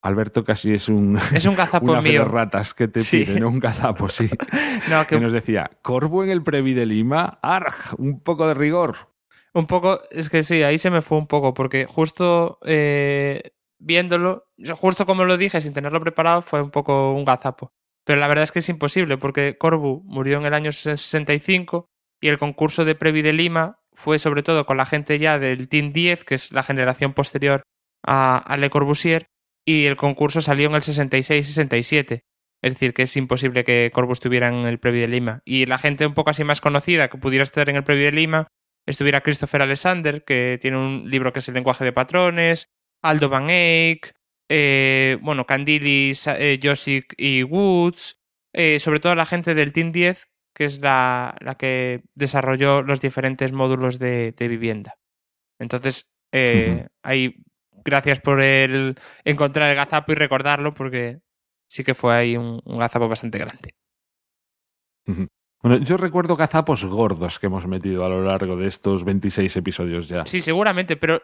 [0.00, 2.22] Alberto casi es un es un gazapo una mío.
[2.22, 3.24] de ratas que te Sí.
[3.24, 4.28] pide, no un gazapo, sí.
[4.90, 8.54] No, que que nos decía, Corvo en el Previ de Lima, arg, un poco de
[8.54, 9.08] rigor.
[9.54, 14.46] un poco, es que sí, ahí se me fue un poco, porque justo eh, viéndolo,
[14.76, 17.72] justo como lo dije, sin tenerlo preparado, fue un poco un gazapo.
[18.04, 21.86] Pero la verdad es que es imposible, porque Corbu murió en el año 65
[22.20, 25.68] y el concurso de Previ de Lima fue sobre todo con la gente ya del
[25.68, 27.62] Team 10, que es la generación posterior
[28.04, 29.26] a, a Le Corbusier,
[29.64, 32.22] y el concurso salió en el 66-67.
[32.62, 35.42] Es decir, que es imposible que Corbu estuviera en el Previ de Lima.
[35.44, 38.12] Y la gente un poco así más conocida que pudiera estar en el Previ de
[38.12, 38.48] Lima
[38.86, 42.68] estuviera Christopher Alexander, que tiene un libro que es El lenguaje de patrones,
[43.04, 44.12] Aldo Van Eyck,
[44.48, 48.20] eh, bueno, Candilis, eh, Josic y Woods,
[48.52, 50.24] eh, sobre todo la gente del Team 10,
[50.54, 54.94] que es la, la que desarrolló los diferentes módulos de, de vivienda.
[55.58, 57.36] Entonces, eh, ahí,
[57.84, 58.94] gracias por el
[59.24, 61.20] encontrar el gazapo y recordarlo, porque
[61.68, 63.74] sí que fue ahí un, un gazapo bastante grande.
[65.62, 70.08] Bueno, yo recuerdo gazapos gordos que hemos metido a lo largo de estos 26 episodios
[70.08, 70.24] ya.
[70.24, 71.20] Sí, seguramente, pero,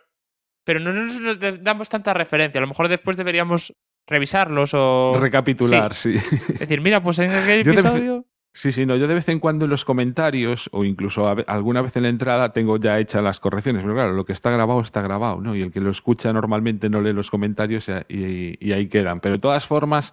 [0.71, 2.59] pero no nos damos tanta referencia.
[2.59, 3.75] A lo mejor después deberíamos
[4.07, 5.15] revisarlos o...
[5.21, 6.15] Recapitular, sí.
[6.53, 8.25] Es decir, mira, pues en aquel episodio...
[8.55, 8.97] Sí, sí, no.
[8.97, 12.09] Yo de vez en cuando en los comentarios o incluso a alguna vez en la
[12.09, 13.83] entrada tengo ya hechas las correcciones.
[13.83, 15.57] Pero claro, lo que está grabado está grabado, ¿no?
[15.57, 19.21] Y el que lo escucha normalmente no lee los comentarios y, y- y ahí quedan.
[19.21, 20.13] Pero de todas formas,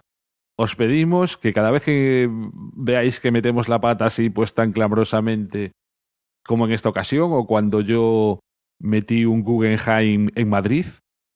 [0.56, 2.28] os pedimos que cada vez que
[2.76, 5.70] veáis que metemos la pata así pues tan clamorosamente
[6.44, 8.38] como en esta ocasión o cuando yo
[8.80, 10.86] metí un Guggenheim en Madrid,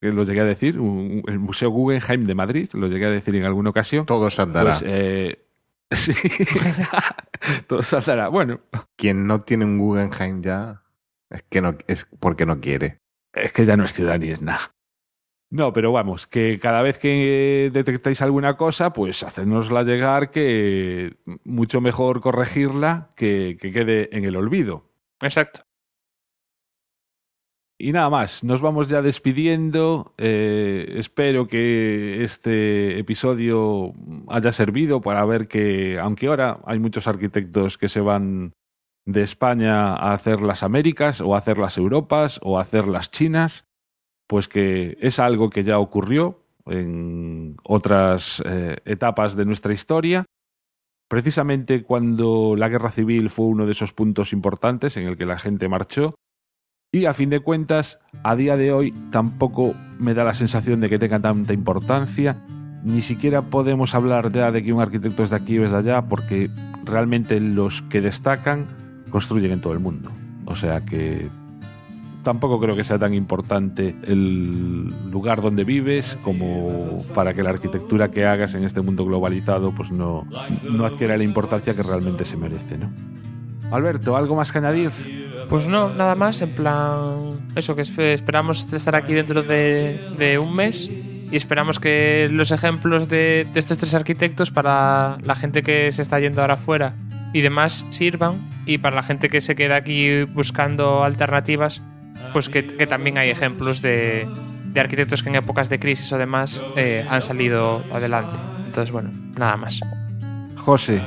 [0.00, 3.34] que lo llegué a decir, un- el Museo Guggenheim de Madrid, lo llegué a decir
[3.36, 4.06] en alguna ocasión.
[4.06, 4.70] Todo se andará.
[4.78, 5.44] Pues, eh,
[5.90, 6.12] sí.
[7.66, 8.28] Todo se andará.
[8.28, 8.60] Bueno,
[8.96, 10.82] Quien no tiene un Guggenheim ya
[11.30, 12.98] es que no es porque no quiere.
[13.34, 14.74] es que ya no es ciudad ni es nada.
[15.50, 21.82] No, pero vamos, que cada vez que detectáis alguna cosa, pues hacednosla llegar, que mucho
[21.82, 24.90] mejor corregirla que, que quede en el olvido.
[25.20, 25.60] Exacto.
[27.82, 30.14] Y nada más, nos vamos ya despidiendo.
[30.16, 33.92] Eh, espero que este episodio
[34.28, 38.52] haya servido para ver que, aunque ahora hay muchos arquitectos que se van
[39.04, 43.10] de España a hacer las Américas o a hacer las Europas o a hacer las
[43.10, 43.64] Chinas,
[44.28, 50.24] pues que es algo que ya ocurrió en otras eh, etapas de nuestra historia.
[51.08, 55.40] Precisamente cuando la guerra civil fue uno de esos puntos importantes en el que la
[55.40, 56.14] gente marchó,
[56.94, 60.90] y a fin de cuentas, a día de hoy tampoco me da la sensación de
[60.90, 62.36] que tenga tanta importancia.
[62.84, 65.78] Ni siquiera podemos hablar ya de que un arquitecto es de aquí o es de
[65.78, 66.50] allá, porque
[66.84, 68.66] realmente los que destacan
[69.08, 70.10] construyen en todo el mundo.
[70.44, 71.28] O sea que
[72.22, 78.10] tampoco creo que sea tan importante el lugar donde vives como para que la arquitectura
[78.10, 80.26] que hagas en este mundo globalizado pues no,
[80.70, 82.90] no adquiera la importancia que realmente se merece, ¿no?
[83.72, 84.90] Alberto, ¿algo más que añadir?
[85.48, 87.50] Pues no, nada más, en plan...
[87.54, 93.46] Eso, que esperamos estar aquí dentro de, un mes y esperamos que los ejemplos de,
[93.54, 96.94] estos tres arquitectos para la gente que se está yendo ahora afuera
[97.34, 101.82] y demás sirvan y para la gente que se queda aquí buscando alternativas
[102.32, 104.26] pues que, también hay ejemplos de,
[104.64, 108.38] de, arquitectos que en épocas de crisis o demás eh, han salido adelante.
[108.66, 109.80] Entonces, bueno, nada más.
[110.64, 111.02] José.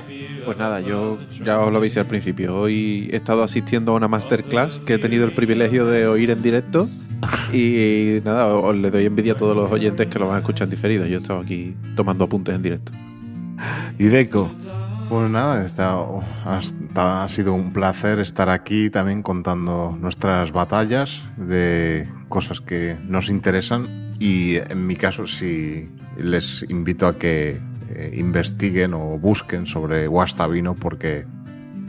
[0.46, 2.56] Pues nada, yo ya os lo veis al principio.
[2.56, 6.42] Hoy he estado asistiendo a una masterclass que he tenido el privilegio de oír en
[6.42, 6.90] directo.
[7.54, 10.66] Y nada, os le doy envidia a todos los oyentes que lo van a escuchar
[10.66, 11.06] en diferido.
[11.06, 12.92] Yo he estado aquí tomando apuntes en directo.
[13.98, 14.52] Y Deco.
[15.10, 16.00] Pues nada, está,
[16.46, 23.30] ha, ha, sido un placer estar aquí también contando nuestras batallas de cosas que nos
[23.30, 30.08] interesan y en mi caso sí les invito a que eh, investiguen o busquen sobre
[30.08, 31.26] Guastavino porque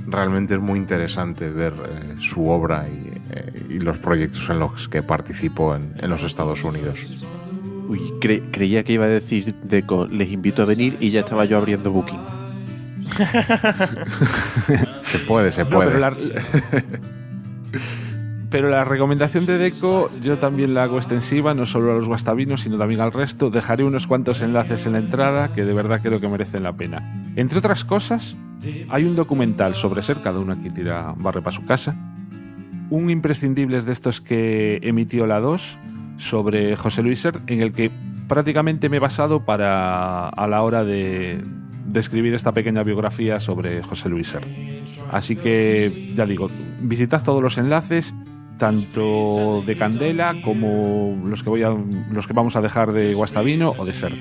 [0.06, 4.88] realmente es muy interesante ver eh, su obra y, eh, y, los proyectos en los
[4.88, 7.00] que participó en, en los Estados Unidos.
[7.88, 11.44] Uy, cre creía que iba a decir Deco, les invito a venir y ya estaba
[11.44, 12.20] yo abriendo Booking.
[15.02, 15.98] se puede, se puede.
[15.98, 16.16] No,
[18.50, 22.62] pero, la, recomendación de Deco yo también la hago extensiva, no solo a los guastavinos,
[22.62, 23.50] sino también al resto.
[23.50, 27.30] Dejaré unos cuantos enlaces en la entrada que de verdad creo que merecen la pena.
[27.36, 28.36] Entre otras cosas,
[28.88, 31.94] hay un documental sobre ser, cada uno aquí tira barre para su casa.
[32.90, 35.78] Un imprescindible de estos que emitió la 2
[36.18, 37.90] sobre José Luis Ser, en el que
[38.28, 41.42] prácticamente me he basado para a la hora de,
[41.86, 44.42] de esta pequeña biografía sobre José Luis Ser.
[45.12, 46.50] Así que, ya digo,
[46.80, 48.14] visitad todos los enlaces,
[48.58, 51.74] tanto de Candela como los que, voy a,
[52.10, 54.14] los que vamos a dejar de Guastavino o de Ser.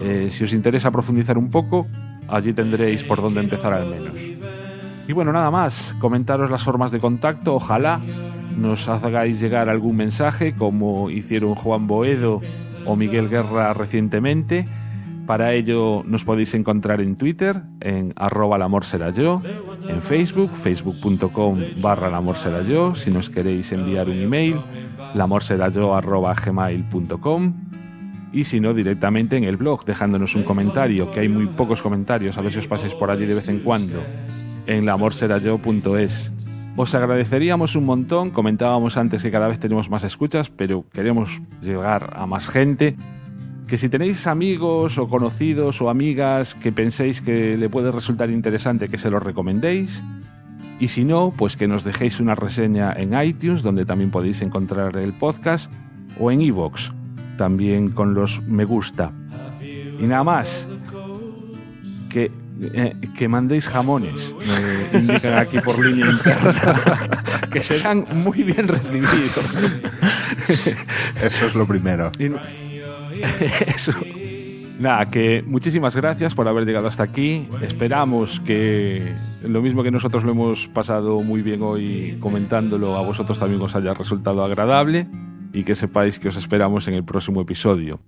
[0.00, 1.86] Eh, si os interesa profundizar un poco,
[2.28, 4.14] allí tendréis por dónde empezar al menos.
[5.08, 8.00] Y bueno, nada más, comentaros las formas de contacto, ojalá
[8.56, 12.40] nos hagáis llegar algún mensaje como hicieron Juan Boedo
[12.84, 14.68] o Miguel Guerra recientemente
[15.30, 18.62] para ello nos podéis encontrar en Twitter, en arroba el
[19.88, 24.60] en Facebook, facebook.com barra el si nos queréis enviar un email,
[25.72, 26.34] yo arroba
[28.32, 32.36] y si no directamente en el blog dejándonos un comentario, que hay muy pocos comentarios,
[32.36, 34.02] a ver si os pasáis por allí de vez en cuando,
[34.66, 36.32] en lamorserayo.es.
[36.74, 42.14] Os agradeceríamos un montón, comentábamos antes que cada vez tenemos más escuchas, pero queremos llegar
[42.16, 42.96] a más gente
[43.70, 48.88] que si tenéis amigos o conocidos o amigas que penséis que le puede resultar interesante
[48.88, 50.02] que se lo recomendéis.
[50.80, 54.96] Y si no, pues que nos dejéis una reseña en iTunes, donde también podéis encontrar
[54.96, 55.70] el podcast,
[56.18, 56.90] o en iVoox,
[57.36, 59.12] también con los me gusta.
[59.62, 60.66] Y nada más,
[62.08, 62.32] que,
[62.74, 64.34] eh, que mandéis jamones,
[64.92, 67.08] me indican aquí por línea interna,
[67.52, 69.58] que serán muy bien recibidos.
[71.22, 72.10] Eso es lo primero.
[72.18, 72.30] Y,
[73.74, 73.92] Eso.
[74.80, 77.46] Nada, que muchísimas gracias por haber llegado hasta aquí.
[77.60, 83.38] Esperamos que lo mismo que nosotros lo hemos pasado muy bien hoy comentándolo, a vosotros
[83.38, 85.06] también os haya resultado agradable
[85.52, 88.00] y que sepáis que os esperamos en el próximo episodio.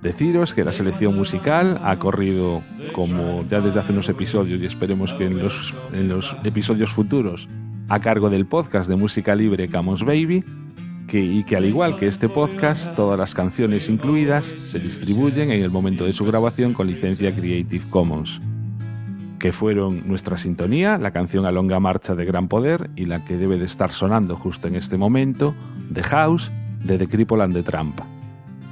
[0.00, 2.62] Deciros que la selección musical ha corrido
[2.92, 7.50] como ya desde hace unos episodios y esperemos que en los, en los episodios futuros
[7.88, 10.42] a cargo del podcast de música libre Camos Baby
[11.06, 15.62] que, y que al igual que este podcast, todas las canciones incluidas se distribuyen en
[15.62, 18.40] el momento de su grabación con licencia Creative Commons,
[19.38, 23.36] que fueron nuestra sintonía, la canción A Longa Marcha de Gran Poder y la que
[23.36, 25.54] debe de estar sonando justo en este momento,
[25.92, 26.50] The House,
[26.82, 28.00] de The Cripple and the Tramp.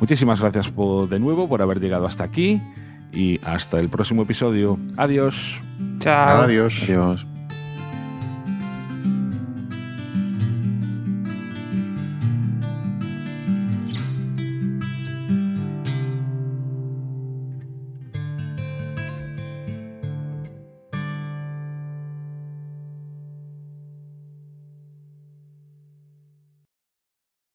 [0.00, 2.60] Muchísimas gracias por, de nuevo por haber llegado hasta aquí
[3.12, 4.78] y hasta el próximo episodio.
[4.96, 5.60] Adiós.
[5.98, 6.42] Chao.
[6.42, 6.82] Adiós.
[6.84, 7.31] Adiós.